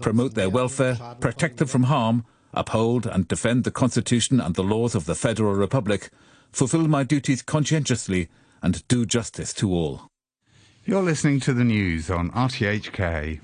promote 0.00 0.34
their 0.34 0.50
welfare, 0.50 0.96
protect 1.20 1.58
them 1.58 1.68
from 1.68 1.84
harm, 1.84 2.24
uphold 2.54 3.06
and 3.06 3.28
defend 3.28 3.64
the 3.64 3.70
Constitution 3.70 4.40
and 4.40 4.54
the 4.54 4.62
laws 4.62 4.94
of 4.94 5.06
the 5.06 5.14
Federal 5.14 5.54
Republic, 5.54 6.10
fulfill 6.50 6.88
my 6.88 7.02
duties 7.04 7.42
conscientiously, 7.42 8.28
and 8.62 8.86
do 8.88 9.04
justice 9.04 9.52
to 9.54 9.72
all. 9.72 10.08
You're 10.84 11.02
listening 11.02 11.40
to 11.40 11.52
the 11.52 11.64
news 11.64 12.10
on 12.10 12.30
RTHK. 12.30 13.40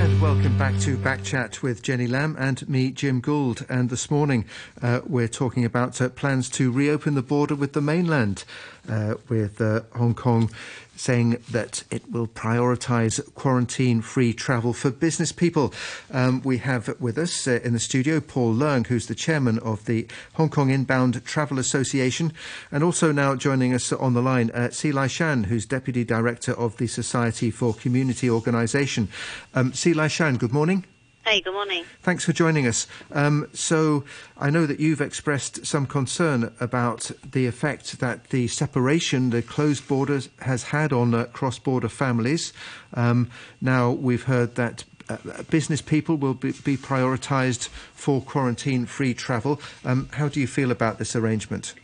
And 0.00 0.22
welcome 0.22 0.56
back 0.56 0.78
to 0.80 0.96
Backchat 0.96 1.60
with 1.60 1.82
Jenny 1.82 2.06
Lamb 2.06 2.36
and 2.38 2.66
me, 2.68 2.90
Jim 2.90 3.20
Gould. 3.20 3.66
And 3.68 3.90
this 3.90 4.10
morning 4.10 4.46
uh, 4.80 5.00
we're 5.06 5.28
talking 5.28 5.64
about 5.66 6.00
uh, 6.00 6.08
plans 6.08 6.48
to 6.50 6.72
reopen 6.72 7.14
the 7.14 7.22
border 7.22 7.54
with 7.54 7.74
the 7.74 7.82
mainland, 7.82 8.44
uh, 8.88 9.16
with 9.28 9.60
uh, 9.60 9.80
Hong 9.94 10.14
Kong 10.14 10.50
saying 11.00 11.42
that 11.50 11.82
it 11.90 12.10
will 12.10 12.26
prioritise 12.26 13.18
quarantine 13.34 14.02
free 14.02 14.34
travel 14.34 14.74
for 14.74 14.90
business 14.90 15.32
people. 15.32 15.72
Um, 16.10 16.42
we 16.42 16.58
have 16.58 16.94
with 17.00 17.16
us 17.16 17.48
uh, 17.48 17.58
in 17.64 17.72
the 17.72 17.78
studio 17.78 18.20
Paul 18.20 18.54
Leung, 18.54 18.86
who's 18.86 19.06
the 19.06 19.14
chairman 19.14 19.58
of 19.60 19.86
the 19.86 20.06
Hong 20.34 20.50
Kong 20.50 20.68
Inbound 20.68 21.24
Travel 21.24 21.58
Association, 21.58 22.34
and 22.70 22.84
also 22.84 23.12
now 23.12 23.34
joining 23.34 23.72
us 23.72 23.92
on 23.92 24.12
the 24.12 24.20
line, 24.20 24.50
uh, 24.50 24.68
Sze 24.68 24.92
Lai 24.92 25.06
Shan, 25.06 25.44
who's 25.44 25.64
deputy 25.64 26.04
director 26.04 26.52
of 26.52 26.76
the 26.76 26.86
Society 26.86 27.50
for 27.50 27.72
Community 27.72 28.28
Organisation. 28.28 29.08
Um, 29.54 29.72
Sze 29.72 29.94
Lai 29.94 30.08
Shan, 30.08 30.36
good 30.36 30.52
morning. 30.52 30.84
Hey, 31.26 31.42
good 31.42 31.52
morning. 31.52 31.84
Thanks 32.00 32.24
for 32.24 32.32
joining 32.32 32.66
us. 32.66 32.86
Um, 33.12 33.48
so, 33.52 34.04
I 34.38 34.48
know 34.48 34.64
that 34.64 34.80
you've 34.80 35.02
expressed 35.02 35.66
some 35.66 35.86
concern 35.86 36.52
about 36.60 37.10
the 37.30 37.46
effect 37.46 38.00
that 38.00 38.30
the 38.30 38.48
separation, 38.48 39.28
the 39.28 39.42
closed 39.42 39.86
borders, 39.86 40.30
has 40.40 40.64
had 40.64 40.94
on 40.94 41.14
uh, 41.14 41.24
cross 41.26 41.58
border 41.58 41.90
families. 41.90 42.54
Um, 42.94 43.30
now, 43.60 43.90
we've 43.90 44.24
heard 44.24 44.54
that 44.54 44.84
uh, 45.10 45.18
business 45.50 45.82
people 45.82 46.16
will 46.16 46.34
be, 46.34 46.52
be 46.52 46.78
prioritised 46.78 47.68
for 47.92 48.22
quarantine 48.22 48.86
free 48.86 49.12
travel. 49.12 49.60
Um, 49.84 50.08
how 50.12 50.28
do 50.28 50.40
you 50.40 50.46
feel 50.46 50.70
about 50.70 50.98
this 50.98 51.14
arrangement? 51.14 51.74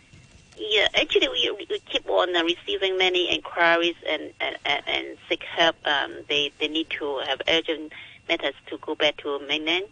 Yeah, 0.57 0.89
actually, 0.95 1.29
we, 1.29 1.55
we 1.59 1.79
keep 1.81 2.09
on 2.09 2.35
uh, 2.35 2.43
receiving 2.43 2.97
many 2.97 3.33
inquiries 3.33 3.97
and 4.09 4.33
and, 4.41 4.57
and, 4.65 4.83
and 4.87 5.19
seek 5.29 5.43
help. 5.43 5.77
Um, 5.85 6.15
they 6.29 6.53
they 6.59 6.69
need 6.69 6.89
to 6.99 7.19
have 7.27 7.43
urgent 7.47 7.93
matters 8.29 8.55
to 8.67 8.79
go 8.79 8.95
back 8.95 9.17
to 9.19 9.39
mainland. 9.47 9.87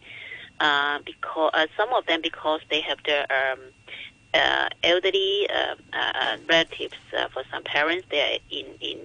Uh, 0.60 1.00
because 1.04 1.50
uh, 1.52 1.66
some 1.76 1.92
of 1.92 2.06
them 2.06 2.20
because 2.22 2.60
they 2.70 2.80
have 2.80 2.98
their 3.04 3.26
um, 3.32 3.58
uh, 4.32 4.68
elderly 4.84 5.48
uh, 5.50 5.74
uh, 5.92 6.36
relatives. 6.48 6.94
Uh, 7.16 7.28
for 7.28 7.42
some 7.50 7.62
parents, 7.64 8.06
they 8.10 8.20
are 8.20 8.38
in 8.50 8.66
in 8.80 8.98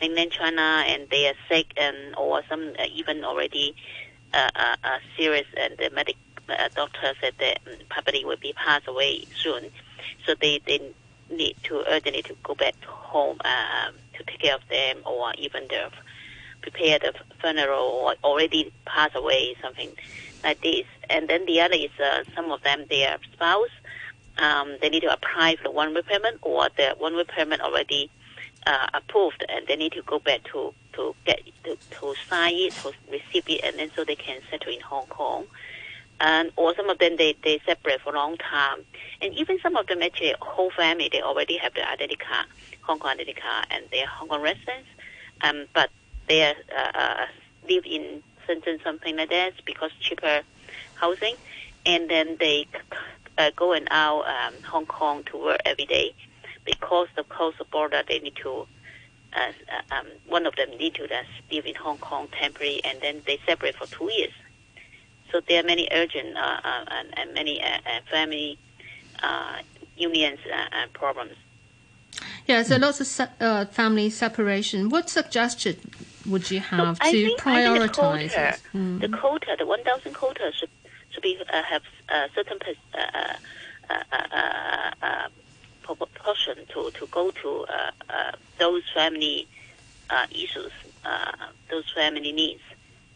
mainland 0.00 0.30
China 0.30 0.84
and 0.86 1.08
they 1.10 1.28
are 1.28 1.34
sick 1.48 1.66
and 1.76 2.14
or 2.16 2.42
some 2.48 2.72
uh, 2.78 2.84
even 2.94 3.24
already 3.24 3.74
uh, 4.34 4.50
uh, 4.54 4.76
uh, 4.84 4.98
serious 5.16 5.46
and 5.56 5.76
the 5.78 5.90
medic 5.90 6.16
uh, 6.48 6.68
doctor 6.74 7.14
said 7.20 7.32
that 7.38 7.58
um, 7.66 7.72
probably 7.88 8.24
will 8.24 8.36
be 8.36 8.52
passed 8.52 8.86
away 8.86 9.24
soon. 9.42 9.64
So 10.26 10.34
they, 10.40 10.60
they 10.66 10.80
need 11.30 11.56
to 11.64 11.82
urgently 11.88 12.22
to 12.22 12.36
go 12.42 12.54
back 12.54 12.74
home 12.84 13.38
um, 13.44 13.94
to 14.14 14.24
take 14.24 14.40
care 14.40 14.54
of 14.54 14.62
them 14.68 14.98
or 15.04 15.32
even 15.38 15.66
the 15.68 15.90
prepare 16.70 16.98
the 16.98 17.14
funeral 17.40 17.84
or 17.84 18.14
already 18.24 18.72
pass 18.84 19.10
away 19.14 19.56
something 19.62 19.90
like 20.44 20.60
this. 20.62 20.84
And 21.08 21.28
then 21.28 21.46
the 21.46 21.60
other 21.60 21.74
is 21.74 21.90
uh, 22.02 22.24
some 22.34 22.50
of 22.50 22.62
them 22.62 22.84
their 22.88 23.18
spouse 23.32 23.70
um, 24.38 24.76
they 24.80 24.88
need 24.88 25.00
to 25.00 25.12
apply 25.12 25.56
for 25.56 25.64
the 25.64 25.70
one 25.70 25.94
way 25.94 26.02
permit 26.02 26.38
or 26.42 26.68
the 26.76 26.94
one 26.98 27.16
way 27.16 27.24
permit 27.24 27.60
already 27.60 28.10
uh, 28.66 28.88
approved 28.94 29.44
and 29.48 29.66
they 29.66 29.76
need 29.76 29.92
to 29.92 30.02
go 30.02 30.18
back 30.18 30.42
to 30.52 30.74
to 30.92 31.14
get 31.24 31.40
to, 31.64 31.76
to 31.90 32.14
sign 32.28 32.54
it 32.54 32.72
to 32.74 32.92
receive 33.10 33.44
it 33.48 33.64
and 33.64 33.78
then 33.78 33.90
so 33.94 34.04
they 34.04 34.16
can 34.16 34.40
settle 34.50 34.72
in 34.72 34.80
Hong 34.80 35.06
Kong. 35.06 35.46
And 36.18 36.50
or 36.56 36.74
some 36.74 36.88
of 36.88 36.98
them 36.98 37.16
they, 37.16 37.36
they 37.44 37.60
separate 37.66 38.00
for 38.00 38.14
a 38.14 38.16
long 38.16 38.38
time. 38.38 38.80
And 39.20 39.34
even 39.34 39.58
some 39.60 39.76
of 39.76 39.86
them 39.86 40.02
actually 40.02 40.34
whole 40.40 40.70
family 40.70 41.08
they 41.10 41.22
already 41.22 41.56
have 41.58 41.74
the 41.74 41.88
identity 41.88 42.16
card 42.16 42.46
Hong 42.82 42.98
Kong 42.98 43.12
identity 43.12 43.40
card 43.40 43.66
and 43.70 43.84
they're 43.90 44.06
Hong 44.06 44.28
Kong 44.28 44.42
residents 44.42 44.88
um, 45.42 45.66
but 45.74 45.90
they 46.28 46.42
are, 46.42 46.54
uh, 46.76 46.98
uh, 46.98 47.26
live 47.68 47.84
in 47.86 48.22
Shenzhen 48.46 48.82
something 48.82 49.16
like 49.16 49.30
that 49.30 49.52
because 49.64 49.90
cheaper 50.00 50.42
housing. 50.94 51.36
And 51.84 52.10
then 52.10 52.36
they 52.40 52.66
uh, 53.38 53.50
go 53.54 53.72
and 53.72 53.86
out 53.90 54.24
um, 54.26 54.54
Hong 54.64 54.86
Kong 54.86 55.22
to 55.30 55.36
work 55.36 55.60
every 55.64 55.86
day 55.86 56.14
because 56.64 57.08
the 57.16 57.22
close 57.24 57.54
border 57.70 58.02
they 58.06 58.18
need 58.18 58.36
to 58.42 58.66
uh, 59.36 59.52
uh, 59.70 59.94
um, 59.94 60.06
one 60.26 60.46
of 60.46 60.56
them 60.56 60.70
need 60.78 60.94
to 60.94 61.04
uh, 61.04 61.22
live 61.52 61.66
in 61.66 61.74
Hong 61.74 61.98
Kong 61.98 62.28
temporary 62.40 62.80
and 62.84 63.00
then 63.02 63.22
they 63.26 63.38
separate 63.46 63.76
for 63.76 63.86
two 63.86 64.10
years. 64.10 64.32
So 65.30 65.40
there 65.46 65.60
are 65.60 65.66
many 65.66 65.88
urgent 65.92 66.36
uh, 66.36 66.60
uh, 66.64 66.84
and, 66.88 67.18
and 67.18 67.34
many 67.34 67.62
uh, 67.62 67.78
family 68.10 68.58
unions 69.96 70.38
problems. 70.94 71.32
Yeah, 72.46 72.62
so 72.62 72.76
lots 72.76 73.00
of 73.00 73.06
se- 73.06 73.66
family 73.72 74.08
separation. 74.10 74.88
What 74.88 75.10
suggestion 75.10 75.76
would 76.28 76.50
you 76.50 76.60
have 76.60 76.98
I 77.00 77.10
to 77.12 77.18
I 77.18 77.30
the 77.30 77.36
prioritize 77.42 78.32
quota. 78.32 78.58
Mm. 78.74 79.00
the 79.00 79.08
quota, 79.08 79.56
the 79.58 79.66
1,000 79.66 80.14
quota 80.14 80.52
should 80.58 80.68
should 81.10 81.22
be 81.22 81.38
uh, 81.52 81.62
have 81.62 81.82
a 82.08 82.28
certain 82.34 82.58
uh, 82.94 82.98
uh, 82.98 83.94
uh, 84.12 84.16
uh, 84.32 84.90
uh, 85.02 85.28
proportion 85.82 86.56
to 86.72 86.90
to 86.98 87.06
go 87.10 87.30
to 87.42 87.64
uh, 87.68 87.90
uh, 88.10 88.32
those 88.58 88.82
family 88.94 89.46
uh, 90.10 90.26
issues, 90.30 90.72
uh, 91.04 91.32
those 91.70 91.84
family 91.94 92.32
needs. 92.32 92.60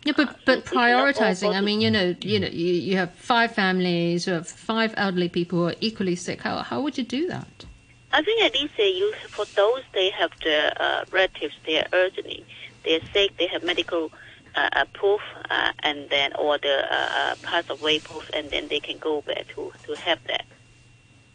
Yeah, 0.05 0.15
but 0.17 0.37
but 0.47 0.65
prioritizing. 0.65 1.55
I 1.55 1.61
mean, 1.61 1.81
you 1.83 1.91
know, 1.91 2.15
you 2.23 2.41
know, 2.41 2.49
you, 2.49 2.73
you 2.73 2.97
have 2.97 3.13
five 3.15 3.53
families, 3.55 4.27
you 4.27 4.33
have 4.33 4.49
five 4.49 4.95
elderly 4.97 5.29
people 5.29 5.59
who 5.59 5.65
are 5.67 5.75
equally 5.81 6.17
sick. 6.17 6.41
How 6.41 6.59
how 6.63 6.81
would 6.81 6.97
you 6.97 7.05
do 7.05 7.29
that? 7.29 7.67
I 8.13 8.23
think 8.23 8.43
at 8.43 8.55
least 8.55 8.75
they 8.77 8.89
use 8.89 9.15
for 9.37 9.47
those 9.57 9.83
they 9.95 10.11
have 10.11 10.31
the 10.43 10.83
uh, 10.83 11.05
relatives 11.13 11.55
they 11.67 11.79
are 11.79 11.87
urgently 11.93 12.45
they 12.85 12.97
are 12.97 13.07
sick 13.13 13.37
they 13.39 13.47
have 13.47 13.63
medical 13.63 14.11
uh, 14.57 14.69
uh, 14.73 14.85
proof 14.93 15.21
uh, 15.51 15.73
and 15.81 16.09
then 16.11 16.33
or 16.35 16.59
the 16.59 16.93
uh, 16.93 17.09
uh, 17.15 17.35
pass 17.43 17.69
away 17.71 17.99
proof 17.99 18.29
and 18.35 18.51
then 18.51 18.69
they 18.69 18.81
can 18.81 18.99
go 18.99 19.23
back 19.23 19.47
to 19.49 19.73
to 19.85 19.95
have 19.95 20.19
that 20.27 20.45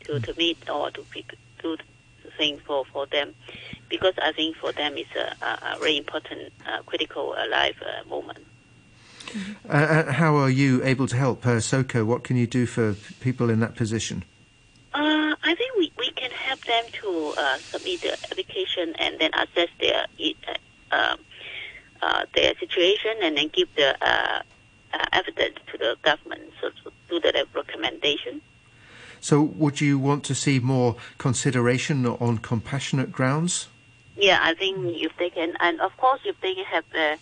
to 0.01 0.19
to 0.19 0.33
meet 0.35 0.57
or 0.69 0.91
to 0.91 1.03
do 1.61 1.77
the 2.23 2.31
thing 2.37 2.59
for 2.65 2.85
for 2.85 3.05
them 3.07 3.33
because 3.89 4.13
I 4.21 4.31
think 4.31 4.57
for 4.57 4.71
them 4.71 4.97
it's 4.97 5.15
a, 5.15 5.35
a, 5.45 5.75
a 5.75 5.79
very 5.79 5.97
important 5.97 6.51
uh, 6.67 6.81
critical 6.83 7.35
uh, 7.37 7.47
life 7.49 7.81
uh, 7.81 8.07
moment. 8.07 8.45
Uh, 9.67 9.73
uh, 9.73 10.11
how 10.11 10.35
are 10.35 10.49
you 10.49 10.83
able 10.83 11.07
to 11.07 11.15
help, 11.15 11.45
uh, 11.45 11.59
SoCO? 11.59 12.05
What 12.05 12.23
can 12.23 12.37
you 12.37 12.47
do 12.47 12.65
for 12.65 12.93
people 13.19 13.49
in 13.49 13.59
that 13.59 13.75
position? 13.75 14.23
Uh, 14.93 15.35
I 15.43 15.55
think 15.55 15.75
we, 15.77 15.91
we 15.97 16.11
can 16.11 16.31
help 16.31 16.63
them 16.63 16.85
to 17.01 17.33
uh, 17.37 17.57
submit 17.57 18.01
the 18.01 18.13
application 18.13 18.95
and 18.97 19.19
then 19.19 19.31
assess 19.33 19.69
their 19.79 20.05
uh, 20.91 21.17
uh, 22.05 22.15
uh, 22.15 22.25
their 22.35 22.53
situation 22.59 23.11
and 23.21 23.37
then 23.37 23.49
give 23.49 23.67
the 23.75 23.95
uh, 24.01 24.41
uh, 24.93 25.05
evidence 25.11 25.57
to 25.71 25.77
the 25.77 25.95
government 26.03 26.41
so 26.61 26.69
to 26.69 26.91
do 27.09 27.19
the 27.19 27.45
recommendation. 27.53 28.41
So, 29.21 29.41
would 29.41 29.81
you 29.81 29.97
want 29.97 30.23
to 30.25 30.35
see 30.35 30.59
more 30.59 30.95
consideration 31.17 32.05
on 32.05 32.37
compassionate 32.37 33.11
grounds? 33.11 33.69
Yeah, 34.15 34.39
I 34.41 34.53
think 34.53 34.77
if 35.01 35.17
they 35.17 35.31
can, 35.31 35.53
and 35.59 35.81
of 35.81 35.97
course 35.97 36.21
if 36.25 36.39
they 36.41 36.55
have 36.63 36.85
a, 36.95 37.17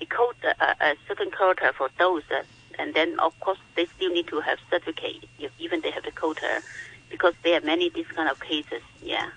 a 0.00 0.06
quota, 0.06 0.54
a, 0.60 0.84
a 0.84 0.94
certain 1.06 1.30
quota 1.30 1.72
for 1.76 1.88
those, 1.98 2.24
uh, 2.30 2.42
and 2.78 2.94
then 2.94 3.18
of 3.20 3.38
course 3.40 3.58
they 3.76 3.86
still 3.96 4.12
need 4.12 4.26
to 4.28 4.40
have 4.40 4.58
certificate 4.70 5.24
if 5.38 5.52
even 5.58 5.80
they 5.82 5.92
have 5.92 6.02
the 6.02 6.10
quota, 6.10 6.62
because 7.10 7.34
there 7.44 7.58
are 7.58 7.64
many 7.64 7.90
these 7.90 8.08
kind 8.08 8.28
of 8.28 8.40
cases. 8.40 8.82
Yeah. 9.02 9.30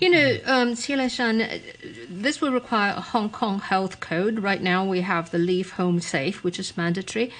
You 0.00 0.08
know, 0.08 0.38
um, 0.46 0.74
Shan, 0.76 1.42
uh, 1.42 1.58
this 2.08 2.40
will 2.40 2.52
require 2.52 2.94
a 2.96 3.02
Hong 3.02 3.28
Kong 3.28 3.60
health 3.60 4.00
code. 4.00 4.38
Right 4.38 4.62
now, 4.62 4.82
we 4.84 5.02
have 5.02 5.30
the 5.30 5.38
Leave 5.38 5.72
Home 5.72 6.00
Safe, 6.00 6.42
which 6.42 6.58
is 6.58 6.74
mandatory. 6.74 7.30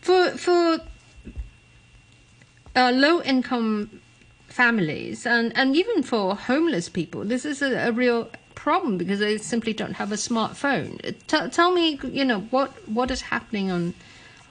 For 0.00 0.30
for 0.30 0.78
uh, 2.76 2.92
low 2.92 3.22
income 3.22 4.00
families 4.46 5.26
and, 5.26 5.52
and 5.56 5.74
even 5.74 6.02
for 6.02 6.36
homeless 6.36 6.88
people, 6.88 7.24
this 7.24 7.44
is 7.44 7.60
a, 7.60 7.88
a 7.88 7.92
real 7.92 8.30
problem 8.54 8.96
because 8.96 9.18
they 9.18 9.36
simply 9.36 9.72
don't 9.72 9.94
have 9.94 10.12
a 10.12 10.16
smartphone. 10.16 11.00
T- 11.26 11.48
tell 11.50 11.72
me, 11.72 11.98
you 12.04 12.24
know, 12.24 12.40
what 12.50 12.70
what 12.88 13.10
is 13.10 13.22
happening 13.22 13.70
on 13.70 13.94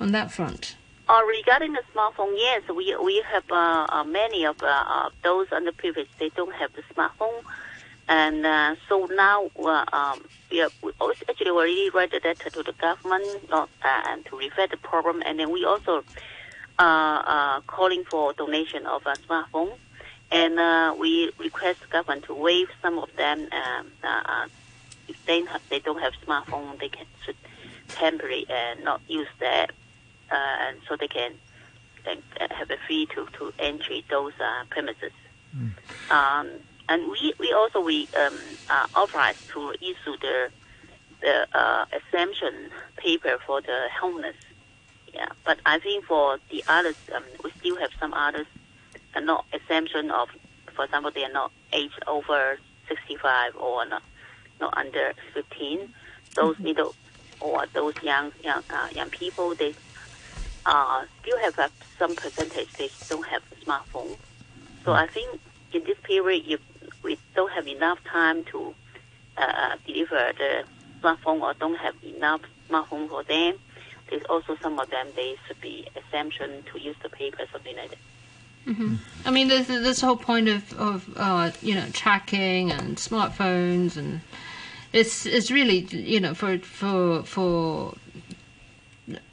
on 0.01 0.11
that 0.11 0.29
front? 0.29 0.75
Uh, 1.07 1.21
regarding 1.27 1.73
the 1.73 1.83
smartphone, 1.93 2.33
yes, 2.35 2.63
we 2.67 2.95
we 2.95 3.21
have 3.31 3.43
uh, 3.51 3.85
uh, 3.89 4.03
many 4.03 4.43
of 4.43 4.61
uh, 4.63 4.65
uh, 4.65 5.09
those 5.23 5.47
underprivileged. 5.49 6.07
They 6.17 6.29
don't 6.29 6.53
have 6.55 6.71
the 6.73 6.81
smartphone, 6.95 7.43
and 8.07 8.43
uh, 8.43 8.75
so 8.89 9.05
now 9.05 9.51
um, 9.93 10.25
we, 10.49 10.61
are, 10.63 10.69
we 10.81 10.91
actually 11.29 11.51
already 11.51 11.91
write 11.91 12.11
a 12.11 12.27
letter 12.27 12.49
to 12.49 12.63
the 12.63 12.73
government 12.81 13.23
and 13.83 14.25
to 14.25 14.35
refer 14.35 14.65
the 14.65 14.77
problem, 14.77 15.21
and 15.23 15.37
then 15.37 15.51
we 15.51 15.63
also 15.63 16.03
calling 16.77 18.03
for 18.05 18.33
donation 18.33 18.87
of 18.87 19.05
a 19.05 19.13
smartphone, 19.27 19.73
and 20.31 20.99
we 20.99 21.29
request 21.37 21.81
the 21.81 21.87
government 21.87 22.25
to 22.25 22.33
waive 22.33 22.69
some 22.81 22.97
of 22.97 23.15
them. 23.15 23.47
Um, 23.51 24.49
if 25.07 25.23
they 25.27 25.45
have, 25.45 25.61
they 25.69 25.77
don't 25.77 26.01
have 26.01 26.13
smartphone, 26.25 26.79
they 26.79 26.89
can 26.89 27.05
should 27.23 27.37
temporarily 27.89 28.47
not 28.83 29.01
use 29.07 29.27
that 29.39 29.69
uh, 30.31 30.71
so 30.87 30.95
they 30.95 31.07
can 31.07 31.33
uh, 32.07 32.15
have 32.51 32.69
a 32.69 32.77
fee 32.87 33.07
to, 33.07 33.27
to 33.37 33.53
entry 33.59 34.03
those 34.09 34.33
uh, 34.39 34.63
premises. 34.69 35.11
Mm. 35.55 35.71
Um, 36.11 36.49
and 36.87 37.09
we, 37.09 37.33
we 37.39 37.51
also 37.53 37.81
we 37.81 38.07
um, 38.15 38.37
are 38.69 38.87
authorized 38.95 39.49
to 39.49 39.71
issue 39.81 40.17
the 40.21 40.49
the 41.21 41.47
uh, 41.57 41.85
exemption 41.91 42.69
paper 42.97 43.37
for 43.45 43.61
the 43.61 43.87
homeless. 43.99 44.35
Yeah, 45.13 45.29
but 45.45 45.59
I 45.65 45.79
think 45.79 46.05
for 46.05 46.39
the 46.51 46.63
others, 46.67 46.97
um, 47.15 47.23
we 47.43 47.51
still 47.51 47.77
have 47.77 47.89
some 47.99 48.13
others 48.13 48.45
are 49.15 49.21
not 49.21 49.45
exemption 49.53 50.11
of, 50.11 50.29
for 50.75 50.85
example, 50.85 51.11
they 51.11 51.23
are 51.23 51.31
not 51.31 51.51
aged 51.73 52.03
over 52.05 52.59
65 52.87 53.55
or 53.55 53.85
not, 53.85 54.03
not 54.59 54.77
under 54.77 55.13
15. 55.33 55.93
Those 56.35 56.55
mm-hmm. 56.55 56.63
middle 56.63 56.95
or 57.39 57.65
those 57.73 57.95
young 58.03 58.31
young 58.43 58.63
uh, 58.69 58.89
young 58.93 59.09
people, 59.09 59.55
they 59.55 59.73
uh, 60.65 61.05
still 61.21 61.37
have 61.39 61.57
uh, 61.59 61.69
some 61.99 62.15
percentage 62.15 62.71
they 62.73 62.89
don't 63.09 63.25
have 63.27 63.43
smartphone. 63.65 64.17
So 64.83 64.93
I 64.93 65.07
think 65.07 65.39
in 65.73 65.83
this 65.83 65.97
period, 66.03 66.43
if 66.47 66.59
we 67.03 67.17
don't 67.35 67.51
have 67.51 67.67
enough 67.67 68.03
time 68.03 68.43
to 68.45 68.73
uh, 69.37 69.75
deliver 69.85 70.31
the 70.37 70.63
smartphone 71.01 71.41
or 71.41 71.53
don't 71.53 71.77
have 71.77 71.95
enough 72.03 72.41
smartphone 72.69 73.09
for 73.09 73.23
them, 73.23 73.55
there's 74.09 74.23
also 74.29 74.55
some 74.61 74.79
of 74.79 74.89
them 74.89 75.07
they 75.15 75.35
should 75.47 75.59
be 75.61 75.87
exemption 75.95 76.63
to 76.71 76.79
use 76.79 76.95
the 77.01 77.09
paper 77.09 77.43
something 77.51 77.75
like 77.75 77.89
that. 77.89 77.97
Mm-hmm. 78.67 78.95
I 79.25 79.31
mean, 79.31 79.47
there's 79.47 79.67
this 79.67 80.01
whole 80.01 80.17
point 80.17 80.47
of 80.47 80.73
of 80.73 81.09
uh, 81.15 81.51
you 81.61 81.75
know 81.75 81.85
tracking 81.93 82.71
and 82.71 82.97
smartphones, 82.97 83.95
and 83.95 84.21
it's 84.91 85.25
it's 85.25 85.51
really 85.51 85.79
you 85.91 86.19
know 86.19 86.33
for 86.33 86.57
for 86.59 87.23
for 87.23 87.93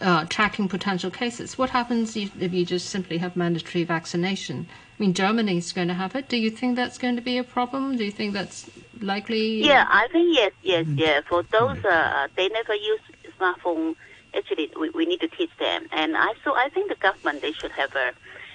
uh, 0.00 0.24
tracking 0.26 0.68
potential 0.68 1.10
cases. 1.10 1.56
What 1.56 1.70
happens 1.70 2.16
if, 2.16 2.40
if 2.40 2.52
you 2.52 2.64
just 2.64 2.90
simply 2.90 3.18
have 3.18 3.36
mandatory 3.36 3.84
vaccination? 3.84 4.66
I 4.98 5.02
mean, 5.02 5.14
Germany 5.14 5.56
is 5.58 5.72
going 5.72 5.88
to 5.88 5.94
have 5.94 6.14
it. 6.14 6.28
Do 6.28 6.36
you 6.36 6.50
think 6.50 6.76
that's 6.76 6.98
going 6.98 7.16
to 7.16 7.22
be 7.22 7.38
a 7.38 7.44
problem? 7.44 7.96
Do 7.96 8.04
you 8.04 8.10
think 8.10 8.34
that's 8.34 8.70
likely? 9.00 9.64
Yeah, 9.64 9.86
I 9.88 10.08
think 10.12 10.36
yes, 10.36 10.52
yes, 10.62 10.84
mm-hmm. 10.84 10.98
yeah. 10.98 11.20
For 11.28 11.42
those, 11.44 11.82
uh, 11.84 12.28
they 12.36 12.48
never 12.48 12.74
use 12.74 13.00
smartphone. 13.38 13.96
Actually, 14.34 14.70
we, 14.78 14.90
we 14.90 15.06
need 15.06 15.20
to 15.20 15.28
teach 15.28 15.50
them. 15.58 15.86
And 15.92 16.16
I 16.16 16.34
so 16.44 16.54
I 16.54 16.68
think 16.68 16.88
the 16.88 16.96
government 16.96 17.42
they 17.42 17.52
should 17.52 17.72
have 17.72 17.94
a 17.96 18.12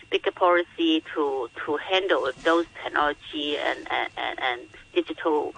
bigger 0.09 0.32
policy 0.32 1.03
to 1.13 1.49
to 1.65 1.78
handle 1.78 2.30
those 2.43 2.65
technology 2.84 3.57
and 3.57 3.80
and, 3.91 4.09
and, 4.18 4.39
and 4.39 4.61
digital 4.93 5.53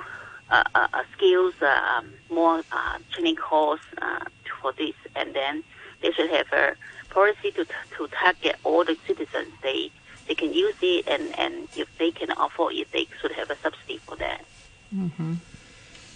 uh, 0.49 0.63
uh, 0.73 0.87
uh 0.93 1.03
skills, 1.15 1.53
uh, 1.61 1.97
um, 1.97 2.11
more 2.29 2.63
uh, 2.71 2.97
training 3.11 3.35
course 3.35 3.81
uh, 4.01 4.25
for 4.61 4.71
this, 4.73 4.95
and 5.15 5.33
then 5.33 5.63
they 6.01 6.11
should 6.11 6.29
have 6.29 6.51
a 6.53 6.75
policy 7.09 7.51
to 7.51 7.65
to 7.97 8.07
target 8.07 8.55
all 8.63 8.83
the 8.83 8.97
citizens. 9.07 9.51
They 9.61 9.91
they 10.27 10.35
can 10.35 10.53
use 10.53 10.75
it, 10.81 11.07
and 11.07 11.37
and 11.39 11.67
if 11.75 11.87
they 11.97 12.11
can 12.11 12.31
afford 12.31 12.75
it, 12.75 12.91
they 12.91 13.07
should 13.19 13.31
have 13.33 13.49
a 13.49 13.57
subsidy 13.57 13.97
for 13.97 14.15
that. 14.17 14.45
Mm-hmm. 14.93 15.33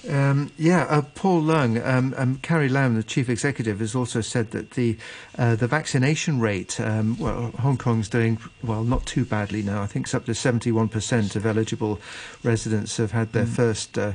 Um, 0.09 0.51
yeah, 0.57 0.85
uh, 0.89 1.01
Paul 1.15 1.43
Leung, 1.43 1.85
um, 1.85 2.13
um, 2.17 2.35
Carrie 2.41 2.67
Lam, 2.67 2.95
the 2.95 3.03
chief 3.03 3.29
executive, 3.29 3.79
has 3.79 3.95
also 3.95 4.19
said 4.19 4.51
that 4.51 4.71
the 4.71 4.97
uh, 5.37 5.55
the 5.55 5.67
vaccination 5.67 6.41
rate, 6.41 6.77
um, 6.79 7.17
well, 7.17 7.51
Hong 7.59 7.77
Kong's 7.77 8.09
doing 8.09 8.37
well, 8.61 8.83
not 8.83 9.05
too 9.05 9.23
badly 9.23 9.61
now. 9.61 9.81
I 9.81 9.87
think 9.87 10.07
it's 10.07 10.13
up 10.13 10.25
to 10.25 10.35
seventy 10.35 10.73
one 10.73 10.89
percent 10.89 11.37
of 11.37 11.45
eligible 11.45 12.01
residents 12.43 12.97
have 12.97 13.11
had 13.11 13.31
their 13.31 13.45
mm. 13.45 13.55
first 13.55 13.97
uh, 13.97 14.13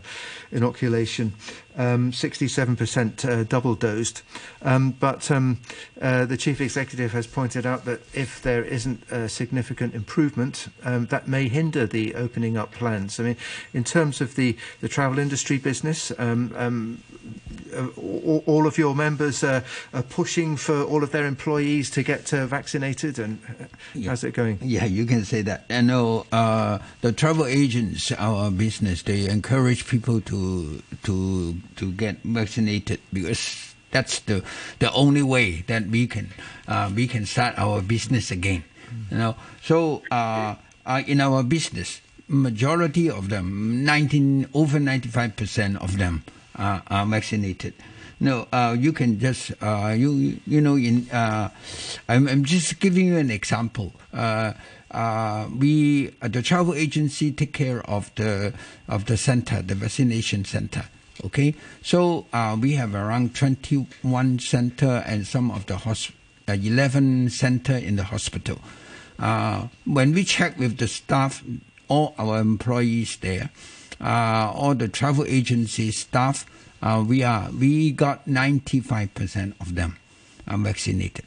inoculation 0.52 1.32
um, 1.78 2.12
67% 2.12 3.24
uh, 3.24 3.44
double 3.44 3.74
dosed. 3.74 4.22
Um, 4.62 4.90
but 4.90 5.30
um, 5.30 5.60
uh, 6.02 6.26
the 6.26 6.36
chief 6.36 6.60
executive 6.60 7.12
has 7.12 7.26
pointed 7.26 7.64
out 7.64 7.84
that 7.86 8.00
if 8.12 8.42
there 8.42 8.64
isn't 8.64 9.04
a 9.10 9.28
significant 9.28 9.94
improvement, 9.94 10.68
um, 10.84 11.06
that 11.06 11.28
may 11.28 11.48
hinder 11.48 11.86
the 11.86 12.14
opening 12.16 12.58
up 12.58 12.72
plans. 12.72 13.18
I 13.18 13.22
mean, 13.22 13.36
in 13.72 13.84
terms 13.84 14.20
of 14.20 14.34
the, 14.34 14.56
the 14.80 14.88
travel 14.88 15.18
industry 15.18 15.56
business, 15.56 16.12
um, 16.18 16.52
um, 16.56 17.02
all 17.96 18.66
of 18.66 18.78
your 18.78 18.94
members 18.94 19.44
are, 19.44 19.62
are, 19.92 20.02
pushing 20.02 20.56
for 20.56 20.82
all 20.84 21.02
of 21.02 21.12
their 21.12 21.26
employees 21.26 21.90
to 21.90 22.02
get 22.02 22.32
uh, 22.32 22.46
vaccinated, 22.46 23.18
and 23.18 23.38
uh, 23.48 23.64
yeah. 23.94 24.10
how's 24.10 24.24
it 24.24 24.34
going? 24.34 24.58
Yeah, 24.62 24.84
you 24.84 25.06
can 25.06 25.24
say 25.24 25.42
that. 25.42 25.64
I 25.70 25.80
know 25.82 26.26
uh, 26.32 26.78
the 27.00 27.12
travel 27.12 27.46
agents, 27.46 28.12
our 28.12 28.50
business, 28.50 29.02
they 29.02 29.28
encourage 29.28 29.86
people 29.86 30.20
to 30.22 30.82
to 31.04 31.56
to 31.76 31.92
get 31.92 32.22
vaccinated 32.22 33.00
because 33.12 33.74
that's 33.90 34.20
the 34.20 34.42
the 34.78 34.92
only 34.92 35.22
way 35.22 35.62
that 35.66 35.86
we 35.86 36.06
can 36.06 36.30
uh, 36.66 36.90
we 36.94 37.06
can 37.06 37.26
start 37.26 37.58
our 37.58 37.82
business 37.82 38.30
again. 38.30 38.64
Mm. 38.90 39.12
You 39.12 39.18
know, 39.18 39.36
so 39.62 40.02
uh, 40.10 40.56
in 41.06 41.20
our 41.20 41.42
business, 41.42 42.00
majority 42.28 43.10
of 43.10 43.28
them, 43.28 43.84
nineteen 43.84 44.48
over 44.54 44.80
ninety 44.80 45.08
five 45.08 45.36
percent 45.36 45.76
of 45.76 45.98
them 45.98 46.24
uh, 46.26 46.37
are 46.58 47.06
vaccinated. 47.06 47.74
No, 48.20 48.48
uh, 48.52 48.76
you 48.78 48.92
can 48.92 49.20
just 49.20 49.52
uh, 49.62 49.94
you 49.96 50.40
you 50.46 50.60
know 50.60 50.76
in 50.76 51.08
uh, 51.10 51.50
I'm, 52.08 52.26
I'm 52.26 52.44
just 52.44 52.80
giving 52.80 53.06
you 53.06 53.16
an 53.16 53.30
example. 53.30 53.92
Uh, 54.12 54.54
uh, 54.90 55.48
we 55.56 56.08
the 56.20 56.42
travel 56.42 56.74
agency 56.74 57.30
take 57.30 57.52
care 57.52 57.80
of 57.88 58.12
the 58.16 58.54
of 58.88 59.04
the 59.04 59.16
center, 59.16 59.62
the 59.62 59.76
vaccination 59.76 60.44
center. 60.44 60.84
Okay, 61.24 61.54
so 61.82 62.26
we 62.60 62.74
have 62.74 62.94
around 62.94 63.34
21 63.34 64.38
center 64.38 65.02
and 65.04 65.26
some 65.26 65.50
of 65.50 65.66
the 65.66 65.74
hosp- 65.74 66.12
11 66.46 67.30
center 67.30 67.76
in 67.76 67.96
the 67.96 68.04
hospital. 68.04 68.60
when 69.84 70.12
we 70.12 70.22
check 70.22 70.56
with 70.56 70.78
the 70.78 70.86
staff, 70.86 71.42
all 71.88 72.14
our 72.18 72.38
employees 72.38 73.16
there, 73.16 73.50
all 74.00 74.74
the 74.74 74.88
travel 74.88 75.24
agency 75.26 75.90
staff 75.90 76.46
uh, 76.82 77.04
we 77.06 77.22
are 77.22 77.50
we 77.50 77.90
got 77.90 78.26
95% 78.26 79.60
of 79.60 79.74
them 79.74 79.96
are 80.46 80.58
vaccinated. 80.58 81.24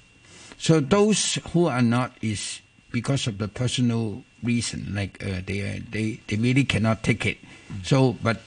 So 0.57 0.79
those 0.79 1.35
who 1.51 1.67
are 1.67 1.81
not 1.81 2.13
is 2.21 2.61
because 2.91 3.27
of 3.27 3.37
the 3.37 3.47
personal 3.47 4.23
reason, 4.43 4.93
like 4.93 5.23
uh, 5.23 5.41
they 5.45 5.81
they 5.89 6.19
they 6.27 6.35
really 6.37 6.63
cannot 6.63 7.03
take 7.03 7.25
it. 7.25 7.37
So, 7.83 8.13
but 8.21 8.41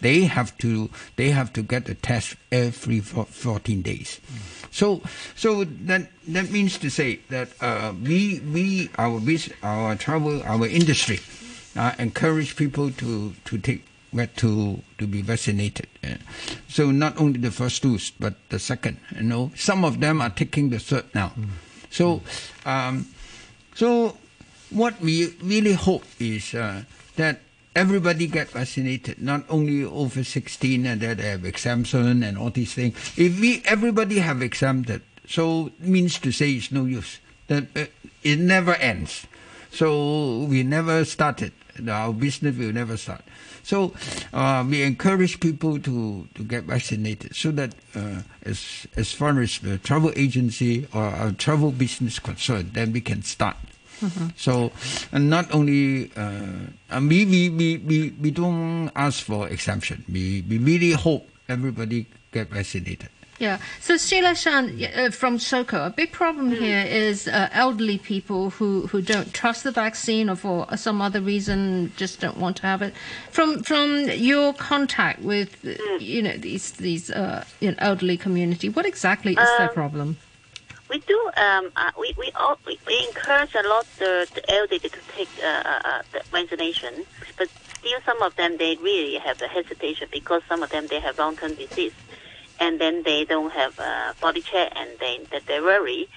they 0.00 0.22
have 0.22 0.56
to 0.58 0.90
they 1.16 1.30
have 1.30 1.52
to 1.54 1.62
get 1.62 1.88
a 1.88 1.94
test 1.94 2.36
every 2.50 3.00
14 3.00 3.82
days. 3.82 4.20
So 4.70 5.02
so 5.36 5.64
that 5.64 6.10
that 6.28 6.50
means 6.50 6.78
to 6.78 6.90
say 6.90 7.20
that 7.28 7.50
uh, 7.60 7.94
we 8.02 8.40
we 8.40 8.90
our 8.98 9.20
business, 9.20 9.56
our 9.62 9.96
travel 9.96 10.42
our 10.42 10.66
industry 10.66 11.20
uh, 11.76 11.92
encourage 11.98 12.56
people 12.56 12.90
to 12.90 13.34
to 13.44 13.58
take 13.58 13.84
to 14.36 14.82
to 14.98 15.06
be 15.06 15.22
vaccinated. 15.22 15.86
So 16.68 16.90
not 16.90 17.18
only 17.20 17.38
the 17.38 17.50
first 17.50 17.82
dose, 17.82 18.10
but 18.10 18.34
the 18.48 18.58
second. 18.58 18.98
You 19.16 19.22
know, 19.22 19.52
some 19.54 19.84
of 19.84 20.00
them 20.00 20.20
are 20.20 20.30
taking 20.30 20.70
the 20.70 20.78
third 20.78 21.04
now. 21.14 21.32
Mm. 21.38 21.48
So, 21.90 22.22
um, 22.64 23.06
so 23.74 24.16
what 24.70 25.00
we 25.00 25.34
really 25.42 25.72
hope 25.74 26.04
is 26.18 26.54
uh, 26.54 26.82
that 27.16 27.40
everybody 27.74 28.26
get 28.26 28.50
vaccinated, 28.50 29.20
not 29.20 29.44
only 29.48 29.84
over 29.84 30.24
16 30.24 30.86
and 30.86 31.00
that 31.00 31.18
they 31.18 31.30
have 31.30 31.44
exemption 31.44 32.22
and 32.22 32.38
all 32.38 32.50
these 32.50 32.74
things. 32.74 32.94
If 33.16 33.40
we 33.40 33.62
everybody 33.64 34.18
have 34.18 34.42
exempted, 34.42 35.02
so 35.26 35.70
means 35.78 36.18
to 36.20 36.32
say 36.32 36.52
it's 36.52 36.72
no 36.72 36.84
use. 36.84 37.18
That 37.48 37.64
uh, 37.76 37.86
it 38.22 38.38
never 38.38 38.74
ends. 38.74 39.26
So 39.72 40.46
we 40.48 40.62
never 40.62 41.04
started. 41.04 41.52
Our 41.88 42.12
business 42.12 42.56
will 42.56 42.72
never 42.72 42.96
start. 42.96 43.22
So 43.62 43.92
uh, 44.32 44.64
we 44.68 44.82
encourage 44.82 45.40
people 45.40 45.78
to, 45.80 46.26
to 46.34 46.42
get 46.44 46.64
vaccinated 46.64 47.36
so 47.36 47.50
that 47.52 47.74
uh, 47.94 48.22
as 48.42 48.86
as 48.96 49.12
far 49.12 49.38
as 49.40 49.58
the 49.60 49.78
travel 49.78 50.12
agency 50.16 50.86
or 50.94 51.02
our 51.04 51.32
travel 51.32 51.70
business 51.70 52.18
concerned, 52.18 52.72
then 52.74 52.92
we 52.92 53.00
can 53.00 53.22
start. 53.22 53.56
So, 54.36 54.72
and 55.12 55.28
not 55.28 55.52
only 55.52 56.10
uh, 56.16 56.72
and 56.88 57.08
we, 57.08 57.26
we, 57.26 57.50
we, 57.50 57.76
we, 57.84 58.14
we 58.18 58.30
don't 58.30 58.88
ask 58.96 59.22
for 59.22 59.46
exemption. 59.48 60.04
We, 60.08 60.42
we 60.48 60.56
really 60.56 60.92
hope 60.92 61.28
everybody 61.50 62.06
get 62.32 62.48
vaccinated. 62.48 63.10
Yeah. 63.40 63.58
So 63.80 63.96
Sze 63.96 64.20
Lai 64.20 64.34
Shan 64.34 64.84
uh, 64.94 65.10
from 65.10 65.38
SoCO, 65.38 65.86
a 65.86 65.90
big 65.90 66.12
problem 66.12 66.50
here 66.50 66.84
is 66.86 67.26
uh, 67.26 67.48
elderly 67.52 67.96
people 67.96 68.50
who, 68.50 68.86
who 68.88 69.00
don't 69.00 69.32
trust 69.32 69.64
the 69.64 69.72
vaccine 69.72 70.28
or 70.28 70.36
for 70.36 70.76
some 70.76 71.00
other 71.00 71.22
reason 71.22 71.90
just 71.96 72.20
don't 72.20 72.36
want 72.36 72.58
to 72.58 72.62
have 72.64 72.82
it. 72.82 72.92
From 73.30 73.62
from 73.62 74.10
your 74.10 74.52
contact 74.52 75.22
with 75.22 75.56
uh, 75.64 75.70
you 75.98 76.22
know 76.22 76.36
these 76.36 76.72
these 76.72 77.10
uh, 77.10 77.44
you 77.60 77.70
know, 77.70 77.76
elderly 77.78 78.18
community, 78.18 78.68
what 78.68 78.84
exactly 78.84 79.32
is 79.32 79.48
their 79.56 79.68
Um, 79.68 79.74
problem? 79.74 80.16
We 80.90 80.98
do. 80.98 81.18
Um, 81.38 81.72
uh, 81.76 81.92
we 81.98 82.12
we, 82.18 82.30
all, 82.34 82.58
we 82.66 82.78
we 82.86 83.06
encourage 83.08 83.54
a 83.54 83.66
lot 83.66 83.86
the, 83.98 84.28
the 84.34 84.42
elderly 84.52 84.80
to 84.80 84.90
take 85.16 85.30
uh, 85.42 86.02
the 86.12 86.20
vaccination, 86.30 87.06
but 87.38 87.48
still 87.78 88.00
some 88.04 88.20
of 88.20 88.36
them 88.36 88.58
they 88.58 88.76
really 88.82 89.16
have 89.16 89.40
a 89.40 89.48
hesitation 89.48 90.08
because 90.12 90.42
some 90.46 90.62
of 90.62 90.68
them 90.68 90.88
they 90.88 91.00
have 91.00 91.18
long 91.18 91.36
term 91.36 91.54
disease, 91.54 91.94
and 92.60 92.80
then 92.80 93.02
they 93.02 93.24
don't 93.24 93.52
have 93.52 93.78
a 93.78 94.14
body 94.20 94.42
check 94.42 94.72
and 94.76 94.90
they 95.00 95.18
that 95.32 95.46
they 95.46 95.60
worry, 95.60 96.08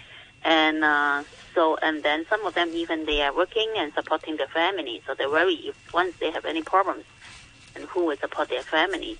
and 0.44 0.84
uh, 0.84 1.24
so 1.56 1.78
and 1.82 2.04
then 2.04 2.26
some 2.30 2.46
of 2.46 2.54
them 2.54 2.70
even 2.74 3.06
they 3.06 3.22
are 3.22 3.36
working 3.36 3.70
and 3.78 3.94
supporting 3.94 4.38
their 4.38 4.48
family, 4.48 5.02
so 5.08 5.16
they 5.16 5.26
worry 5.26 5.56
if 5.56 5.76
once 5.94 6.14
they 6.20 6.30
have 6.32 6.46
any 6.46 6.62
problems, 6.62 7.06
and 7.76 7.86
who 7.86 8.06
will 8.06 8.18
support 8.18 8.50
their 8.50 8.64
family. 8.64 9.18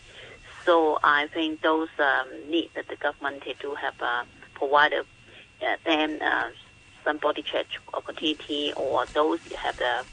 So 0.66 1.00
I 1.04 1.28
think 1.28 1.62
those 1.62 1.90
um, 2.00 2.28
need 2.50 2.70
that 2.76 2.88
the 2.88 2.96
government 2.96 3.44
to 3.60 3.76
have 3.76 3.96
uh, 4.02 4.24
provided 4.54 5.06
uh, 5.62 5.76
them 5.86 6.20
uh, 6.22 6.50
some 7.04 7.18
body 7.18 7.42
check 7.42 7.66
opportunity 7.94 8.74
or 8.76 9.06
those 9.14 9.40
who 9.42 9.56
have 9.56 9.78
the 9.78 10.04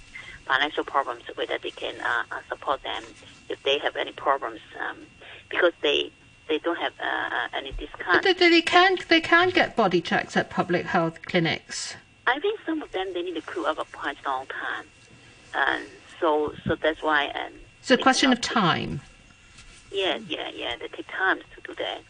financial 0.46 0.82
problems 0.82 1.22
whether 1.36 1.58
they 1.58 1.70
can 1.70 1.94
uh, 2.00 2.24
uh, 2.32 2.40
support 2.48 2.82
them 2.82 3.04
if 3.48 3.62
they 3.62 3.78
have 3.78 3.94
any 3.94 4.12
problems 4.12 4.60
um, 4.80 4.96
because 5.48 5.72
they 5.82 6.10
they 6.50 6.58
don't 6.58 6.76
have 6.78 6.92
uh, 7.00 7.56
any 7.56 7.70
But 7.70 7.78
discount. 7.78 8.22
they, 8.24 8.32
they 8.34 8.60
can 8.60 8.98
they 9.08 9.20
can 9.22 9.48
get 9.50 9.76
body 9.76 10.00
checks 10.02 10.36
at 10.36 10.50
public 10.50 10.84
health 10.84 11.22
clinics. 11.22 11.94
I 12.26 12.38
think 12.40 12.60
some 12.66 12.82
of 12.82 12.90
them 12.92 13.06
they 13.14 13.22
need 13.22 13.36
to 13.36 13.40
queue 13.52 13.64
up 13.64 13.78
a 13.78 13.84
quite 13.96 14.18
long 14.26 14.46
time, 14.46 14.84
and 15.54 15.84
so 16.20 16.52
so 16.66 16.74
that's 16.74 17.02
why. 17.02 17.22
And 17.42 17.54
It's 17.80 17.90
a 17.90 17.96
question 17.96 18.32
of 18.32 18.40
time. 18.42 19.00
yeah, 19.92 20.18
yeah, 20.28 20.50
yeah, 20.62 20.76
they 20.80 20.88
take 20.88 21.08
time 21.08 21.38
to 21.54 21.58
do 21.68 21.72
that. 21.84 22.00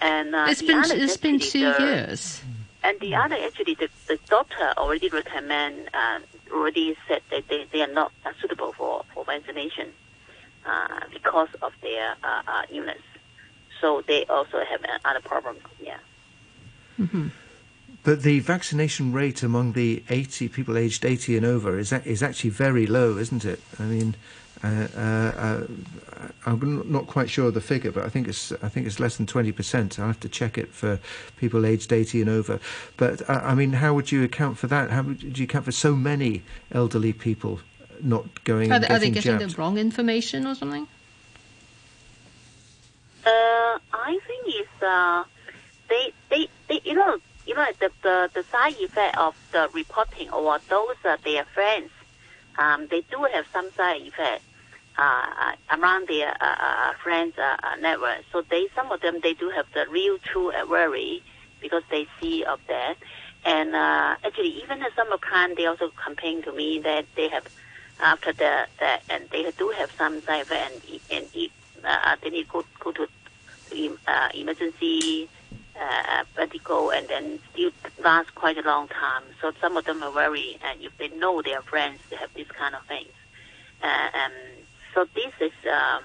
And 0.00 0.34
uh, 0.34 0.46
It's 0.48 0.62
been 0.62 0.82
it's 1.04 1.16
been 1.18 1.38
two 1.38 1.72
the- 1.72 1.82
years. 1.84 2.42
And 2.86 3.00
the 3.00 3.14
other, 3.14 3.34
actually, 3.36 3.76
the, 3.76 3.88
the 4.08 4.18
doctor 4.28 4.74
already 4.76 5.08
recommend, 5.08 5.88
uh, 5.94 6.18
already 6.52 6.94
said 7.08 7.22
that 7.30 7.48
they, 7.48 7.64
they 7.72 7.80
are 7.80 7.90
not 8.00 8.12
uh, 8.26 8.32
suitable 8.42 8.74
for, 8.74 9.06
for 9.14 9.24
vaccination 9.24 9.88
uh, 10.66 11.00
because 11.10 11.48
of 11.62 11.72
their 11.80 12.14
uh, 12.22 12.42
uh, 12.46 12.62
illness. 12.70 13.00
So 13.84 14.00
they 14.06 14.24
also 14.30 14.60
have 14.64 14.80
other 15.04 15.20
problems, 15.20 15.60
yeah. 15.78 15.98
But 18.02 18.22
the 18.22 18.40
vaccination 18.40 19.12
rate 19.12 19.42
among 19.42 19.74
the 19.74 20.02
80 20.08 20.48
people 20.48 20.78
aged 20.78 21.04
80 21.04 21.36
and 21.36 21.44
over 21.44 21.78
is 21.78 21.92
a- 21.92 22.06
is 22.08 22.22
actually 22.22 22.48
very 22.48 22.86
low, 22.86 23.18
isn't 23.18 23.44
it? 23.44 23.60
I 23.78 23.82
mean, 23.82 24.14
uh, 24.62 24.88
uh, 24.96 25.00
uh, 25.00 25.66
I'm 26.46 26.90
not 26.90 27.06
quite 27.08 27.28
sure 27.28 27.48
of 27.48 27.54
the 27.54 27.60
figure, 27.60 27.92
but 27.92 28.04
I 28.04 28.08
think 28.08 28.26
it's 28.26 28.52
I 28.62 28.70
think 28.70 28.86
it's 28.86 28.98
less 29.00 29.18
than 29.18 29.26
20 29.26 29.52
percent. 29.52 29.98
I 29.98 30.06
have 30.06 30.20
to 30.20 30.30
check 30.30 30.56
it 30.56 30.72
for 30.72 30.98
people 31.36 31.66
aged 31.66 31.92
80 31.92 32.22
and 32.22 32.30
over. 32.30 32.60
But 32.96 33.28
uh, 33.28 33.40
I 33.44 33.54
mean, 33.54 33.74
how 33.74 33.92
would 33.92 34.10
you 34.10 34.22
account 34.24 34.56
for 34.56 34.66
that? 34.68 34.90
How 34.92 35.02
would 35.02 35.36
you 35.38 35.44
account 35.44 35.66
for 35.66 35.72
so 35.72 35.94
many 35.94 36.42
elderly 36.72 37.12
people 37.12 37.60
not 38.02 38.44
going 38.44 38.70
Are 38.72 38.76
and 38.76 38.84
they, 38.84 38.88
are 38.88 38.98
they 38.98 39.10
getting 39.10 39.32
getting 39.32 39.38
jabbed? 39.40 39.56
the 39.56 39.60
wrong 39.60 39.76
information 39.76 40.46
or 40.46 40.54
something? 40.54 40.88
Uh, 43.26 43.78
I 43.92 44.18
think 44.26 44.44
it's 44.46 44.82
uh, 44.82 45.24
they, 45.88 46.12
they, 46.30 46.48
they, 46.68 46.80
you 46.84 46.94
know, 46.94 47.18
you 47.46 47.54
know, 47.54 47.66
the, 47.80 47.90
the, 48.02 48.30
the 48.34 48.44
side 48.52 48.76
effect 48.80 49.16
of 49.16 49.34
the 49.52 49.68
reporting 49.72 50.30
or 50.30 50.58
those 50.68 50.96
uh, 51.04 51.16
their 51.24 51.44
friends, 51.54 51.90
um, 52.58 52.86
they 52.90 53.02
do 53.10 53.26
have 53.32 53.46
some 53.52 53.70
side 53.76 54.02
effect 54.02 54.42
uh, 54.98 55.26
uh, 55.40 55.76
around 55.78 56.08
their 56.08 56.30
uh, 56.40 56.56
uh, 56.58 56.92
friends 57.02 57.34
uh, 57.38 57.56
uh, 57.62 57.76
network. 57.80 58.18
So 58.32 58.42
they, 58.42 58.68
some 58.74 58.92
of 58.92 59.00
them, 59.00 59.20
they 59.22 59.32
do 59.34 59.50
have 59.50 59.66
the 59.74 59.86
real 59.90 60.18
true 60.18 60.52
uh, 60.52 60.66
worry 60.68 61.22
because 61.60 61.82
they 61.90 62.06
see 62.20 62.44
of 62.44 62.60
that. 62.68 62.96
And 63.44 63.74
uh, 63.74 64.16
actually, 64.24 64.62
even 64.62 64.80
the 64.80 64.90
summer 64.96 65.18
plan, 65.18 65.54
they 65.56 65.66
also 65.66 65.90
complain 66.02 66.42
to 66.42 66.52
me 66.52 66.78
that 66.80 67.06
they 67.16 67.28
have 67.28 67.44
after 68.00 68.32
the, 68.32 68.66
the 68.80 68.98
and 69.08 69.28
they 69.30 69.50
do 69.56 69.72
have 69.78 69.90
some 69.96 70.20
side 70.22 70.42
effect 70.42 70.72
and 70.90 71.00
and 71.10 71.26
e- 71.34 71.52
uh, 71.86 72.16
they 72.22 72.30
need 72.30 72.44
to 72.44 72.52
go, 72.52 72.64
go 72.80 72.92
to 72.92 73.06
uh, 74.06 74.28
emergency 74.34 75.28
uh, 75.80 76.24
medical 76.36 76.90
and 76.90 77.08
then 77.08 77.38
still 77.52 77.70
last 78.02 78.34
quite 78.34 78.58
a 78.58 78.62
long 78.62 78.88
time. 78.88 79.22
So 79.40 79.52
some 79.60 79.76
of 79.76 79.84
them 79.84 80.02
are 80.02 80.12
worried, 80.12 80.58
and 80.64 80.82
if 80.82 80.96
they 80.98 81.08
know 81.08 81.42
their 81.42 81.62
friends, 81.62 82.00
they 82.10 82.16
have 82.16 82.30
this 82.34 82.46
kind 82.48 82.74
of 82.74 82.84
things. 82.86 83.10
Uh, 83.82 84.08
um, 84.14 84.32
so 84.94 85.06
this 85.14 85.32
is, 85.40 85.52
um, 85.66 86.02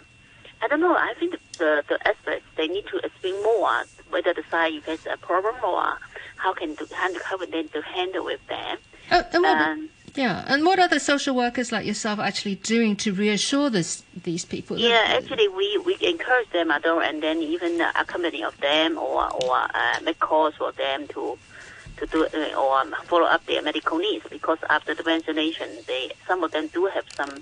I 0.62 0.68
don't 0.68 0.82
know. 0.82 0.96
I 0.96 1.14
think 1.20 1.36
the, 1.58 1.84
the, 1.88 2.08
experts 2.08 2.44
they 2.58 2.68
need 2.68 2.86
to 2.92 2.98
explain 3.04 3.42
more 3.44 3.86
whether 4.10 4.34
the 4.34 4.44
side 4.50 4.74
effects 4.74 5.06
are 5.06 5.14
a 5.14 5.18
problem 5.18 5.56
or 5.64 5.98
how 6.38 6.54
can 6.54 6.76
to 6.78 6.88
how 7.24 7.38
can 7.38 7.52
they 7.52 7.64
to 7.64 7.82
handle 7.82 8.26
with 8.26 8.40
them. 8.48 8.78
Oh, 9.12 9.46
Um, 9.46 9.90
yeah, 10.20 10.44
and 10.48 10.66
what 10.66 10.80
are 10.80 10.90
the 10.90 11.00
social 11.00 11.34
workers 11.34 11.72
like 11.72 11.86
yourself 11.86 12.20
actually 12.20 12.56
doing 12.56 12.98
to 12.98 13.14
reassure 13.14 13.70
this, 13.70 14.04
these 14.24 14.44
people? 14.44 14.78
Yeah, 14.78 15.02
actually, 15.06 15.48
we, 15.48 15.78
we 15.78 15.96
encourage 16.02 16.50
them, 16.50 16.72
although, 16.72 17.00
and 17.00 17.24
then 17.24 17.42
even 17.42 17.80
accompany 17.80 18.44
of 18.44 18.60
them 18.60 18.98
or 18.98 19.32
or 19.32 19.56
uh, 19.56 20.00
make 20.04 20.20
calls 20.20 20.56
for 20.56 20.74
them 20.74 21.08
to 21.16 21.38
to 21.96 22.06
do 22.08 22.26
uh, 22.26 22.60
or 22.60 22.80
um, 22.80 22.94
follow 23.06 23.28
up 23.28 23.46
their 23.46 23.62
medical 23.62 23.98
needs 23.98 24.26
because 24.30 24.58
after 24.70 24.94
the 24.94 25.04
vaccination, 25.04 25.70
they 25.88 26.12
some 26.28 26.44
of 26.44 26.52
them 26.52 26.68
do 26.68 26.88
have 26.88 27.06
some 27.16 27.42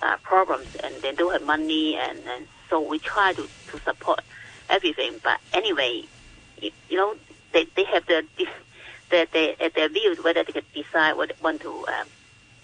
uh, 0.00 0.16
problems 0.22 0.74
and 0.82 0.94
they 1.02 1.12
don't 1.12 1.34
have 1.34 1.44
money, 1.44 1.96
and, 1.96 2.18
and 2.26 2.46
so 2.70 2.80
we 2.80 2.98
try 3.00 3.34
to, 3.34 3.46
to 3.70 3.78
support 3.80 4.20
everything. 4.70 5.20
But 5.22 5.40
anyway, 5.52 6.04
you, 6.58 6.70
you 6.88 6.96
know, 6.96 7.16
they 7.52 7.66
they 7.76 7.84
have 7.84 8.06
the 8.06 8.24
their 9.14 9.54
their 9.56 9.70
their 9.70 9.88
views 9.88 10.22
whether 10.22 10.42
they 10.44 10.52
can 10.52 10.64
decide 10.74 11.16
what 11.16 11.28
they 11.28 11.36
want 11.42 11.60
to. 11.62 11.72
Um, 11.88 12.06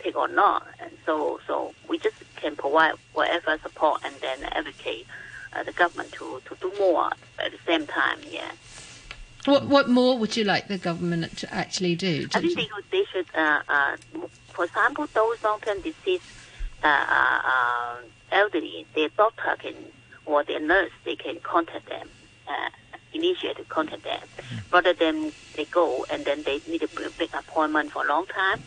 take 0.02 0.16
or 0.16 0.28
not. 0.28 0.66
And 0.80 0.90
so, 1.06 1.40
so 1.46 1.74
we 1.88 1.98
just 1.98 2.16
can 2.36 2.56
provide 2.56 2.94
whatever 3.12 3.58
support 3.62 4.00
and 4.04 4.14
then 4.20 4.42
advocate 4.52 5.06
uh, 5.52 5.62
the 5.62 5.72
government 5.72 6.12
to, 6.12 6.40
to 6.46 6.56
do 6.60 6.72
more 6.78 7.10
at 7.38 7.52
the 7.52 7.58
same 7.66 7.86
time. 7.86 8.18
Yeah, 8.30 8.50
What, 9.44 9.66
what 9.66 9.88
more 9.88 10.18
would 10.18 10.36
you 10.36 10.44
like 10.44 10.68
the 10.68 10.78
government 10.78 11.36
to 11.38 11.54
actually 11.54 11.96
do? 11.96 12.28
I 12.34 12.40
think 12.40 12.56
they, 12.56 12.68
they 12.90 13.04
should, 13.12 13.26
uh, 13.34 13.60
uh, 13.68 13.96
for 14.48 14.64
example, 14.64 15.06
those 15.12 15.42
long-term 15.44 15.80
disease 15.82 16.22
uh, 16.82 16.86
uh, 16.86 17.40
uh, 17.44 17.96
elderly, 18.32 18.86
their 18.94 19.08
doctor 19.10 19.56
can 19.58 19.74
or 20.26 20.44
their 20.44 20.60
nurse 20.60 20.92
they 21.04 21.16
can 21.16 21.40
contact 21.40 21.88
them. 21.88 22.08
Initiate 23.12 23.56
to 23.56 23.64
contact 23.64 24.04
them 24.04 24.20
rather 24.72 24.92
than 24.92 25.32
they 25.56 25.64
go 25.64 26.06
and 26.10 26.24
then 26.24 26.42
they 26.44 26.60
need 26.68 26.82
a 26.82 26.88
big 27.18 27.30
appointment 27.34 27.90
for 27.90 28.04
a 28.04 28.08
long 28.08 28.26
time 28.26 28.62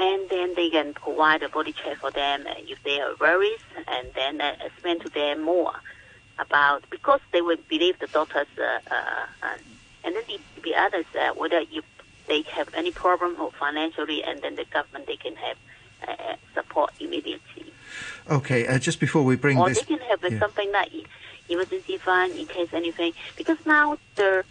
and 0.00 0.28
then 0.30 0.54
they 0.54 0.70
can 0.70 0.94
provide 0.94 1.42
a 1.42 1.48
body 1.48 1.72
check 1.72 1.98
for 1.98 2.10
them 2.10 2.44
if 2.46 2.82
they 2.84 3.00
are 3.00 3.14
worries, 3.20 3.60
and 3.86 4.08
then 4.14 4.40
uh, 4.40 4.56
explain 4.64 4.98
to 5.00 5.08
them 5.10 5.42
more 5.42 5.74
about 6.38 6.82
because 6.90 7.20
they 7.32 7.42
will 7.42 7.58
believe 7.68 7.98
the 7.98 8.06
doctors, 8.06 8.46
uh, 8.58 8.78
uh, 8.90 8.94
uh, 9.42 9.56
and 10.04 10.16
then 10.16 10.22
the, 10.26 10.40
the 10.62 10.74
others 10.74 11.04
uh, 11.20 11.30
whether 11.34 11.62
if 11.70 11.84
they 12.28 12.42
have 12.42 12.72
any 12.74 12.90
problem 12.90 13.36
or 13.38 13.50
financially, 13.52 14.22
and 14.24 14.40
then 14.40 14.56
the 14.56 14.64
government 14.66 15.06
they 15.06 15.16
can 15.16 15.36
have 15.36 15.56
uh, 16.08 16.36
support 16.54 16.90
immediately, 16.98 17.70
Okay, 18.30 18.66
uh, 18.66 18.78
just 18.78 19.00
before 19.00 19.22
we 19.22 19.36
bring 19.36 19.58
or 19.58 19.68
this, 19.68 19.80
they 19.80 19.96
can 19.96 20.06
have 20.08 20.20
yeah. 20.22 20.38
something 20.38 20.70
like 20.72 20.92
emergency 21.50 21.96
fund 21.98 22.34
in 22.34 22.46
case 22.46 22.68
anything. 22.72 23.12
Because 23.36 23.58
now 23.66 23.98
the 24.16 24.44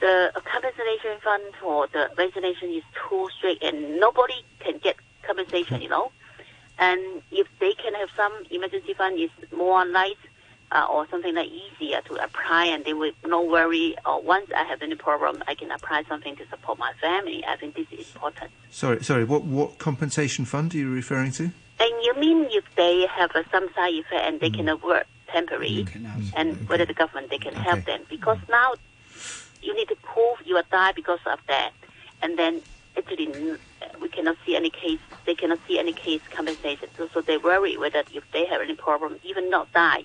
the 0.00 0.32
compensation 0.44 1.18
fund 1.22 1.42
for 1.60 1.86
the 1.88 2.10
vaccination 2.16 2.70
is 2.70 2.82
too 3.08 3.28
strict, 3.36 3.62
and 3.62 4.00
nobody 4.00 4.42
can 4.60 4.78
get 4.78 4.96
compensation. 5.22 5.80
You 5.80 5.88
know, 5.88 6.12
and 6.78 7.22
if 7.30 7.46
they 7.58 7.72
can 7.74 7.94
have 7.94 8.08
some 8.16 8.32
emergency 8.50 8.94
fund, 8.94 9.18
is 9.18 9.30
more 9.56 9.84
light. 9.86 10.18
Uh, 10.72 10.86
or 10.88 11.04
something 11.08 11.34
like 11.34 11.48
easier 11.48 12.00
to 12.02 12.14
apply, 12.22 12.66
and 12.66 12.84
they 12.84 12.92
will 12.92 13.10
no 13.26 13.42
worry. 13.42 13.96
Or 14.06 14.22
once 14.22 14.52
I 14.56 14.62
have 14.62 14.82
any 14.82 14.94
problem, 14.94 15.42
I 15.48 15.56
can 15.56 15.72
apply 15.72 16.04
something 16.08 16.36
to 16.36 16.46
support 16.46 16.78
my 16.78 16.92
family. 17.00 17.44
I 17.44 17.56
think 17.56 17.74
this 17.74 17.88
is 17.90 18.14
important. 18.14 18.52
sorry, 18.70 19.02
sorry, 19.02 19.24
what 19.24 19.42
what 19.42 19.78
compensation 19.78 20.44
fund 20.44 20.72
are 20.72 20.78
you 20.78 20.88
referring 20.88 21.32
to? 21.32 21.50
And 21.80 22.04
you 22.04 22.14
mean 22.20 22.46
if 22.50 22.64
they 22.76 23.06
have 23.06 23.30
uh, 23.34 23.42
some 23.50 23.68
side 23.74 23.94
effect 23.94 24.22
and 24.22 24.38
they 24.38 24.50
cannot 24.50 24.84
work 24.84 25.06
temporary, 25.32 25.86
and 26.36 26.68
whether 26.68 26.84
the 26.84 26.94
government 26.94 27.30
they 27.30 27.38
can 27.38 27.54
help 27.54 27.84
them 27.84 28.00
because 28.08 28.38
now 28.48 28.74
you 29.62 29.74
need 29.74 29.88
to 29.88 29.96
prove 29.96 30.36
you 30.44 30.56
are 30.56 30.64
died 30.70 30.94
because 30.94 31.20
of 31.26 31.38
that, 31.48 31.72
and 32.22 32.38
then 32.38 32.60
actually 32.96 33.28
we 34.00 34.08
cannot 34.08 34.36
see 34.44 34.56
any 34.56 34.70
case. 34.70 35.00
They 35.26 35.34
cannot 35.34 35.58
see 35.66 35.78
any 35.78 35.92
case 35.92 36.20
compensation. 36.34 36.88
So, 36.96 37.08
so 37.12 37.20
they 37.20 37.38
worry 37.38 37.76
whether 37.76 38.02
if 38.12 38.24
they 38.32 38.46
have 38.46 38.60
any 38.60 38.74
problem, 38.74 39.16
even 39.24 39.50
not 39.50 39.72
die, 39.72 40.04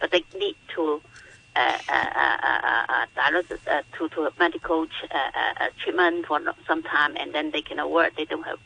but 0.00 0.10
they 0.12 0.22
need 0.38 0.56
to 0.74 1.00
uh, 1.56 1.78
uh, 1.88 2.36
uh, 2.88 3.06
dialysis 3.16 3.60
to 3.98 4.08
to 4.10 4.30
medical 4.38 4.86
treatment 5.82 6.26
for 6.26 6.40
some 6.66 6.82
time, 6.82 7.16
and 7.16 7.34
then 7.34 7.50
they 7.50 7.62
cannot 7.62 7.90
work. 7.90 8.14
They 8.16 8.24
don't 8.26 8.44
have 8.44 8.58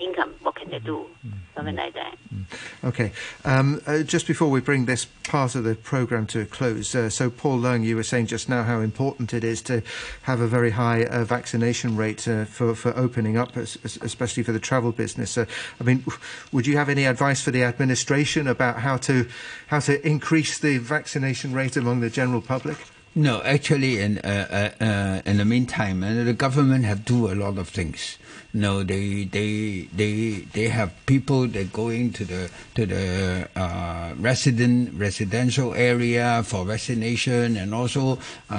income. 0.00 0.34
What 0.42 0.56
can 0.56 0.70
they 0.70 0.78
do? 0.80 1.06
Mm-hmm. 1.26 1.41
Something. 1.54 1.76
Mm-hmm. 1.76 2.86
Okay. 2.86 3.12
Um, 3.44 3.82
uh, 3.86 4.02
just 4.02 4.26
before 4.26 4.48
we 4.48 4.60
bring 4.60 4.86
this 4.86 5.04
part 5.04 5.54
of 5.54 5.64
the 5.64 5.74
programme 5.74 6.26
to 6.28 6.40
a 6.40 6.46
close, 6.46 6.94
uh, 6.94 7.10
so 7.10 7.28
Paul 7.28 7.58
Leung, 7.58 7.84
you 7.84 7.94
were 7.94 8.02
saying 8.02 8.26
just 8.26 8.48
now 8.48 8.62
how 8.62 8.80
important 8.80 9.34
it 9.34 9.44
is 9.44 9.60
to 9.62 9.82
have 10.22 10.40
a 10.40 10.46
very 10.46 10.70
high 10.70 11.04
uh, 11.04 11.24
vaccination 11.24 11.94
rate 11.96 12.26
uh, 12.26 12.46
for, 12.46 12.74
for 12.74 12.96
opening 12.96 13.36
up, 13.36 13.56
especially 13.56 14.42
for 14.42 14.52
the 14.52 14.60
travel 14.60 14.92
business. 14.92 15.36
Uh, 15.36 15.44
I 15.78 15.84
mean, 15.84 16.04
would 16.52 16.66
you 16.66 16.76
have 16.78 16.88
any 16.88 17.04
advice 17.04 17.42
for 17.42 17.50
the 17.50 17.64
administration 17.64 18.48
about 18.48 18.80
how 18.80 18.96
to 18.98 19.28
how 19.66 19.80
to 19.80 20.06
increase 20.06 20.58
the 20.58 20.78
vaccination 20.78 21.52
rate 21.52 21.76
among 21.76 22.00
the 22.00 22.10
general 22.10 22.40
public? 22.40 22.78
No, 23.14 23.42
actually, 23.42 24.00
in 24.00 24.18
uh, 24.24 24.72
uh, 24.80 24.84
uh, 24.84 25.22
in 25.26 25.36
the 25.36 25.44
meantime, 25.44 26.02
uh, 26.02 26.24
the 26.24 26.32
government 26.32 26.86
have 26.86 27.04
do 27.04 27.30
a 27.30 27.36
lot 27.36 27.58
of 27.58 27.68
things. 27.68 28.16
No, 28.54 28.82
they 28.82 29.24
they 29.24 29.86
they 29.94 30.48
they 30.54 30.68
have 30.68 30.94
people 31.04 31.46
that 31.48 31.74
going 31.74 32.14
to 32.14 32.24
the 32.24 32.50
to 32.74 32.86
the 32.86 33.48
uh, 33.54 34.14
resident 34.16 34.94
residential 34.94 35.74
area 35.74 36.42
for 36.42 36.64
vaccination, 36.64 37.58
and 37.58 37.74
also 37.74 38.18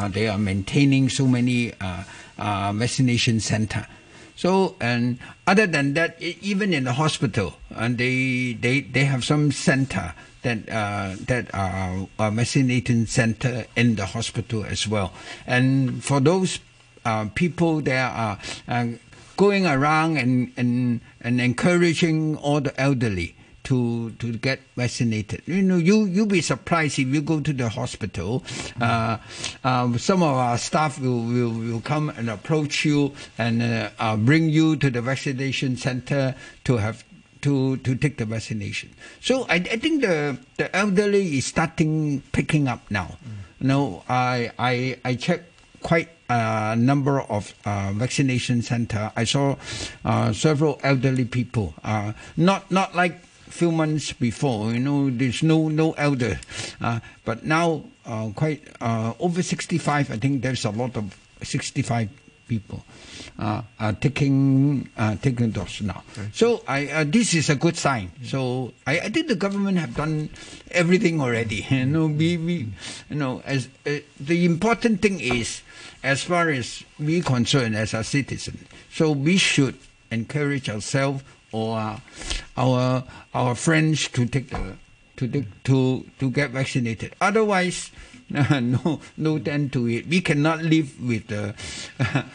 they 0.10 0.28
are 0.28 0.38
maintaining 0.38 1.10
so 1.10 1.26
many 1.26 1.74
vaccination 2.38 3.40
center. 3.40 3.88
So 4.36 4.76
and 4.80 5.18
other 5.48 5.66
than 5.66 5.96
that, 5.96 6.22
even 6.22 6.74
in 6.74 6.84
the 6.84 6.94
hospital, 6.94 7.58
and 7.74 7.98
they 7.98 8.54
they 8.54 8.82
they 8.82 9.06
have 9.06 9.26
some 9.26 9.52
center 9.52 10.14
that 10.44 10.70
uh, 10.70 11.16
that 11.28 11.54
are 11.54 12.08
a 12.20 12.32
vaccination 12.32 13.08
center 13.08 13.66
in 13.76 13.96
the 13.96 14.06
hospital 14.06 14.64
as 14.64 14.88
well. 14.88 15.14
And 15.48 16.04
for 16.04 16.20
those 16.20 16.60
uh, 17.06 17.28
people 17.36 17.82
that 17.82 18.16
are 18.16 18.40
uh, 18.68 18.88
going 19.36 19.66
around 19.66 20.18
and, 20.18 20.52
and 20.56 21.02
and 21.22 21.42
encouraging 21.42 22.38
all 22.38 22.62
the 22.62 22.80
elderly 22.80 23.36
to 23.64 24.12
to 24.20 24.34
get 24.34 24.60
vaccinated. 24.76 25.42
You 25.46 25.62
know, 25.62 25.78
you 25.78 26.06
you'll 26.06 26.28
be 26.28 26.42
surprised 26.42 27.00
if 27.00 27.08
you 27.08 27.22
go 27.22 27.40
to 27.40 27.54
the 27.54 27.70
hospital. 27.70 28.44
Uh, 28.80 29.18
uh, 29.64 29.98
some 29.98 30.22
of 30.22 30.36
our 30.36 30.58
staff 30.58 31.00
will, 31.00 31.24
will, 31.24 31.52
will 31.52 31.82
come 31.82 32.10
and 32.10 32.30
approach 32.30 32.86
you 32.86 33.14
and 33.38 33.62
uh, 33.62 33.90
uh 34.00 34.18
bring 34.18 34.50
you 34.50 34.76
to 34.76 34.90
the 34.90 35.02
vaccination 35.02 35.78
center 35.78 36.36
to 36.66 36.78
have 36.78 37.04
to, 37.44 37.78
to 37.78 37.96
take 37.96 38.18
the 38.18 38.26
vaccination. 38.26 38.90
So 39.22 39.44
I, 39.44 39.56
I 39.56 39.78
think 39.78 40.02
the, 40.02 40.38
the 40.58 40.74
elderly 40.76 41.38
is 41.38 41.46
starting 41.46 42.24
picking 42.32 42.68
up 42.68 42.90
now. 42.90 43.18
Mm. 43.24 43.62
You 43.62 43.68
know, 43.68 44.04
I, 44.10 44.52
I, 44.58 44.98
I 45.06 45.16
checked 45.16 45.52
quite 45.82 46.10
a 46.30 46.76
number 46.76 47.22
of 47.22 47.54
uh, 47.66 47.92
vaccination 47.94 48.62
center. 48.62 49.12
I 49.16 49.26
saw 49.26 49.58
uh, 50.04 50.34
several 50.34 50.80
elderly 50.84 51.26
people, 51.26 51.74
uh, 51.84 52.14
not, 52.36 52.72
not 52.72 52.96
like 52.96 53.20
few 53.54 53.72
months 53.72 54.14
before, 54.14 54.74
you 54.74 54.80
know, 54.80 55.12
there's 55.12 55.44
no, 55.44 55.70
no 55.70 55.92
elder. 55.92 56.40
Uh, 56.82 57.00
but 57.24 57.46
now, 57.46 57.84
uh, 58.06 58.30
quite 58.36 58.68
uh, 58.82 59.14
over 59.20 59.44
65, 59.44 60.10
I 60.10 60.18
think 60.18 60.42
there's 60.42 60.66
a 60.66 60.72
lot 60.72 60.98
of 60.98 61.16
65 61.44 62.10
people 62.54 62.86
uh, 63.40 63.62
are 63.80 63.94
taking 63.94 64.88
uh, 64.98 65.16
taking 65.18 65.50
dose 65.52 65.82
now. 65.82 66.04
Okay. 66.14 66.30
So 66.34 66.62
I 66.68 66.88
uh, 66.88 67.04
this 67.08 67.34
is 67.34 67.50
a 67.50 67.56
good 67.58 67.78
sign. 67.78 68.12
So 68.24 68.74
I, 68.86 69.00
I 69.00 69.10
think 69.10 69.28
the 69.28 69.36
government 69.46 69.78
have 69.82 69.96
done 69.96 70.30
everything 70.72 71.22
already. 71.22 71.66
You 71.74 71.86
know, 71.90 72.06
we, 72.08 72.38
we 72.38 72.56
you 73.10 73.18
know 73.18 73.42
as 73.46 73.68
uh, 73.86 74.00
the 74.20 74.46
important 74.46 75.02
thing 75.02 75.20
is 75.20 75.62
as 76.04 76.24
far 76.24 76.50
as 76.50 76.84
we 77.00 77.22
concerned 77.22 77.76
as 77.76 77.94
a 77.94 78.04
citizen. 78.04 78.66
So 78.94 79.12
we 79.12 79.38
should 79.38 79.76
encourage 80.12 80.70
ourselves 80.70 81.24
or 81.52 81.78
uh, 81.78 82.00
our 82.58 83.04
our 83.34 83.56
friends 83.56 84.08
to 84.14 84.26
take 84.30 84.50
the 84.54 84.78
to 85.18 85.28
take, 85.28 85.50
to 85.66 86.06
to 86.20 86.30
get 86.30 86.52
vaccinated. 86.52 87.16
Otherwise 87.20 87.90
no, 88.62 89.00
no 89.16 89.38
end 89.38 89.74
to 89.74 89.88
it. 89.88 90.08
We 90.08 90.22
cannot 90.22 90.64
live 90.64 91.00
with 91.02 91.28
the 91.28 91.54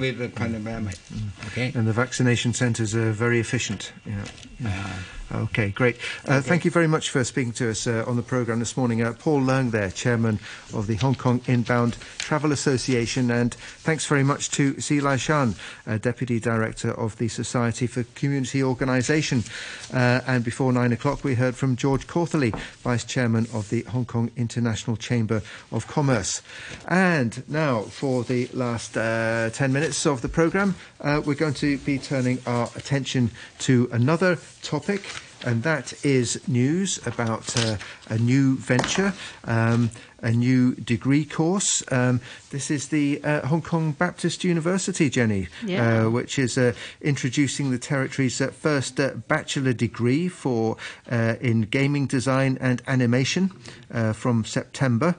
with 0.00 0.18
the 0.18 0.30
pandemic. 0.30 0.96
Mm. 1.12 1.46
Okay. 1.48 1.72
And 1.74 1.86
the 1.86 1.92
vaccination 1.92 2.54
centres 2.54 2.94
are 2.94 3.12
very 3.12 3.40
efficient. 3.40 3.92
Yeah. 4.06 4.22
Uh, 4.22 4.68
yeah. 4.68 4.98
Uh, 5.32 5.38
okay, 5.38 5.70
great. 5.70 5.96
Uh, 6.28 6.34
okay. 6.34 6.48
Thank 6.48 6.64
you 6.64 6.70
very 6.70 6.86
much 6.86 7.10
for 7.10 7.24
speaking 7.24 7.52
to 7.54 7.70
us 7.70 7.86
uh, 7.86 8.04
on 8.06 8.16
the 8.16 8.22
programme 8.22 8.58
this 8.58 8.76
morning. 8.76 9.02
Uh, 9.02 9.12
Paul 9.12 9.40
Leung, 9.40 9.70
there, 9.70 9.90
chairman 9.90 10.38
of 10.72 10.86
the 10.86 10.96
Hong 10.96 11.14
Kong 11.14 11.40
Inbound 11.46 11.96
Travel 12.18 12.52
Association, 12.52 13.30
and 13.30 13.54
thanks 13.54 14.06
very 14.06 14.22
much 14.22 14.50
to 14.52 14.80
Sze 14.80 15.00
Lai 15.00 15.16
Shan, 15.16 15.54
uh, 15.86 15.98
deputy 15.98 16.38
director 16.40 16.90
of 16.90 17.16
the 17.18 17.28
Society 17.28 17.86
for 17.86 18.02
Community 18.14 18.62
Organisation. 18.62 19.44
Uh, 19.92 20.20
and 20.26 20.44
before 20.44 20.72
nine 20.72 20.92
o'clock, 20.92 21.24
we 21.24 21.34
heard 21.34 21.54
from 21.54 21.76
George 21.76 22.06
Cautherley, 22.06 22.52
vice 22.82 23.04
chairman 23.04 23.46
of 23.52 23.70
the 23.70 23.82
Hong 23.82 24.04
Kong 24.04 24.30
International 24.36 24.96
Chamber 24.96 25.42
of 25.72 25.86
Commerce. 25.86 26.42
And 26.88 27.42
now 27.48 27.82
for 27.82 28.24
the 28.24 28.48
last 28.52 28.94
10 28.94 29.72
minutes 29.72 30.06
of 30.06 30.20
the 30.20 30.28
programme, 30.28 30.74
uh, 31.00 31.22
we're 31.24 31.34
going 31.34 31.54
to 31.54 31.78
be 31.78 31.98
turning 31.98 32.38
our 32.46 32.68
attention 32.76 33.30
to 33.58 33.88
another 33.92 34.38
topic, 34.62 35.02
and 35.44 35.62
that 35.62 36.04
is 36.04 36.46
news 36.48 36.98
about 37.06 37.56
uh, 37.56 37.76
a 38.08 38.18
new 38.18 38.56
venture. 38.56 39.12
Um, 39.44 39.90
a 40.24 40.30
new 40.30 40.74
degree 40.76 41.24
course. 41.24 41.82
Um, 41.92 42.20
this 42.50 42.70
is 42.70 42.88
the 42.88 43.22
uh, 43.22 43.46
Hong 43.46 43.60
Kong 43.60 43.92
Baptist 43.92 44.42
University, 44.42 45.10
Jenny, 45.10 45.48
yeah. 45.64 46.06
uh, 46.06 46.10
which 46.10 46.38
is 46.38 46.56
uh, 46.56 46.72
introducing 47.02 47.70
the 47.70 47.78
territory's 47.78 48.40
uh, 48.40 48.46
first 48.46 48.98
uh, 48.98 49.10
bachelor 49.28 49.74
degree 49.74 50.28
for 50.28 50.78
uh, 51.10 51.34
in 51.42 51.62
gaming 51.62 52.06
design 52.06 52.56
and 52.60 52.82
animation 52.86 53.52
from 54.14 54.44
September 54.44 55.14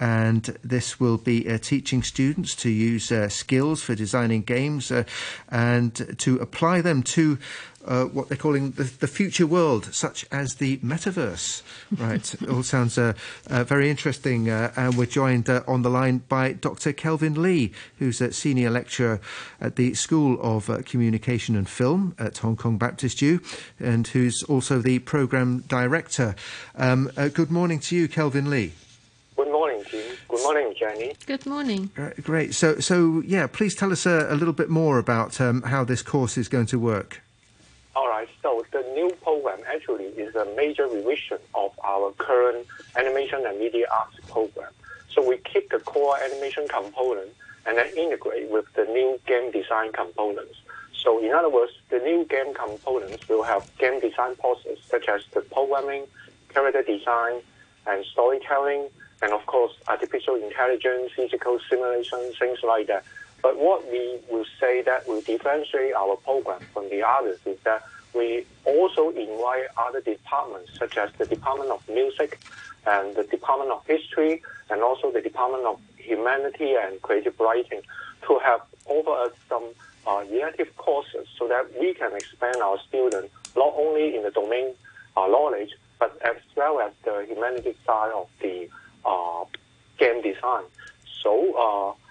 and 0.00 0.56
this 0.62 1.00
will 1.00 1.18
be 1.18 1.48
uh, 1.48 1.58
teaching 1.58 2.02
students 2.02 2.54
to 2.54 2.70
use 2.70 3.10
uh, 3.10 3.28
skills 3.28 3.82
for 3.82 3.94
designing 3.94 4.42
games 4.42 4.90
uh, 4.90 5.04
and 5.48 6.18
to 6.18 6.36
apply 6.38 6.80
them 6.80 7.02
to 7.02 7.38
uh, 7.86 8.04
what 8.04 8.28
they're 8.28 8.36
calling 8.36 8.72
the, 8.72 8.84
the, 8.84 9.06
future 9.06 9.46
world, 9.46 9.94
such 9.94 10.26
as 10.32 10.56
the 10.56 10.78
metaverse. 10.78 11.62
Right, 11.96 12.34
all 12.50 12.62
sounds 12.62 12.98
uh, 12.98 13.12
uh, 13.48 13.64
very 13.64 13.88
interesting. 13.90 14.48
and 14.48 14.96
we're 14.96 15.06
joined 15.06 15.48
on 15.48 15.82
the 15.82 15.90
line 15.90 16.18
by 16.28 16.52
Dr. 16.52 16.92
Kelvin 16.92 17.40
Lee, 17.40 17.72
who's 17.98 18.20
a 18.20 18.32
senior 18.32 18.70
lecturer 18.70 19.20
at 19.60 19.76
the 19.76 19.94
School 19.94 20.38
of 20.40 20.84
Communication 20.84 21.56
and 21.56 21.68
Film 21.68 22.14
at 22.18 22.38
Hong 22.38 22.56
Kong 22.56 22.78
Baptist 22.78 23.22
U, 23.22 23.40
and 23.78 24.06
who's 24.08 24.42
also 24.44 24.80
the 24.80 24.98
program 25.00 25.60
director. 25.68 26.34
Um, 26.74 27.10
good 27.34 27.50
morning 27.50 27.80
to 27.80 27.96
you, 27.96 28.08
Kelvin 28.08 28.50
Lee. 28.50 28.72
Good 29.36 29.52
morning, 29.52 29.84
Jim. 29.90 30.16
Good 30.28 30.42
morning, 30.42 30.74
Jenny. 30.78 31.12
Good 31.26 31.46
morning. 31.46 31.90
Uh, 31.96 32.10
great. 32.22 32.54
So, 32.54 32.80
so 32.80 33.22
yeah, 33.26 33.46
please 33.46 33.74
tell 33.74 33.92
us 33.92 34.06
a, 34.06 34.26
a 34.30 34.34
little 34.34 34.54
bit 34.54 34.70
more 34.70 34.98
about 34.98 35.40
um, 35.40 35.62
how 35.62 35.84
this 35.84 36.02
course 36.02 36.38
is 36.38 36.48
going 36.48 36.66
to 36.66 36.78
work. 36.78 37.20
All 37.96 38.08
right. 38.08 38.28
So, 38.42 38.62
the 38.72 38.84
new 38.92 39.16
program 39.22 39.60
actually 39.66 40.12
is 40.20 40.34
a 40.34 40.44
major 40.54 40.86
revision 40.86 41.38
of 41.54 41.70
our 41.82 42.12
current 42.18 42.66
animation 42.94 43.46
and 43.46 43.58
media 43.58 43.86
arts 43.90 44.20
program. 44.28 44.70
So, 45.14 45.26
we 45.26 45.38
keep 45.50 45.70
the 45.70 45.78
core 45.78 46.18
animation 46.22 46.68
component 46.68 47.30
and 47.64 47.78
then 47.78 47.86
integrate 47.96 48.50
with 48.50 48.66
the 48.76 48.84
new 48.84 49.18
game 49.26 49.50
design 49.50 49.92
components. 49.94 50.60
So, 50.92 51.24
in 51.24 51.32
other 51.32 51.48
words, 51.48 51.72
the 51.88 51.96
new 51.96 52.26
game 52.28 52.52
components 52.52 53.22
will 53.30 53.44
have 53.44 53.62
game 53.78 53.98
design 53.98 54.36
process 54.36 54.76
such 54.90 55.08
as 55.08 55.22
the 55.32 55.40
programming, 55.40 56.04
character 56.52 56.82
design, 56.82 57.40
and 57.86 58.04
storytelling 58.12 58.90
and 59.22 59.32
of 59.32 59.46
course 59.46 59.72
artificial 59.88 60.34
intelligence, 60.34 61.12
physical 61.16 61.58
simulation, 61.70 62.32
things 62.38 62.58
like 62.66 62.86
that. 62.88 63.04
But 63.46 63.60
what 63.60 63.88
we 63.92 64.18
will 64.28 64.44
say 64.58 64.82
that 64.82 65.06
will 65.06 65.20
differentiate 65.20 65.94
our 65.94 66.16
program 66.16 66.62
from 66.74 66.90
the 66.90 67.06
others 67.06 67.38
is 67.46 67.56
that 67.62 67.84
we 68.12 68.44
also 68.64 69.10
invite 69.10 69.66
other 69.76 70.00
departments 70.00 70.72
such 70.76 70.98
as 70.98 71.12
the 71.16 71.26
Department 71.26 71.70
of 71.70 71.88
Music 71.88 72.40
and 72.88 73.14
the 73.14 73.22
Department 73.22 73.70
of 73.70 73.86
History 73.86 74.42
and 74.68 74.82
also 74.82 75.12
the 75.12 75.20
Department 75.20 75.64
of 75.64 75.80
Humanity 75.96 76.74
and 76.74 77.00
Creative 77.02 77.38
Writing 77.38 77.82
to 78.26 78.40
have 78.40 78.62
over 78.88 79.12
us 79.12 79.32
some 79.48 79.62
uh, 80.08 80.24
courses 80.76 81.28
so 81.38 81.46
that 81.46 81.66
we 81.78 81.94
can 81.94 82.16
expand 82.16 82.56
our 82.56 82.80
students 82.88 83.32
not 83.54 83.72
only 83.76 84.16
in 84.16 84.24
the 84.24 84.32
domain 84.32 84.74
uh, 85.16 85.28
knowledge 85.28 85.70
but 86.00 86.18
as 86.24 86.34
well 86.56 86.80
as 86.80 86.90
the 87.04 87.24
humanities 87.28 87.76
side 87.86 88.10
of 88.12 88.26
the 88.42 88.68
uh, 89.04 89.44
game 89.98 90.20
design. 90.20 90.64
So 91.22 91.54
uh, 91.54 92.05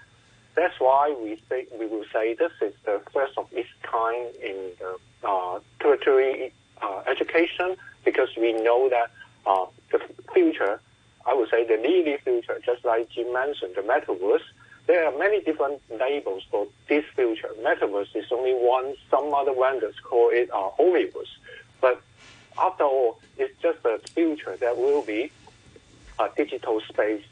that's 0.56 0.78
why 0.80 1.14
we 1.22 1.36
think 1.48 1.68
we 1.78 1.86
will 1.86 2.04
say 2.12 2.34
this 2.34 2.52
is 2.60 2.74
the 2.84 3.00
first 3.12 3.36
of 3.36 3.46
its 3.52 3.68
kind 3.82 4.34
in 4.36 4.56
the 4.80 4.96
uh, 5.28 5.60
tertiary 5.80 6.52
uh, 6.82 7.02
education 7.06 7.76
because 8.04 8.30
we 8.36 8.52
know 8.52 8.88
that 8.88 9.10
uh, 9.46 9.66
the 9.92 10.00
future, 10.32 10.80
I 11.26 11.34
would 11.34 11.50
say 11.50 11.66
the 11.66 11.76
near 11.76 12.18
future, 12.18 12.60
just 12.64 12.84
like 12.84 13.10
Jim 13.10 13.32
mentioned, 13.32 13.74
the 13.76 13.82
metaverse, 13.82 14.42
there 14.86 15.04
are 15.04 15.18
many 15.18 15.40
different 15.40 15.82
labels 15.90 16.44
for 16.50 16.66
this 16.88 17.04
future. 17.14 17.50
Metaverse 17.60 18.14
is 18.14 18.26
only 18.30 18.52
one. 18.52 18.94
Some 19.10 19.34
other 19.34 19.52
vendors 19.52 19.96
call 20.02 20.30
it 20.30 20.48
uh, 20.52 20.70
Omniverse. 20.78 21.34
But 21.80 22.00
after 22.58 22.84
all, 22.84 23.18
it's 23.36 23.60
just 23.60 23.78
a 23.84 23.98
future 24.14 24.56
that 24.56 24.76
will 24.76 25.02
be 25.02 25.30
a 26.18 26.28
digital 26.36 26.80
space 26.88 27.24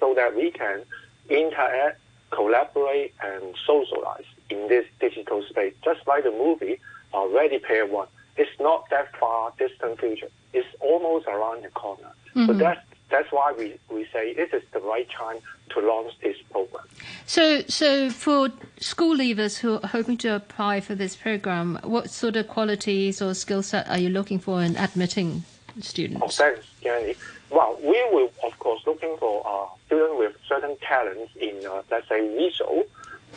so 0.00 0.14
that 0.14 0.34
we 0.34 0.50
can 0.50 0.82
interact, 1.28 1.99
collaborate, 2.30 3.14
and 3.22 3.54
socialize 3.66 4.24
in 4.48 4.68
this 4.68 4.86
digital 5.00 5.42
space. 5.48 5.74
Just 5.84 6.06
like 6.06 6.24
the 6.24 6.30
movie 6.30 6.80
uh, 7.14 7.26
Ready 7.28 7.58
Player 7.58 7.86
One. 7.86 8.08
It's 8.36 8.50
not 8.60 8.88
that 8.90 9.14
far 9.16 9.52
distant 9.58 10.00
future. 10.00 10.28
It's 10.52 10.68
almost 10.80 11.26
around 11.26 11.64
the 11.64 11.68
corner. 11.68 12.12
Mm-hmm. 12.34 12.46
So 12.46 12.52
that's 12.54 12.80
that's 13.10 13.32
why 13.32 13.52
we, 13.56 13.74
we 13.92 14.06
say 14.12 14.34
this 14.34 14.50
is 14.52 14.62
the 14.72 14.78
right 14.80 15.08
time 15.10 15.38
to 15.70 15.80
launch 15.80 16.12
this 16.22 16.36
program. 16.50 16.84
So, 17.26 17.62
so 17.62 18.08
for 18.08 18.50
school 18.78 19.16
leavers 19.16 19.58
who 19.58 19.74
are 19.74 19.86
hoping 19.88 20.16
to 20.18 20.36
apply 20.36 20.80
for 20.80 20.94
this 20.94 21.16
program, 21.16 21.78
what 21.82 22.10
sort 22.10 22.36
of 22.36 22.48
qualities 22.48 23.20
or 23.20 23.34
skill 23.34 23.62
set 23.62 23.88
are 23.88 23.98
you 23.98 24.08
looking 24.08 24.38
for 24.38 24.62
in 24.62 24.76
admitting 24.76 25.42
students? 25.80 26.22
Oh, 26.22 26.28
thanks, 26.28 26.66
Jenny. 26.82 27.14
Well, 27.50 27.76
we 27.82 28.00
will, 28.12 28.30
of 28.44 28.56
course, 28.60 28.80
looking 28.86 29.16
for 29.18 29.44
uh, 29.44 29.66
students 29.86 30.14
with 30.18 30.36
certain 30.48 30.76
talents 30.78 31.32
in, 31.36 31.66
uh, 31.66 31.82
let's 31.90 32.08
say, 32.08 32.20
visual, 32.36 32.84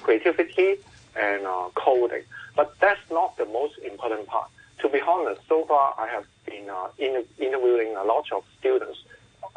creativity, 0.01 0.75
and 1.15 1.45
uh, 1.47 1.69
coding. 1.73 2.23
But 2.55 2.79
that's 2.79 3.01
not 3.09 3.37
the 3.37 3.45
most 3.45 3.79
important 3.79 4.27
part. 4.27 4.49
To 4.79 4.89
be 4.89 5.01
honest, 5.01 5.41
so 5.47 5.65
far 5.65 5.95
I 5.97 6.07
have 6.07 6.25
been 6.45 6.69
uh, 6.69 6.89
in, 6.99 7.23
interviewing 7.39 7.95
a 7.95 8.03
lot 8.03 8.31
of 8.31 8.43
students. 8.59 8.99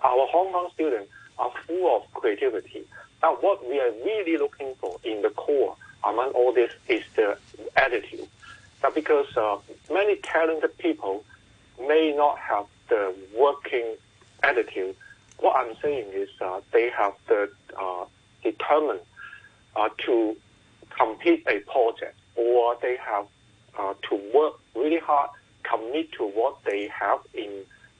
Our 0.02 0.26
Hong 0.28 0.52
Kong 0.52 0.70
students 0.72 1.10
are 1.38 1.52
full 1.66 1.96
of 1.96 2.12
creativity. 2.14 2.86
Now, 3.22 3.36
what 3.36 3.68
we 3.68 3.78
are 3.80 3.90
really 4.04 4.38
looking 4.38 4.74
for 4.80 4.98
in 5.04 5.20
the 5.22 5.30
core 5.30 5.76
among 6.04 6.30
all 6.30 6.52
this 6.52 6.72
is 6.88 7.02
the 7.14 7.36
attitude. 7.76 8.28
Now, 8.82 8.90
because 8.90 9.36
uh, 9.36 9.58
many 9.92 10.16
talented 10.16 10.76
people 10.78 11.24
may 11.78 12.14
not 12.16 12.38
have 12.38 12.66
the 12.88 13.14
working 13.36 13.96
attitude, 14.42 14.96
what 15.38 15.56
I'm 15.56 15.74
saying 15.82 16.06
is 16.12 16.28
uh, 16.40 16.60
they 16.72 16.90
have 16.90 17.14
the 17.28 17.50
uh, 17.78 18.04
determined 18.42 19.00
uh, 19.74 19.88
to 20.06 20.36
complete 20.96 21.46
a 21.46 21.58
project 21.70 22.16
or 22.36 22.76
they 22.80 22.96
have 22.96 23.26
uh, 23.78 23.94
to 24.08 24.20
work 24.34 24.54
really 24.74 24.98
hard, 24.98 25.30
commit 25.62 26.12
to 26.12 26.24
what 26.24 26.56
they 26.64 26.88
have 26.88 27.18
in 27.34 27.50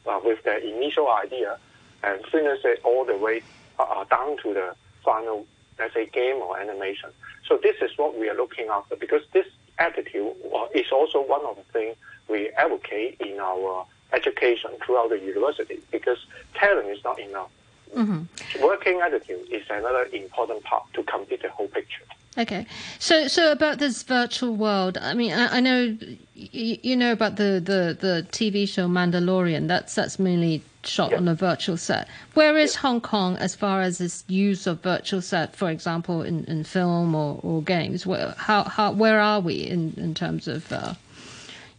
uh, 0.07 0.21
with 0.25 0.43
their 0.45 0.59
initial 0.59 1.11
idea, 1.11 1.59
and 2.05 2.25
finish 2.27 2.61
it 2.65 2.81
all 2.85 3.05
the 3.05 3.17
way 3.17 3.43
uh, 3.79 3.83
uh 3.83 4.05
down 4.05 4.37
to 4.39 4.55
the 4.55 4.75
final, 5.05 5.45
let's 5.79 5.95
say, 5.95 6.07
game 6.07 6.37
or 6.37 6.59
animation. 6.59 7.11
So 7.47 7.59
this 7.63 7.77
is 7.83 7.91
what 7.97 8.19
we 8.19 8.29
are 8.29 8.37
looking 8.37 8.69
after 8.69 8.97
because 8.97 9.23
this 9.33 9.47
attitude 9.79 10.33
uh, 10.55 10.67
is 10.75 10.91
also 10.93 11.21
one 11.23 11.45
of 11.45 11.57
the 11.57 11.65
things 11.73 11.97
we 12.29 12.51
advocate 12.51 13.21
in 13.21 13.39
our 13.41 13.87
education 14.13 14.71
throughout 14.85 15.11
the 15.11 15.19
university 15.19 15.81
because 15.91 16.19
talent 16.55 16.89
is 16.89 17.03
not 17.05 17.19
enough. 17.19 17.51
Mm-hmm. 17.95 18.63
Working 18.63 19.01
attitude 19.01 19.49
is 19.51 19.63
another 19.71 20.05
important 20.13 20.63
part 20.65 20.85
to 20.95 21.03
complete 21.05 21.43
the 21.43 21.51
whole 21.51 21.69
picture. 21.69 22.03
Okay, 22.39 22.67
so 22.99 23.29
so 23.29 23.51
about 23.51 23.79
this 23.79 24.03
virtual 24.03 24.55
world, 24.55 24.99
I 24.99 25.15
mean, 25.15 25.33
I, 25.33 25.57
I 25.57 25.61
know 25.61 25.97
you, 26.35 26.79
you, 26.83 26.95
know 26.95 27.13
about 27.13 27.37
the, 27.37 27.63
the, 27.65 27.97
the 27.99 28.27
TV 28.31 28.69
show 28.69 28.89
Mandalorian. 28.89 29.69
That's 29.69 29.95
that's 29.95 30.19
mainly 30.19 30.63
shot 30.85 31.13
yeah. 31.13 31.17
on 31.17 31.29
a 31.29 31.35
virtual 31.35 31.79
set. 31.79 32.09
Where 32.35 32.59
is 32.59 32.75
yeah. 32.75 32.81
Hong 32.81 33.01
Kong 33.01 33.37
as 33.39 33.55
far 33.55 33.81
as 33.81 33.97
this 33.97 34.23
use 34.29 34.67
of 34.67 34.83
virtual 34.83 35.23
set, 35.23 35.57
for 35.57 35.71
example, 35.71 36.23
in, 36.23 36.45
in 36.45 36.65
film 36.65 37.15
or, 37.15 37.41
or 37.43 37.63
games? 37.63 38.07
Where 38.07 38.35
how, 38.37 38.65
how 38.65 38.93
where 38.93 39.19
are 39.19 39.41
we 39.41 39.55
in 39.55 39.95
in 39.97 40.13
terms 40.13 40.47
of 40.47 40.71
uh, 40.71 40.93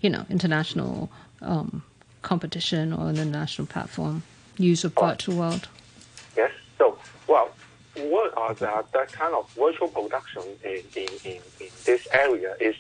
you 0.02 0.10
know 0.10 0.26
international 0.28 1.12
um, 1.44 1.84
competition 2.22 2.94
or 2.94 3.10
an 3.10 3.18
international 3.18 3.68
platform 3.68 4.24
use 4.58 4.84
of 4.84 4.94
virtual 4.94 5.38
world? 5.38 5.68
Yes. 6.36 6.52
So 6.78 6.98
well 7.28 7.50
what 7.96 8.38
are 8.38 8.54
the, 8.54 8.86
that 8.94 9.12
kind 9.12 9.34
of 9.34 9.50
virtual 9.54 9.88
production 9.88 10.44
in, 10.64 10.84
in, 10.96 11.08
in, 11.26 11.42
in 11.60 11.68
this 11.84 12.08
area 12.14 12.56
is 12.60 12.76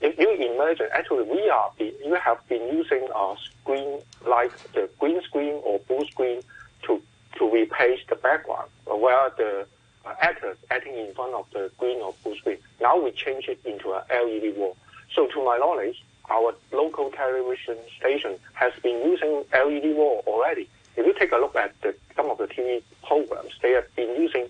if 0.00 0.18
you 0.18 0.30
imagine, 0.30 0.88
actually, 0.92 1.24
we 1.24 1.48
are 1.48 1.70
you 1.78 2.14
have 2.14 2.46
been 2.48 2.62
using 2.68 3.08
a 3.14 3.34
screen 3.42 3.98
like 4.26 4.52
the 4.72 4.88
green 4.98 5.22
screen 5.22 5.60
or 5.64 5.78
blue 5.80 6.06
screen 6.06 6.42
to 6.82 7.00
to 7.38 7.50
replace 7.50 8.00
the 8.08 8.16
background, 8.16 8.68
where 8.84 9.30
the 9.36 9.66
uh, 10.04 10.14
actors 10.20 10.56
acting 10.70 10.94
in 10.94 11.14
front 11.14 11.34
of 11.34 11.46
the 11.52 11.70
green 11.78 12.00
or 12.00 12.14
blue 12.22 12.36
screen. 12.36 12.58
Now 12.80 13.00
we 13.00 13.10
change 13.12 13.48
it 13.48 13.58
into 13.64 13.90
a 13.90 14.04
LED 14.10 14.56
wall. 14.56 14.76
So, 15.14 15.26
to 15.28 15.44
my 15.44 15.56
knowledge, 15.56 16.04
our 16.30 16.54
local 16.72 17.10
television 17.10 17.76
station 17.98 18.36
has 18.54 18.72
been 18.82 19.02
using 19.04 19.44
LED 19.52 19.96
wall 19.96 20.22
already. 20.26 20.68
If 20.96 21.06
you 21.06 21.14
take 21.18 21.32
a 21.32 21.36
look 21.36 21.56
at 21.56 21.80
the, 21.82 21.94
some 22.14 22.30
of 22.30 22.38
the 22.38 22.46
TV 22.46 22.82
programs, 23.06 23.52
they 23.62 23.72
have 23.72 23.94
been 23.96 24.20
using 24.20 24.48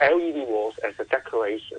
LED 0.00 0.48
walls 0.48 0.74
as 0.86 0.94
a 0.98 1.04
decoration. 1.04 1.78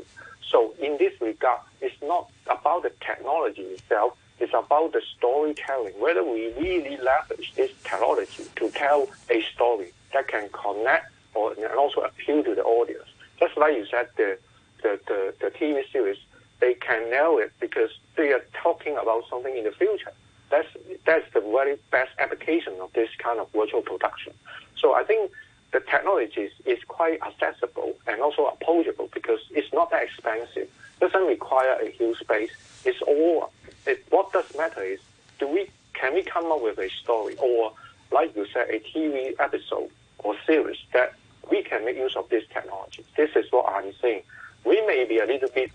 So 0.50 0.74
in 0.80 0.98
this 0.98 1.20
regard, 1.22 1.62
it's 1.82 1.96
not 2.02 2.30
about 2.48 2.84
the 2.84 2.92
technology 3.00 3.62
itself, 3.62 4.18
it's 4.40 4.54
about 4.54 4.94
the 4.94 5.02
storytelling, 5.18 5.94
whether 6.00 6.24
we 6.24 6.54
really 6.54 6.98
leverage 6.98 7.54
this 7.56 7.72
technology 7.84 8.46
to 8.56 8.70
tell 8.72 9.08
a 9.30 9.42
story 9.54 9.94
that 10.14 10.28
can 10.28 10.50
connect 10.50 11.12
or 11.34 11.54
and 11.54 11.66
also 11.78 12.02
appeal 12.02 12.44
to 12.44 12.56
the 12.56 12.64
audience. 12.64 13.08
Just 13.40 13.58
like 13.58 13.76
you 13.78 13.86
said, 13.86 14.10
the, 14.18 14.38
the, 14.82 15.00
the, 15.08 15.34
the 15.40 15.52
TV 15.52 15.84
series, 15.92 16.18
they 16.60 16.74
can 16.74 17.10
nail 17.10 17.38
it 17.38 17.52
because 17.60 17.92
they 18.20 18.34
are 18.34 18.46
talking 18.54 18.98
about 18.98 19.24
something 19.30 19.56
in 19.56 19.64
the 19.64 19.72
future. 19.72 20.12
That's, 20.50 20.68
that's 21.06 21.32
the 21.34 21.42
very 21.42 21.78
best 21.92 22.12
application 22.20 22.74
of 22.82 22.92
this 22.94 23.10
kind 23.18 23.40
of 23.40 23.52
virtual 23.52 23.82
production. 23.82 24.34
So 24.76 24.94
I 24.94 25.04
think 25.04 25.32
the 25.72 25.80
technology 25.80 26.50
is 26.66 26.80
quite 26.88 27.20
accessible 27.22 27.96
and 28.08 28.22
also 28.22 28.48
approachable 28.48 29.10
because 29.14 29.40
it's 29.52 29.72
not 29.74 29.92
that 29.92 30.04
expensive. 30.04 30.68
It 30.68 31.00
doesn't 31.00 31.28
require 31.28 31.78
a 31.82 31.90
huge 31.92 32.18
space. 32.20 32.52
It's 32.84 33.02
all. 33.04 33.52
It, 33.86 34.06
what 34.10 34.34
does 34.34 34.46
matter 34.58 34.84
is 34.84 35.00
do 35.40 35.48
we 35.48 35.70
can 35.94 36.14
we 36.14 36.24
come 36.24 36.52
up 36.52 36.62
with 36.62 36.78
a 36.80 36.90
story 36.90 37.36
or 37.38 37.72
like 38.12 38.36
you 38.36 38.46
said 38.54 38.70
a 38.70 38.80
TV 38.80 39.34
episode 39.40 39.90
or 40.20 40.36
series 40.46 40.78
that 40.94 41.14
we 41.52 41.64
can 41.64 41.86
make 41.86 41.96
use 41.96 42.16
of 42.16 42.28
this 42.30 42.44
technology. 42.54 43.06
This 43.16 43.32
is 43.36 43.46
what 43.52 43.66
I'm 43.70 43.94
saying. 44.02 44.24
We 44.66 44.82
may 44.86 45.06
be 45.06 45.20
a 45.20 45.26
little 45.26 45.50
bit. 45.50 45.72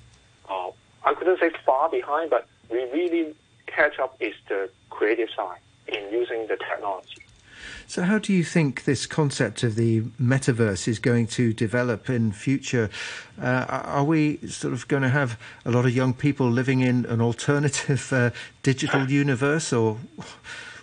Uh, 0.49 0.71
I 1.05 1.15
couldn't 1.15 1.39
say 1.41 1.51
far 1.65 1.89
behind, 1.89 2.31
but 2.31 2.47
we 2.71 2.83
really 2.91 3.35
catch 3.67 3.99
up 3.99 4.17
is 4.21 4.35
the 4.49 4.71
creative 4.91 5.29
side 5.35 5.59
in 5.89 6.11
using 6.11 6.47
the 6.47 6.57
technology. 6.57 7.23
So, 7.95 8.03
how 8.03 8.19
do 8.19 8.33
you 8.33 8.43
think 8.43 8.87
this 8.87 9.07
concept 9.07 9.63
of 9.63 9.77
the 9.77 10.01
metaverse 10.21 10.89
is 10.89 10.99
going 10.99 11.29
to 11.29 11.53
develop 11.53 12.11
in 12.11 12.33
future? 12.33 12.91
Uh, 13.41 13.67
are 13.69 14.03
we 14.03 14.39
sort 14.49 14.75
of 14.75 14.89
going 14.89 15.05
to 15.05 15.09
have 15.11 15.39
a 15.65 15.71
lot 15.71 15.85
of 15.85 15.95
young 15.95 16.13
people 16.13 16.51
living 16.51 16.81
in 16.81 17.07
an 17.07 17.21
alternative 17.21 18.13
uh, 18.13 18.31
digital 18.65 19.09
universe, 19.23 19.73
or 19.73 19.99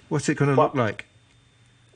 what's 0.08 0.30
it 0.30 0.36
going 0.36 0.52
to 0.52 0.56
well, 0.56 0.68
look 0.68 0.76
like? 0.76 1.06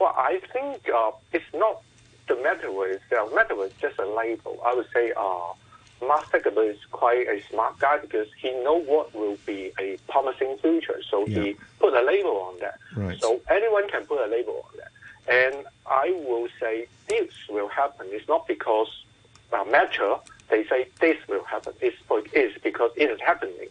Well, 0.02 0.14
I 0.18 0.42
think 0.52 0.90
uh, 0.94 1.12
it's 1.32 1.46
not 1.54 1.82
the 2.28 2.34
metaverse 2.34 2.96
itself. 2.96 3.32
Metaverse 3.32 3.68
is 3.68 3.74
just 3.80 3.98
a 3.98 4.06
label. 4.06 4.60
I 4.66 4.76
would 4.76 4.88
say 4.94 5.14
uh, 5.16 5.54
Mark 6.06 6.30
Zuckerberg 6.30 6.72
is 6.72 6.80
quite 6.92 7.26
a 7.30 7.42
smart 7.50 7.80
guy 7.80 8.00
because 8.00 8.28
he 8.38 8.52
knows 8.64 8.86
what 8.86 9.16
will 9.16 9.38
be 9.46 9.72
a 9.80 9.98
promising 10.10 10.58
future. 10.58 11.02
So 11.10 11.26
yeah. 11.26 11.42
he 11.42 11.56
put 11.80 11.94
a 11.94 12.02
label 12.02 12.36
on 12.52 12.60
that. 12.60 12.80
Right. 12.98 13.18
So 13.22 13.40
anyone 13.50 13.88
can 13.90 14.06
put 14.06 14.20
a 14.20 14.30
label 14.30 14.66
on 14.70 14.78
that. 14.78 14.85
And 15.28 15.66
I 15.86 16.12
will 16.28 16.48
say 16.60 16.88
this 17.08 17.32
will 17.50 17.68
happen. 17.68 18.08
It's 18.10 18.28
not 18.28 18.48
because 18.48 18.88
uh, 19.52 19.64
Meta 19.66 20.20
they 20.50 20.64
say 20.68 20.88
this 21.00 21.18
will 21.28 21.44
happen. 21.44 21.74
It's, 21.82 21.98
it's 22.34 22.62
because 22.64 22.92
it 22.96 23.10
is 23.10 23.20
happening. 23.20 23.70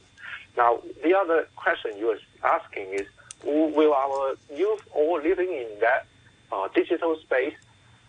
Now, 0.57 0.81
the 1.05 1.15
other 1.15 1.47
question 1.55 1.97
you 1.97 2.11
are 2.11 2.19
asking 2.59 2.89
is, 2.93 3.07
will 3.45 3.95
our 3.95 4.35
youth 4.53 4.83
all 4.93 5.21
living 5.21 5.53
in 5.53 5.69
that 5.81 6.07
uh, 6.51 6.69
digital 6.75 7.17
space 7.21 7.55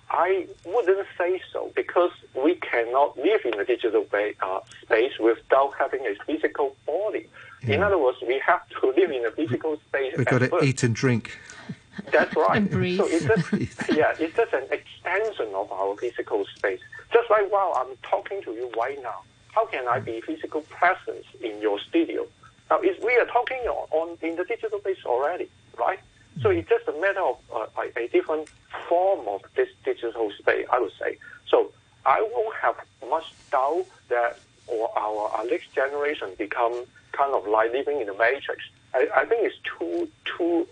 I 0.10 0.48
wouldn't 0.66 1.08
say 1.18 1.42
so 1.52 1.72
because 1.76 2.12
we 2.36 2.56
cannot 2.56 3.18
live 3.18 3.42
in 3.44 3.60
a 3.60 3.66
digital 3.66 4.06
ba- 4.10 4.34
uh, 4.42 4.60
space 4.84 5.14
without 5.20 5.74
having 5.80 6.06
a 6.06 6.16
physical 6.26 6.76
body. 6.86 7.28
Yeah. 7.64 7.76
In 7.76 7.84
other 7.84 7.98
words, 7.98 8.20
we 8.26 8.40
have 8.46 8.62
to 8.82 8.88
live 8.98 9.12
in 9.12 9.26
a 9.26 9.32
physical 9.32 9.78
space. 9.88 10.14
We've 10.16 10.28
got 10.28 10.40
to 10.40 10.50
first. 10.50 10.64
eat 10.64 10.84
and 10.84 10.96
drink. 10.96 11.40
That's 12.12 12.36
right. 12.36 12.70
So 12.72 13.08
it's 13.08 13.26
just, 13.26 13.54
yeah, 13.96 14.14
it's 14.20 14.36
just 14.36 14.54
an 14.54 14.64
extension 14.72 15.54
of 15.54 15.72
our 15.72 15.96
physical 15.98 16.46
space. 16.56 16.80
Just 17.12 17.30
like 17.30 17.52
while 17.52 17.74
I'm 17.76 17.96
talking 18.04 18.42
to 18.44 18.52
you 18.52 18.72
right 18.78 19.02
now, 19.02 19.22
how 19.54 19.66
can 19.66 19.88
I 19.88 20.00
be 20.00 20.22
physical 20.22 20.62
presence 20.62 21.26
in 21.42 21.62
your 21.62 21.80
studio? 21.80 22.28
Now, 22.70 22.80
we 22.82 23.18
are 23.18 23.26
talking 23.26 23.60
on, 23.60 23.88
on, 23.92 24.18
in 24.22 24.36
the 24.36 24.44
digital 24.44 24.80
space 24.80 24.98
already, 25.06 25.50
right? 25.78 26.00
So 26.42 26.50
it's 26.50 26.68
just 26.68 26.88
a 26.88 27.00
matter 27.00 27.22
of 27.22 27.38
uh, 27.54 27.68
a, 27.96 28.08
different 28.10 28.50
form 28.90 29.28
of 29.28 29.44
this 29.56 29.70
digital 29.86 30.32
space, 30.38 30.66
I 30.72 30.80
would 30.80 30.92
say. 31.00 31.18
So 31.48 31.72
I 32.06 32.28
won't 32.34 32.56
have 32.58 32.76
much 33.10 33.34
doubt 33.52 33.86
that 34.10 34.40
or 34.68 34.90
our, 34.98 35.30
our 35.30 35.46
next 35.46 35.74
generation 35.74 36.30
become 36.38 36.86
kind 37.12 37.34
of 37.34 37.48
like 37.48 37.72
living 37.72 38.02
in 38.02 38.08
the 38.08 38.14
matrix. 38.14 38.64
I, 38.94 39.08
I 39.16 39.26
think 39.26 39.46
it's 39.46 39.56
too 39.78 40.10
too 40.26 40.68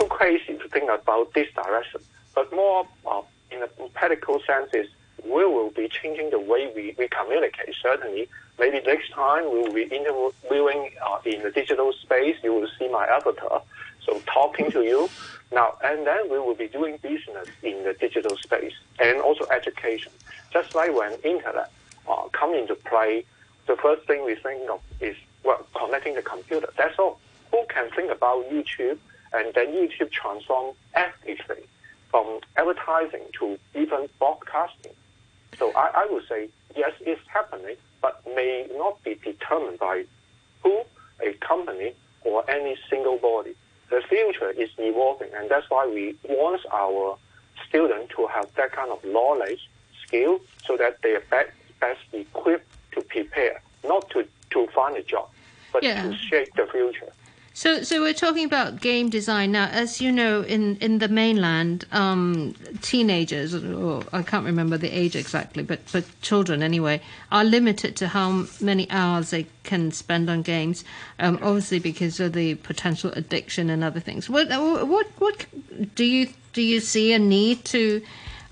too 0.00 0.06
crazy 0.06 0.56
to 0.56 0.68
think 0.68 0.90
about 0.90 1.32
this 1.34 1.48
direction. 1.54 2.00
But 2.34 2.52
more 2.52 2.86
uh, 3.06 3.22
in 3.50 3.62
a 3.62 3.68
practical 3.90 4.40
sense 4.46 4.72
is 4.72 4.86
we 5.24 5.44
will 5.44 5.70
be 5.70 5.88
changing 5.88 6.30
the 6.30 6.40
way 6.40 6.72
we, 6.74 6.94
we 6.98 7.08
communicate. 7.08 7.74
Certainly, 7.82 8.28
maybe 8.58 8.80
next 8.86 9.10
time 9.12 9.44
we 9.52 9.60
will 9.60 9.72
be 9.72 9.82
interviewing 9.82 10.90
uh, 11.06 11.18
in 11.26 11.42
the 11.42 11.50
digital 11.50 11.92
space. 11.92 12.36
You 12.42 12.54
will 12.54 12.68
see 12.78 12.88
my 12.88 13.06
avatar, 13.06 13.62
so 14.04 14.20
talking 14.32 14.70
to 14.70 14.82
you 14.82 15.10
now, 15.52 15.74
and 15.84 16.06
then 16.06 16.30
we 16.30 16.38
will 16.38 16.54
be 16.54 16.68
doing 16.68 16.96
business 17.02 17.48
in 17.62 17.84
the 17.84 17.92
digital 17.92 18.36
space 18.38 18.72
and 18.98 19.20
also 19.20 19.44
education. 19.50 20.12
Just 20.52 20.74
like 20.74 20.94
when 20.94 21.12
internet 21.24 21.70
uh, 22.08 22.28
come 22.32 22.54
into 22.54 22.74
play, 22.74 23.24
the 23.66 23.76
first 23.76 24.06
thing 24.06 24.24
we 24.24 24.36
think 24.36 24.70
of 24.70 24.80
is 25.00 25.16
well 25.44 25.66
connecting 25.76 26.14
the 26.14 26.22
computer. 26.22 26.68
That's 26.78 26.98
all. 26.98 27.20
Who 27.50 27.64
can 27.68 27.90
think 27.90 28.12
about 28.12 28.48
YouTube 28.48 28.98
and 29.32 29.52
then 29.54 29.68
YouTube 29.68 30.10
transform 30.10 30.74
everything 30.94 31.64
from 32.10 32.40
advertising 32.56 33.22
to 33.38 33.58
even 33.74 34.08
broadcasting? 34.18 34.92
So 35.58 35.72
I, 35.72 35.90
I 35.94 36.08
would 36.10 36.26
say 36.28 36.48
yes, 36.76 36.92
it's 37.00 37.20
happening, 37.26 37.76
but 38.00 38.22
may 38.34 38.66
not 38.76 39.02
be 39.04 39.14
determined 39.14 39.78
by 39.78 40.04
who, 40.62 40.82
a 41.24 41.32
company, 41.34 41.92
or 42.22 42.48
any 42.50 42.76
single 42.88 43.18
body. 43.18 43.54
The 43.90 44.02
future 44.08 44.50
is 44.50 44.70
evolving, 44.78 45.30
and 45.36 45.50
that's 45.50 45.68
why 45.68 45.86
we 45.86 46.16
want 46.28 46.60
our 46.72 47.16
students 47.68 48.14
to 48.16 48.26
have 48.28 48.52
that 48.54 48.72
kind 48.72 48.90
of 48.90 49.04
knowledge, 49.04 49.68
skill, 50.06 50.40
so 50.64 50.76
that 50.76 51.02
they 51.02 51.14
are 51.14 51.24
best, 51.30 51.50
best 51.80 52.00
equipped 52.12 52.70
to 52.92 53.02
prepare, 53.02 53.60
not 53.84 54.08
to, 54.10 54.26
to 54.50 54.66
find 54.68 54.96
a 54.96 55.02
job, 55.02 55.28
but 55.72 55.82
yeah. 55.82 56.02
to 56.02 56.16
shape 56.16 56.54
the 56.56 56.66
future. 56.70 57.12
So, 57.52 57.82
so 57.82 58.00
we're 58.00 58.14
talking 58.14 58.44
about 58.44 58.80
game 58.80 59.10
design 59.10 59.52
now. 59.52 59.66
As 59.66 60.00
you 60.00 60.12
know, 60.12 60.42
in, 60.42 60.76
in 60.76 60.98
the 60.98 61.08
mainland, 61.08 61.84
um, 61.90 62.54
teenagers, 62.80 63.54
or 63.54 64.04
I 64.12 64.22
can't 64.22 64.46
remember 64.46 64.78
the 64.78 64.90
age 64.90 65.16
exactly, 65.16 65.64
but 65.64 65.80
but 65.92 66.04
children 66.22 66.62
anyway, 66.62 67.02
are 67.32 67.44
limited 67.44 67.96
to 67.96 68.08
how 68.08 68.46
many 68.60 68.88
hours 68.90 69.30
they 69.30 69.46
can 69.64 69.90
spend 69.90 70.30
on 70.30 70.42
games. 70.42 70.84
Um, 71.18 71.38
obviously, 71.42 71.80
because 71.80 72.20
of 72.20 72.34
the 72.34 72.54
potential 72.54 73.10
addiction 73.14 73.68
and 73.68 73.82
other 73.82 74.00
things. 74.00 74.30
What 74.30 74.48
what 74.48 75.08
what 75.18 75.46
do 75.96 76.04
you 76.04 76.28
do 76.52 76.62
you 76.62 76.78
see 76.78 77.12
a 77.12 77.18
need 77.18 77.64
to 77.66 78.00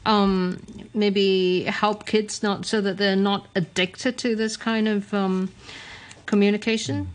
um, 0.06 0.60
maybe 0.92 1.62
help 1.64 2.04
kids 2.04 2.42
not 2.42 2.66
so 2.66 2.80
that 2.80 2.96
they're 2.96 3.14
not 3.14 3.46
addicted 3.54 4.18
to 4.18 4.34
this 4.34 4.56
kind 4.56 4.88
of 4.88 5.14
um, 5.14 5.52
communication? 6.26 7.14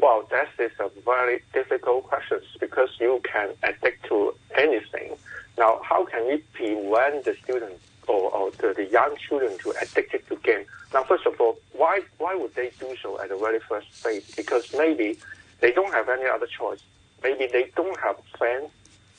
Well, 0.00 0.28
that 0.30 0.48
is 0.58 0.70
a 0.78 0.90
very 1.04 1.42
difficult 1.52 2.04
question 2.04 2.40
because 2.60 2.90
you 3.00 3.20
can 3.24 3.50
addict 3.62 4.04
to 4.06 4.32
anything. 4.56 5.16
Now, 5.56 5.80
how 5.82 6.04
can 6.04 6.26
we 6.28 6.38
prevent 6.54 7.24
the 7.24 7.36
students 7.42 7.82
or, 8.06 8.30
or 8.30 8.50
the, 8.52 8.74
the, 8.74 8.84
young 8.86 9.16
children 9.16 9.58
to 9.58 9.74
addicted 9.82 10.26
to 10.28 10.36
game? 10.36 10.64
Now, 10.94 11.02
first 11.02 11.26
of 11.26 11.40
all, 11.40 11.58
why 11.72 12.02
why 12.18 12.36
would 12.36 12.54
they 12.54 12.70
do 12.78 12.94
so 13.02 13.20
at 13.20 13.28
the 13.28 13.36
very 13.36 13.58
first 13.58 13.92
stage? 13.98 14.24
Because 14.36 14.72
maybe 14.72 15.18
they 15.60 15.72
don't 15.72 15.92
have 15.92 16.08
any 16.08 16.26
other 16.26 16.46
choice. 16.46 16.80
Maybe 17.24 17.48
they 17.48 17.70
don't 17.74 17.98
have 17.98 18.16
friends 18.38 18.70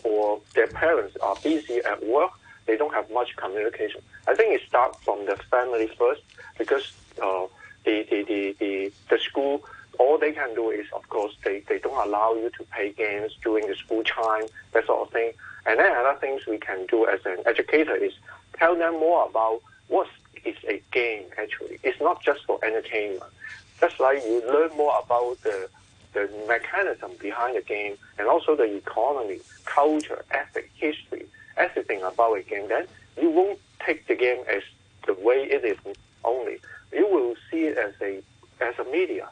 or 0.03 0.39
their 0.55 0.67
parents 0.67 1.17
are 1.21 1.35
busy 1.43 1.79
at 1.79 2.05
work. 2.05 2.31
They 2.67 2.77
don't 2.77 2.93
have 2.93 3.11
much 3.11 3.35
communication. 3.35 4.01
I 4.27 4.33
think 4.33 4.53
it 4.53 4.65
starts 4.65 4.97
from 5.03 5.25
the 5.25 5.35
family 5.51 5.87
first 5.97 6.21
because 6.57 6.93
uh, 7.21 7.47
the, 7.83 8.05
the, 8.09 8.23
the, 8.23 8.55
the, 8.59 8.91
the 9.09 9.19
school 9.19 9.65
all 9.99 10.17
they 10.17 10.31
can 10.31 10.55
do 10.55 10.71
is, 10.71 10.85
of 10.93 11.07
course, 11.09 11.35
they, 11.43 11.59
they 11.67 11.77
don't 11.77 12.07
allow 12.07 12.33
you 12.33 12.49
to 12.57 12.63
play 12.73 12.91
games 12.91 13.37
during 13.43 13.67
the 13.67 13.75
school 13.75 14.03
time, 14.03 14.45
that 14.71 14.85
sort 14.87 15.05
of 15.05 15.13
thing. 15.13 15.33
And 15.65 15.77
then 15.77 15.91
other 15.95 16.17
things 16.19 16.47
we 16.47 16.57
can 16.57 16.85
do 16.87 17.05
as 17.05 17.19
an 17.25 17.37
educator 17.45 17.95
is 17.95 18.13
tell 18.57 18.75
them 18.75 18.93
more 18.93 19.27
about 19.29 19.61
what 19.87 20.07
is 20.45 20.55
a 20.67 20.81
game 20.91 21.25
actually. 21.37 21.79
It's 21.83 21.99
not 21.99 22.23
just 22.23 22.45
for 22.45 22.63
entertainment. 22.63 23.23
Just 23.81 23.99
like 23.99 24.23
you 24.23 24.41
learn 24.51 24.75
more 24.75 24.99
about 25.03 25.41
the 25.43 25.69
the 26.13 26.27
mechanism 26.47 27.11
behind 27.19 27.55
the 27.55 27.61
game 27.61 27.95
and 28.17 28.27
also 28.27 28.55
the 28.55 28.63
economy, 28.63 29.39
culture, 29.65 30.25
ethics, 30.31 30.69
history, 30.73 31.23
everything 31.55 32.01
about 32.01 32.33
a 32.35 32.41
game, 32.41 32.67
then 32.67 32.87
you 33.21 33.29
won't 33.29 33.59
take 33.85 34.07
the 34.07 34.15
game 34.15 34.43
as 34.49 34.63
the 35.05 35.13
way 35.13 35.43
it 35.43 35.63
is 35.63 35.77
only. 36.23 36.57
You 36.91 37.07
will 37.07 37.35
see 37.51 37.65
it 37.65 37.77
as 37.77 37.93
a 38.01 38.23
as 38.61 38.79
a 38.79 38.89
media 38.91 39.29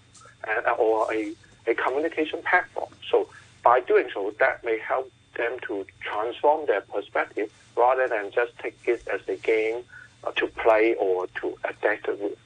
and, 0.50 0.66
or 0.80 1.12
a, 1.14 1.34
a 1.68 1.76
communication 1.76 2.42
platform. 2.44 2.90
So 3.10 3.28
by 3.64 3.82
doing 3.82 4.10
so, 4.14 4.34
that 4.40 4.64
may 4.64 4.80
help 4.80 5.12
them 5.36 5.58
to 5.68 5.86
transform 6.00 6.66
their 6.66 6.82
perspective 6.82 7.52
rather 7.76 8.08
than 8.08 8.32
just 8.32 8.58
take 8.60 8.78
it 8.86 9.08
as 9.14 9.22
a 9.28 9.36
game 9.36 9.84
uh, 10.24 10.32
to 10.32 10.48
play 10.48 10.96
or 11.00 11.28
to 11.42 11.58
adapt 11.64 12.08
with. 12.08 12.38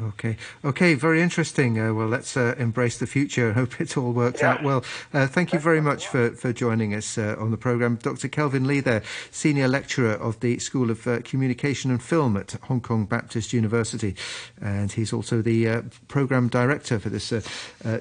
Okay, 0.00 0.36
okay, 0.64 0.94
very 0.94 1.20
interesting. 1.20 1.80
Uh, 1.80 1.92
well, 1.92 2.06
let's 2.06 2.36
uh, 2.36 2.54
embrace 2.56 2.98
the 2.98 3.06
future. 3.06 3.52
Hope 3.52 3.80
it 3.80 3.96
all 3.96 4.12
works 4.12 4.40
yeah. 4.40 4.52
out 4.52 4.62
well. 4.62 4.84
Uh, 5.12 5.26
thank 5.26 5.52
you 5.52 5.58
very 5.58 5.80
much 5.80 6.06
for, 6.06 6.30
for 6.30 6.52
joining 6.52 6.94
us 6.94 7.18
uh, 7.18 7.34
on 7.38 7.50
the 7.50 7.56
programme. 7.56 7.96
Dr. 7.96 8.28
Kelvin 8.28 8.66
Lee, 8.66 8.78
there, 8.78 9.02
Senior 9.32 9.66
Lecturer 9.66 10.12
of 10.12 10.38
the 10.38 10.60
School 10.60 10.90
of 10.90 11.04
uh, 11.08 11.20
Communication 11.22 11.90
and 11.90 12.00
Film 12.00 12.36
at 12.36 12.52
Hong 12.64 12.80
Kong 12.80 13.06
Baptist 13.06 13.52
University. 13.52 14.14
And 14.60 14.92
he's 14.92 15.12
also 15.12 15.42
the 15.42 15.68
uh, 15.68 15.82
Programme 16.06 16.48
Director 16.48 17.00
for 17.00 17.08
this 17.08 17.32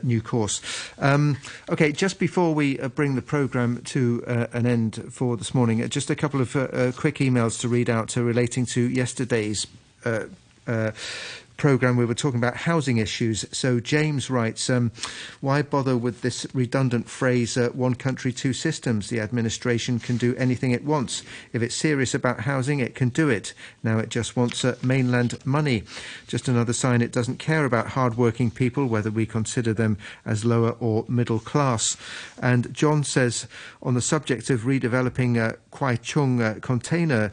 new 0.03 0.21
course. 0.21 0.61
Um, 0.99 1.37
okay, 1.69 1.91
just 1.91 2.19
before 2.19 2.53
we 2.53 2.77
bring 2.89 3.15
the 3.15 3.23
programme 3.23 3.81
to 3.85 4.23
an 4.27 4.67
end 4.67 5.11
for 5.11 5.35
this 5.35 5.55
morning, 5.55 5.87
just 5.89 6.11
a 6.11 6.15
couple 6.15 6.41
of 6.41 6.51
quick 6.95 7.15
emails 7.15 7.59
to 7.61 7.67
read 7.67 7.89
out 7.89 8.15
relating 8.15 8.67
to 8.67 8.81
yesterday's. 8.87 9.65
Uh, 10.05 10.91
programme, 11.57 11.97
we 11.97 12.05
were 12.05 12.13
talking 12.13 12.39
about 12.39 12.55
housing 12.55 12.97
issues. 12.97 13.45
So 13.51 13.79
James 13.79 14.29
writes, 14.29 14.69
um, 14.69 14.91
why 15.41 15.61
bother 15.61 15.97
with 15.97 16.21
this 16.21 16.47
redundant 16.53 17.09
phrase, 17.09 17.57
uh, 17.57 17.69
one 17.73 17.95
country, 17.95 18.31
two 18.31 18.53
systems? 18.53 19.09
The 19.09 19.19
administration 19.19 19.99
can 19.99 20.17
do 20.17 20.35
anything 20.35 20.71
it 20.71 20.85
wants. 20.85 21.23
If 21.53 21.61
it's 21.61 21.75
serious 21.75 22.13
about 22.13 22.41
housing, 22.41 22.79
it 22.79 22.95
can 22.95 23.09
do 23.09 23.29
it. 23.29 23.53
Now 23.83 23.97
it 23.97 24.09
just 24.09 24.35
wants 24.35 24.63
uh, 24.63 24.77
mainland 24.81 25.43
money. 25.45 25.83
Just 26.27 26.47
another 26.47 26.73
sign 26.73 27.01
it 27.01 27.11
doesn't 27.11 27.39
care 27.39 27.65
about 27.65 27.87
hard-working 27.87 28.51
people, 28.51 28.85
whether 28.85 29.11
we 29.11 29.25
consider 29.25 29.73
them 29.73 29.97
as 30.25 30.45
lower 30.45 30.71
or 30.79 31.05
middle 31.07 31.39
class. 31.39 31.97
And 32.41 32.73
John 32.73 33.03
says, 33.03 33.47
on 33.81 33.95
the 33.95 34.01
subject 34.01 34.49
of 34.49 34.61
redeveloping 34.61 35.37
uh, 35.37 35.55
Kwai 35.71 35.95
Chung 35.97 36.41
uh, 36.41 36.55
container 36.61 37.31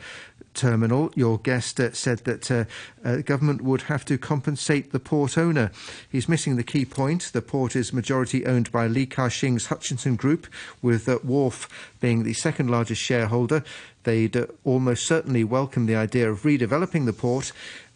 terminal. 0.55 1.11
Your 1.15 1.39
guest 1.39 1.79
uh, 1.81 1.93
said 1.93 2.21
that 2.21 2.51
uh, 2.51 2.65
uh, 3.05 3.17
government 3.19 3.63
would 3.63 3.83
have 3.83 4.05
to 4.07 4.19
compensate 4.19 4.93
the 4.93 5.01
port 5.01 5.37
owner. 5.37 5.71
He's 6.11 6.29
missing 6.29 6.57
the 6.57 6.63
key 6.63 6.85
point. 6.85 7.31
The 7.33 7.43
port 7.43 7.77
is 7.77 7.93
majority 7.93 8.47
owned 8.47 8.73
by 8.73 8.87
Li 8.87 9.07
Ka-shing's 9.07 9.67
Hutchison 9.67 10.17
Group, 10.17 10.47
with 10.81 11.09
uh, 11.09 11.19
Wharf 11.23 11.69
being 12.01 12.23
the 12.23 12.33
second 12.33 12.71
largest 12.71 13.03
shareholder. 13.03 13.65
They'd 14.05 14.37
uh, 14.37 14.47
almost 14.65 15.07
certainly 15.07 15.45
welcome 15.45 15.87
the 15.87 15.97
idea 15.97 16.31
of 16.31 16.43
redeveloping 16.43 17.07
the 17.07 17.13
port 17.13 17.53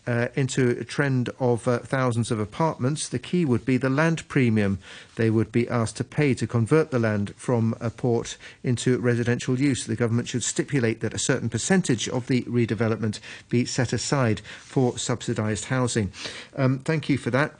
uh, 0.09 0.29
into 0.35 0.71
a 0.71 0.85
trend 0.85 1.29
of 1.39 1.69
uh, 1.69 1.79
thousands 1.81 2.31
of 2.31 2.41
apartments, 2.41 3.11
the 3.11 3.19
key 3.19 3.45
would 3.45 3.67
be 3.67 3.77
the 3.77 3.91
land 3.91 4.27
premium 4.27 4.79
they 5.17 5.29
would 5.29 5.53
be 5.53 5.69
asked 5.69 5.99
to 5.99 6.05
pay 6.05 6.33
to 6.33 6.47
convert 6.47 6.91
the 6.91 6.99
land 6.99 7.35
from 7.37 7.75
a 7.79 7.91
port 7.91 8.39
into 8.65 8.99
residential 8.99 9.61
use. 9.61 9.85
The 9.85 9.97
government 9.97 10.29
should 10.29 10.43
stipulate 10.43 11.01
that 11.01 11.13
a 11.13 11.19
certain 11.19 11.51
percentage 11.51 12.09
of 12.09 12.27
the 12.27 12.43
redevelopment 12.43 13.21
be 13.51 13.67
set 13.67 13.93
aside 13.93 14.41
for 14.41 14.97
subsidised 14.97 15.67
housing. 15.67 16.11
Um, 16.57 16.79
thank 16.79 17.11
you 17.11 17.19
for 17.19 17.31
that. 17.31 17.55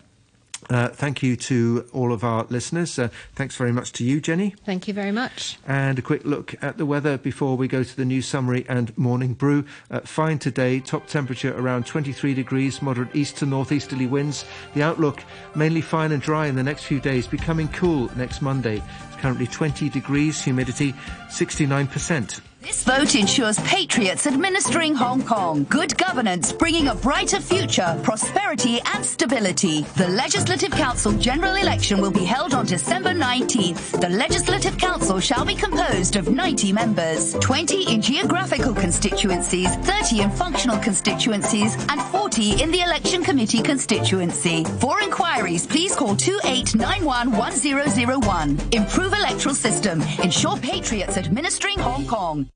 Uh, 0.70 0.88
thank 0.88 1.22
you 1.22 1.36
to 1.36 1.86
all 1.92 2.12
of 2.12 2.24
our 2.24 2.44
listeners. 2.48 2.98
Uh, 2.98 3.09
thanks 3.34 3.56
very 3.56 3.72
much 3.72 3.92
to 3.92 4.04
you, 4.04 4.20
Jenny. 4.20 4.54
Thank 4.64 4.88
you 4.88 4.94
very 4.94 5.12
much. 5.12 5.56
And 5.66 5.98
a 5.98 6.02
quick 6.02 6.24
look 6.24 6.54
at 6.62 6.78
the 6.78 6.86
weather 6.86 7.16
before 7.16 7.56
we 7.56 7.68
go 7.68 7.82
to 7.82 7.96
the 7.96 8.04
news 8.04 8.26
summary 8.26 8.66
and 8.68 8.96
morning 8.98 9.34
brew. 9.34 9.64
Uh, 9.90 10.00
fine 10.00 10.38
today, 10.38 10.80
top 10.80 11.06
temperature 11.06 11.56
around 11.59 11.86
23 11.86 12.34
degrees, 12.34 12.82
moderate 12.82 13.14
east 13.14 13.36
to 13.38 13.46
northeasterly 13.46 14.06
winds. 14.06 14.44
The 14.74 14.82
outlook 14.82 15.22
mainly 15.54 15.80
fine 15.80 16.12
and 16.12 16.22
dry 16.22 16.46
in 16.46 16.56
the 16.56 16.62
next 16.62 16.84
few 16.84 17.00
days, 17.00 17.26
becoming 17.26 17.68
cool 17.68 18.11
next 18.16 18.42
Monday. 18.42 18.82
It's 19.06 19.16
currently 19.16 19.46
20 19.46 19.88
degrees, 19.88 20.42
humidity 20.42 20.92
69%. 21.28 22.40
This 22.68 22.84
vote 22.84 23.14
ensures 23.14 23.58
patriots 23.60 24.26
administering 24.26 24.94
Hong 24.94 25.22
Kong, 25.22 25.64
good 25.70 25.96
governance, 25.96 26.52
bringing 26.52 26.88
a 26.88 26.94
brighter 26.94 27.40
future, 27.40 27.98
prosperity 28.02 28.78
and 28.92 29.02
stability. 29.02 29.84
The 29.96 30.08
Legislative 30.08 30.72
Council 30.72 31.12
general 31.12 31.54
election 31.54 31.98
will 31.98 32.10
be 32.10 32.26
held 32.26 32.52
on 32.52 32.66
December 32.66 33.14
19th. 33.14 33.98
The 34.02 34.10
Legislative 34.10 34.76
Council 34.76 35.18
shall 35.18 35.46
be 35.46 35.54
composed 35.54 36.16
of 36.16 36.28
90 36.28 36.74
members, 36.74 37.32
20 37.40 37.90
in 37.90 38.02
geographical 38.02 38.74
constituencies, 38.74 39.74
30 39.76 40.20
in 40.20 40.30
functional 40.30 40.76
constituencies, 40.76 41.74
and 41.88 42.02
40 42.02 42.62
in 42.62 42.70
the 42.70 42.82
Election 42.82 43.24
Committee 43.24 43.62
constituency. 43.62 44.64
For 44.78 45.00
inquiries, 45.00 45.66
please 45.66 45.96
call 45.96 46.14
2891 46.14 47.32
1001. 47.32 48.60
Improve 48.72 49.14
electoral 49.14 49.54
system. 49.54 50.02
Ensure 50.22 50.58
patriots 50.58 51.16
administering 51.16 51.78
Hong 51.78 52.06
Kong. 52.06 52.46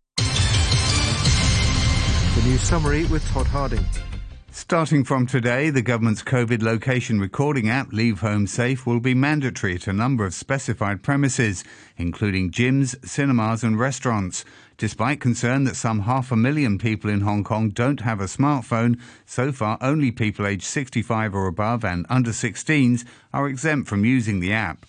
Summary 2.63 3.05
with 3.07 3.27
Todd 3.29 3.47
Harding. 3.49 3.85
Starting 4.53 5.03
from 5.03 5.27
today, 5.27 5.69
the 5.69 5.83
government's 5.83 6.23
COVID 6.23 6.63
location 6.63 7.19
recording 7.19 7.69
app, 7.69 7.93
Leave 7.93 8.21
Home 8.21 8.47
Safe, 8.47 8.87
will 8.87 9.01
be 9.01 9.15
mandatory 9.15 9.75
at 9.75 9.89
a 9.89 9.93
number 9.93 10.25
of 10.25 10.33
specified 10.33 11.03
premises, 11.03 11.65
including 11.97 12.51
gyms, 12.51 12.95
cinemas, 13.07 13.65
and 13.65 13.79
restaurants. 13.79 14.45
Despite 14.79 15.21
concern 15.21 15.65
that 15.65 15.77
some 15.77 16.01
half 16.01 16.31
a 16.31 16.37
million 16.37 16.79
people 16.79 17.11
in 17.11 17.23
Hong 17.23 17.43
Kong 17.43 17.71
don't 17.71 18.03
have 18.03 18.21
a 18.21 18.25
smartphone, 18.25 19.01
so 19.27 19.51
far 19.53 19.77
only 19.81 20.13
people 20.13 20.47
aged 20.47 20.65
65 20.65 21.35
or 21.35 21.49
above 21.49 21.85
and 21.85 22.07
under 22.09 22.31
16s 22.31 23.05
are 23.35 23.49
exempt 23.49 23.89
from 23.89 24.05
using 24.05 24.41
the 24.41 24.53
app. 24.53 24.87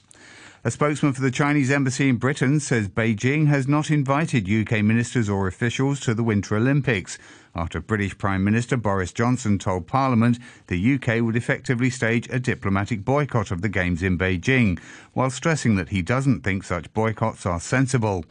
A 0.66 0.72
spokesman 0.72 1.12
for 1.12 1.20
the 1.20 1.30
Chinese 1.30 1.70
embassy 1.70 2.08
in 2.08 2.16
Britain 2.16 2.62
says 2.62 2.88
Beijing 2.88 3.48
has 3.48 3.68
not 3.68 3.92
invited 3.92 4.50
UK 4.50 4.82
ministers 4.82 5.28
or 5.28 5.46
officials 5.46 6.00
to 6.00 6.14
the 6.14 6.24
Winter 6.24 6.56
Olympics 6.56 7.18
after 7.56 7.80
British 7.80 8.18
Prime 8.18 8.44
Minister 8.44 8.78
Boris 8.78 9.12
Johnson 9.12 9.60
told 9.60 9.88
Parliament 9.88 10.40
the 10.68 10.96
UK 10.96 11.22
would 11.22 11.36
effectively 11.36 11.90
stage 11.90 12.28
a 12.30 12.40
diplomatic 12.40 13.06
boycott 13.06 13.52
of 13.52 13.62
the 13.62 13.70
Games 13.70 14.02
in 14.02 14.18
Beijing, 14.18 14.80
while 15.14 15.30
stressing 15.30 15.76
that 15.76 15.90
he 15.90 16.02
doesn't 16.02 16.42
think 16.42 16.64
such 16.64 16.94
boycotts 16.94 17.46
are 17.46 17.60
sensible. 17.60 18.26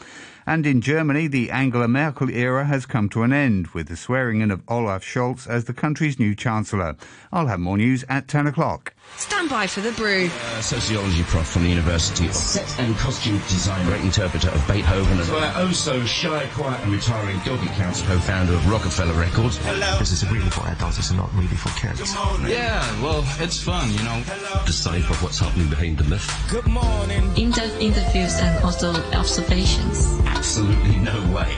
And 0.46 0.66
in 0.66 0.80
Germany, 0.80 1.28
the 1.28 1.50
Angela 1.50 1.86
Merkel 1.86 2.28
era 2.30 2.64
has 2.64 2.84
come 2.84 3.08
to 3.10 3.22
an 3.22 3.32
end 3.32 3.68
with 3.68 3.88
the 3.88 3.96
swearing 3.96 4.40
in 4.40 4.50
of 4.50 4.62
Olaf 4.66 5.04
Scholz 5.04 5.46
as 5.46 5.66
the 5.66 5.72
country's 5.72 6.18
new 6.18 6.34
Chancellor. 6.34 6.96
I'll 7.32 7.46
have 7.46 7.60
more 7.60 7.76
news 7.76 8.04
at 8.08 8.26
10 8.26 8.48
o'clock. 8.48 8.92
Stand 9.16 9.48
by 9.50 9.66
for 9.66 9.80
the 9.80 9.92
brew. 9.92 10.26
Uh, 10.26 10.60
sociology 10.60 11.22
prof 11.24 11.46
from 11.46 11.64
the 11.64 11.68
university, 11.68 12.28
set 12.28 12.80
and 12.80 12.96
costume 12.96 13.38
designer, 13.48 13.84
great 13.90 14.02
interpreter 14.02 14.48
of 14.48 14.66
Beethoven, 14.66 15.18
as 15.18 15.30
well 15.30 15.52
oh 15.56 15.70
so 15.70 16.04
shy, 16.04 16.48
quiet, 16.54 16.80
and 16.82 16.92
retiring 16.92 17.38
doggy 17.44 17.66
council 17.68 18.06
co-founder 18.06 18.54
of 18.54 18.70
Rockefeller 18.70 19.11
Records. 19.14 19.56
Hello. 19.58 19.98
This 19.98 20.12
is 20.12 20.28
really 20.30 20.48
for 20.50 20.66
adults, 20.68 20.98
it's 20.98 21.12
not 21.12 21.32
really 21.34 21.56
for 21.56 21.70
kids. 21.78 22.14
Yeah, 22.48 22.82
well, 23.02 23.24
it's 23.38 23.62
fun, 23.62 23.90
you 23.92 24.02
know. 24.04 24.22
Decipher 24.66 25.14
what's 25.24 25.38
happening 25.38 25.68
behind 25.68 25.98
the 25.98 26.04
myth. 26.04 26.28
Good 26.50 26.66
morning. 26.66 27.36
In-depth 27.36 27.80
interviews 27.80 28.34
and 28.38 28.64
also 28.64 28.92
observations. 29.12 30.08
Absolutely 30.26 30.96
no 30.96 31.18
way. 31.34 31.50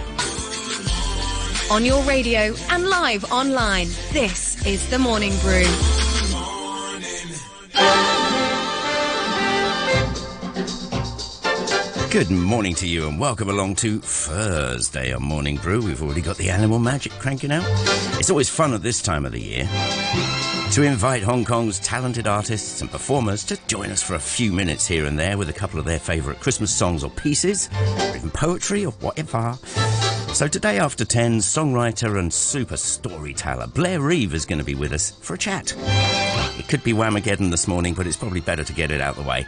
On 1.70 1.84
your 1.84 2.02
radio 2.04 2.54
and 2.70 2.88
live 2.88 3.24
online, 3.32 3.88
this 4.12 4.64
is 4.66 4.88
The 4.90 4.98
Morning 4.98 5.32
Brew. 5.40 5.64
Good 12.14 12.30
morning 12.30 12.76
to 12.76 12.86
you 12.86 13.08
and 13.08 13.18
welcome 13.18 13.50
along 13.50 13.74
to 13.74 13.98
Thursday 13.98 15.12
on 15.12 15.24
Morning 15.24 15.56
Brew. 15.56 15.82
We've 15.82 16.00
already 16.00 16.20
got 16.20 16.36
the 16.36 16.48
animal 16.48 16.78
magic 16.78 17.10
cranking 17.14 17.50
out. 17.50 17.64
It's 18.20 18.30
always 18.30 18.48
fun 18.48 18.72
at 18.72 18.84
this 18.84 19.02
time 19.02 19.26
of 19.26 19.32
the 19.32 19.42
year 19.42 19.64
to 20.74 20.82
invite 20.84 21.24
Hong 21.24 21.44
Kong's 21.44 21.80
talented 21.80 22.28
artists 22.28 22.80
and 22.80 22.88
performers 22.88 23.42
to 23.46 23.58
join 23.66 23.90
us 23.90 24.00
for 24.00 24.14
a 24.14 24.20
few 24.20 24.52
minutes 24.52 24.86
here 24.86 25.06
and 25.06 25.18
there 25.18 25.36
with 25.36 25.48
a 25.48 25.52
couple 25.52 25.80
of 25.80 25.86
their 25.86 25.98
favourite 25.98 26.38
Christmas 26.38 26.72
songs 26.72 27.02
or 27.02 27.10
pieces, 27.10 27.68
or 27.98 28.16
even 28.16 28.30
poetry 28.30 28.86
or 28.86 28.92
whatever. 28.92 29.58
So 30.32 30.46
today 30.46 30.78
after 30.78 31.04
10, 31.04 31.38
songwriter 31.38 32.16
and 32.16 32.32
super 32.32 32.76
storyteller 32.76 33.66
Blair 33.66 34.00
Reeve 34.00 34.34
is 34.34 34.46
going 34.46 34.60
to 34.60 34.64
be 34.64 34.76
with 34.76 34.92
us 34.92 35.10
for 35.10 35.34
a 35.34 35.38
chat. 35.38 35.74
It 36.60 36.68
could 36.68 36.84
be 36.84 36.92
Whamageddon 36.92 37.50
this 37.50 37.66
morning, 37.66 37.94
but 37.94 38.06
it's 38.06 38.16
probably 38.16 38.40
better 38.40 38.62
to 38.62 38.72
get 38.72 38.92
it 38.92 39.00
out 39.00 39.18
of 39.18 39.24
the 39.24 39.28
way. 39.28 39.46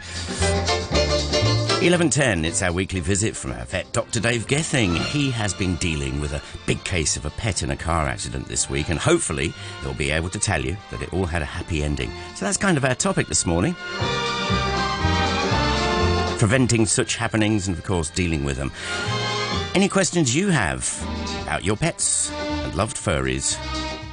11.10, 1.77 2.43
it's 2.43 2.63
our 2.63 2.73
weekly 2.73 2.99
visit 2.99 3.35
from 3.35 3.51
our 3.51 3.63
vet, 3.65 3.91
Dr. 3.93 4.19
Dave 4.19 4.47
Gething. 4.47 4.95
He 4.95 5.29
has 5.29 5.53
been 5.53 5.75
dealing 5.75 6.19
with 6.19 6.33
a 6.33 6.41
big 6.65 6.83
case 6.83 7.15
of 7.15 7.25
a 7.25 7.29
pet 7.29 7.61
in 7.61 7.69
a 7.69 7.77
car 7.77 8.07
accident 8.07 8.47
this 8.47 8.67
week, 8.67 8.89
and 8.89 8.97
hopefully 8.97 9.53
he'll 9.81 9.93
be 9.93 10.09
able 10.09 10.29
to 10.29 10.39
tell 10.39 10.59
you 10.59 10.75
that 10.89 11.03
it 11.03 11.13
all 11.13 11.27
had 11.27 11.43
a 11.43 11.45
happy 11.45 11.83
ending. 11.83 12.11
So 12.33 12.45
that's 12.45 12.57
kind 12.57 12.77
of 12.77 12.83
our 12.83 12.95
topic 12.95 13.27
this 13.27 13.45
morning. 13.45 13.75
Preventing 16.39 16.87
such 16.87 17.15
happenings 17.15 17.67
and, 17.67 17.77
of 17.77 17.83
course, 17.83 18.09
dealing 18.09 18.43
with 18.43 18.57
them. 18.57 18.71
Any 19.75 19.87
questions 19.87 20.35
you 20.35 20.49
have 20.49 20.83
about 21.43 21.63
your 21.63 21.77
pets 21.77 22.31
and 22.31 22.73
loved 22.73 22.97
furries? 22.97 23.55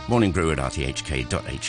Morningbrew 0.06 0.52
at 0.52 0.58
rthk.hk. 0.58 1.60